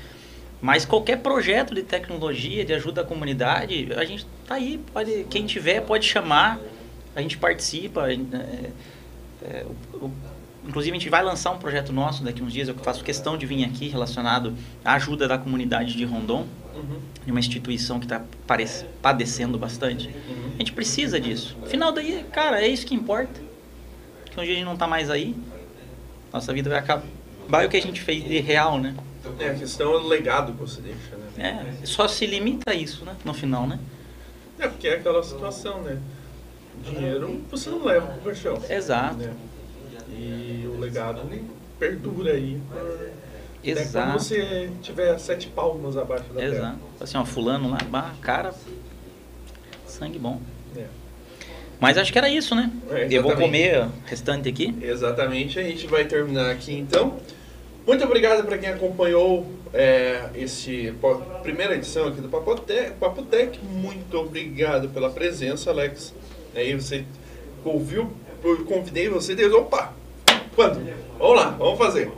Mas 0.63 0.85
qualquer 0.85 1.17
projeto 1.17 1.75
de 1.75 1.83
tecnologia, 1.83 2.65
de 2.65 2.73
ajuda 2.73 3.01
à 3.01 3.05
comunidade, 3.05 3.93
a 3.93 4.05
gente 4.05 4.25
tá 4.47 4.55
aí. 4.55 4.79
Pode, 4.93 5.27
quem 5.29 5.47
tiver 5.47 5.81
pode 5.81 6.07
chamar, 6.07 6.61
a 7.17 7.21
gente 7.21 7.37
participa. 7.39 8.09
É, 8.13 8.71
é, 9.43 9.65
o, 9.95 10.07
o, 10.07 10.13
inclusive, 10.67 10.97
a 10.97 10.99
gente 11.01 11.11
vai 11.11 11.23
lançar 11.23 11.51
um 11.51 11.59
projeto 11.59 11.93
nosso 11.93 12.23
daqui 12.23 12.43
uns 12.43 12.53
dias. 12.53 12.69
Eu 12.69 12.75
faço 12.75 13.03
questão 13.03 13.37
de 13.37 13.47
vir 13.47 13.65
aqui 13.65 13.89
relacionado 13.89 14.55
à 14.85 14.95
ajuda 14.95 15.27
da 15.27 15.39
comunidade 15.39 15.97
de 15.97 16.05
Rondon 16.05 16.47
uhum. 16.75 17.01
de 17.25 17.31
uma 17.31 17.41
instituição 17.41 17.99
que 17.99 18.07
está 18.07 18.23
padecendo 19.03 19.59
bastante. 19.59 20.09
Uhum. 20.09 20.53
A 20.55 20.59
gente 20.59 20.73
precisa 20.73 21.21
disso. 21.21 21.57
Afinal, 21.63 21.93
daí, 21.93 22.25
cara, 22.33 22.63
é 22.63 22.69
isso 22.69 22.87
que 22.87 22.95
importa. 22.95 23.41
Que 24.31 24.39
um 24.39 24.45
dia 24.45 24.53
a 24.53 24.57
gente 24.57 24.65
não 24.65 24.75
está 24.75 24.87
mais 24.87 25.11
aí, 25.11 25.35
nossa 26.33 26.53
vida 26.53 26.71
vai 26.71 26.79
acabar. 26.79 27.05
Vai 27.49 27.67
o 27.67 27.69
que 27.69 27.77
a 27.77 27.83
gente 27.83 28.01
fez 28.01 28.23
de 28.23 28.39
real, 28.39 28.79
né? 28.79 28.95
É, 29.39 29.51
a 29.51 29.55
questão 29.55 29.93
é 29.93 29.97
o 29.97 30.07
legado 30.07 30.53
que 30.53 30.61
você 30.61 30.81
deixa, 30.81 31.17
né? 31.37 31.77
É, 31.83 31.87
só 31.87 32.07
se 32.07 32.25
limita 32.27 32.71
a 32.71 32.75
isso, 32.75 33.05
né? 33.05 33.17
No 33.25 33.35
final, 33.35 33.67
né? 33.67 33.79
É, 34.59 34.69
porque 34.69 34.87
é 34.87 34.95
aquela 34.95 35.23
situação, 35.23 35.83
né? 35.83 35.99
Dinheiro 36.83 37.41
você 37.51 37.71
não 37.71 37.85
leva 37.85 38.07
pro 38.07 38.23
caixão. 38.23 38.61
Exato. 38.69 39.17
Né? 39.17 39.35
E 40.11 40.67
o 40.67 40.79
legado 40.79 41.23
perdura 41.79 42.33
aí 42.33 42.61
Exato. 43.63 43.99
Até 43.99 44.11
quando 44.11 44.21
você 44.21 44.71
tiver 44.83 45.19
sete 45.19 45.49
palmas 45.49 45.97
abaixo 45.97 46.33
da 46.33 46.43
Exato. 46.43 46.61
Terra. 46.61 46.79
Assim, 47.01 47.19
ó, 47.19 47.25
fulano 47.25 47.71
lá, 47.71 48.15
cara, 48.23 48.55
sangue 49.87 50.19
bom. 50.19 50.41
É. 50.77 50.87
Mas 51.79 51.99
acho 51.99 52.13
que 52.13 52.19
era 52.19 52.29
isso, 52.29 52.55
né? 52.55 52.71
É, 52.91 53.07
Eu 53.11 53.23
vou 53.23 53.37
comer 53.37 53.85
o 53.85 53.93
restante 54.07 54.49
aqui. 54.49 54.75
Exatamente, 54.81 55.59
a 55.59 55.63
gente 55.63 55.87
vai 55.87 56.05
terminar 56.07 56.51
aqui 56.51 56.75
então. 56.75 57.19
Muito 57.87 58.05
obrigado 58.05 58.45
para 58.47 58.57
quem 58.57 58.69
acompanhou 58.69 59.47
é, 59.73 60.31
esse 60.35 60.95
primeira 61.43 61.75
edição 61.75 62.09
aqui 62.09 62.21
do 62.21 62.29
Papotec. 62.29 62.93
Papotec. 62.93 63.59
Muito 63.63 64.19
obrigado 64.19 64.89
pela 64.89 65.11
presença, 65.11 65.71
Alex. 65.71 66.15
Aí 66.55 66.75
você 66.75 67.05
ouviu, 67.65 68.11
eu 68.43 68.65
convidei 68.65 69.09
você 69.09 69.33
e 69.33 69.37
deu, 69.37 69.61
opa, 69.61 69.93
quando? 70.55 70.81
Vamos 71.19 71.37
lá, 71.37 71.51
vamos 71.51 71.79
fazer. 71.79 72.11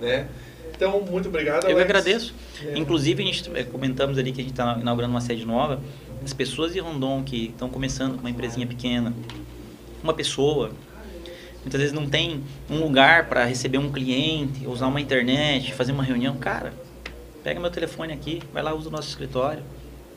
Né? 0.00 0.28
Então, 0.74 1.00
muito 1.02 1.28
obrigado, 1.28 1.64
Eu 1.64 1.72
Alex. 1.72 1.76
que 1.76 1.82
agradeço. 1.82 2.34
É. 2.64 2.78
Inclusive, 2.78 3.22
a 3.22 3.26
gente 3.26 3.50
eh, 3.54 3.64
comentamos 3.64 4.16
ali 4.16 4.32
que 4.32 4.40
a 4.40 4.44
gente 4.44 4.52
está 4.52 4.78
inaugurando 4.80 5.12
uma 5.12 5.20
sede 5.20 5.44
nova. 5.44 5.80
As 6.24 6.32
pessoas 6.32 6.72
de 6.72 6.78
Rondon 6.78 7.22
que 7.22 7.46
estão 7.46 7.68
começando 7.68 8.14
com 8.14 8.20
uma 8.20 8.30
empresinha 8.30 8.66
pequena, 8.66 9.12
uma 10.02 10.14
pessoa, 10.14 10.70
muitas 11.62 11.80
vezes 11.80 11.92
não 11.92 12.08
tem 12.08 12.42
um 12.70 12.78
lugar 12.78 13.28
para 13.28 13.44
receber 13.44 13.78
um 13.78 13.90
cliente, 13.90 14.66
usar 14.66 14.86
uma 14.86 15.00
internet, 15.00 15.74
fazer 15.74 15.92
uma 15.92 16.02
reunião. 16.02 16.36
Cara, 16.36 16.72
pega 17.42 17.60
meu 17.60 17.70
telefone 17.70 18.12
aqui, 18.12 18.42
vai 18.52 18.62
lá, 18.62 18.74
usa 18.74 18.88
o 18.88 18.92
nosso 18.92 19.08
escritório. 19.08 19.62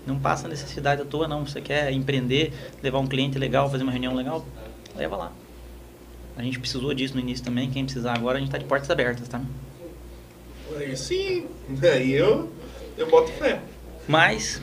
Não 0.05 0.19
passa 0.19 0.47
necessidade 0.47 1.01
à 1.01 1.05
toa, 1.05 1.27
não. 1.27 1.45
Você 1.45 1.61
quer 1.61 1.91
empreender, 1.91 2.51
levar 2.81 2.99
um 2.99 3.07
cliente 3.07 3.37
legal, 3.37 3.69
fazer 3.69 3.83
uma 3.83 3.91
reunião 3.91 4.13
legal, 4.13 4.45
leva 4.95 5.15
lá. 5.15 5.31
A 6.35 6.41
gente 6.41 6.59
precisou 6.59 6.93
disso 6.93 7.13
no 7.13 7.21
início 7.21 7.45
também. 7.45 7.69
Quem 7.69 7.85
precisar 7.85 8.13
agora, 8.13 8.37
a 8.37 8.39
gente 8.39 8.49
está 8.49 8.57
de 8.57 8.65
portas 8.65 8.89
abertas, 8.89 9.27
tá? 9.27 9.41
Aí 10.75 10.97
sim, 10.97 11.45
aí 11.83 12.11
eu, 12.13 12.51
eu 12.97 13.09
boto 13.09 13.31
fé. 13.33 13.61
Mas 14.07 14.61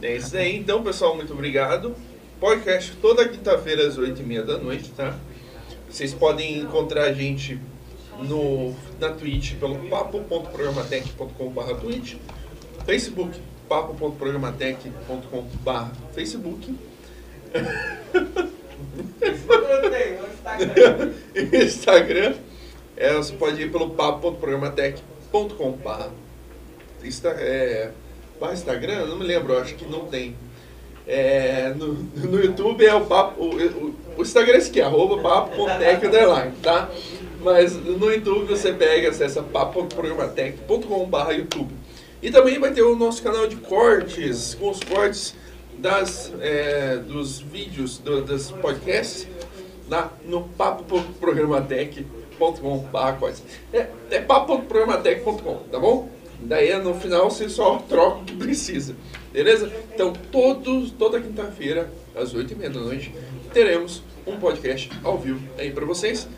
É 0.00 0.16
isso 0.16 0.36
aí, 0.36 0.56
então, 0.56 0.82
pessoal, 0.82 1.16
muito 1.16 1.32
obrigado. 1.32 1.94
Podcast 2.38 2.94
toda 3.00 3.28
quinta-feira 3.28 3.86
às 3.86 3.98
8h30 3.98 4.44
da 4.44 4.58
noite, 4.58 4.92
tá? 4.92 5.18
Vocês 5.90 6.14
podem 6.14 6.58
encontrar 6.58 7.04
a 7.04 7.12
gente 7.12 7.58
no, 8.20 8.76
na 9.00 9.10
Twitch 9.10 9.54
pelo 9.54 9.76
papo.programatec.com.br 9.88 11.74
Twitch, 11.80 12.14
Facebook, 12.84 13.40
papo.programatec.com.br 13.68 15.94
Facebook, 16.14 16.74
Instagram, 21.52 22.34
é, 22.96 23.12
você 23.14 23.34
pode 23.34 23.62
ir 23.62 23.70
pelo 23.70 23.90
papo.programatec.com.br 23.90 26.08
Insta, 27.04 27.28
é, 27.38 27.90
Instagram, 28.52 28.94
eu 28.94 29.06
não 29.08 29.18
me 29.18 29.24
lembro, 29.24 29.58
acho 29.58 29.74
que 29.74 29.84
não 29.84 30.06
tem. 30.06 30.34
É, 31.06 31.74
no, 31.74 31.94
no 31.94 32.38
YouTube 32.38 32.84
é 32.84 32.94
o 32.94 33.06
papo. 33.06 33.42
O, 33.42 33.56
o, 33.56 33.94
o 34.18 34.22
Instagram 34.22 34.54
é 34.54 34.58
esse 34.58 34.70
aqui, 34.70 34.80
arroba 34.80 35.20
papo.tech 35.22 36.06
underline, 36.06 36.52
tá? 36.62 36.88
Mas 37.40 37.74
no 37.74 38.12
YouTube 38.12 38.46
você 38.46 38.72
pega, 38.72 39.10
acessa 39.10 39.42
papo.programatec.com.br 39.42 41.32
YouTube. 41.32 41.74
E 42.20 42.30
também 42.30 42.58
vai 42.58 42.72
ter 42.72 42.82
o 42.82 42.96
nosso 42.96 43.22
canal 43.22 43.46
de 43.46 43.56
cortes, 43.56 44.54
com 44.54 44.70
os 44.70 44.80
cortes 44.80 45.34
das, 45.78 46.32
é, 46.40 46.96
dos 46.96 47.40
vídeos, 47.40 47.98
do, 47.98 48.22
dos 48.22 48.50
podcasts, 48.50 49.28
lá 49.88 50.12
no 50.24 50.42
papo.programatec.com.br 50.42 53.12
cortes. 53.18 53.42
É, 53.72 53.86
é 54.10 54.20
papo.programatec.com, 54.20 55.56
tá 55.70 55.78
bom? 55.78 56.10
Daí 56.40 56.76
no 56.78 56.94
final 56.94 57.30
você 57.30 57.48
só 57.48 57.78
troca 57.78 58.18
o 58.18 58.24
que 58.24 58.36
precisa. 58.36 58.94
Beleza? 59.32 59.72
Então, 59.92 60.12
todos, 60.12 60.92
toda 60.92 61.20
quinta-feira, 61.20 61.90
às 62.16 62.34
8h30 62.34 62.70
da 62.70 62.80
noite, 62.80 63.14
teremos 63.52 64.02
um 64.26 64.38
podcast 64.38 64.90
ao 65.02 65.18
vivo 65.18 65.40
aí 65.58 65.70
para 65.70 65.84
vocês. 65.84 66.28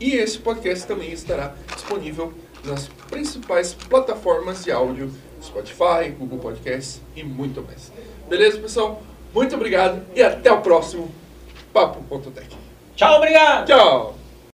E 0.00 0.12
esse 0.12 0.38
podcast 0.38 0.86
também 0.86 1.12
estará 1.12 1.54
disponível 1.74 2.32
nas 2.64 2.88
principais 3.10 3.74
plataformas 3.74 4.64
de 4.64 4.70
áudio, 4.70 5.10
Spotify, 5.44 6.10
Google 6.18 6.38
Podcasts 6.38 7.00
e 7.14 7.22
muito 7.22 7.62
mais. 7.62 7.92
Beleza, 8.28 8.58
pessoal? 8.58 9.02
Muito 9.34 9.54
obrigado 9.54 10.02
e 10.14 10.22
até 10.22 10.50
o 10.52 10.60
próximo 10.60 11.10
Papo.tech. 11.72 12.48
Tchau, 12.96 13.16
obrigado! 13.16 13.66
Tchau! 13.66 14.17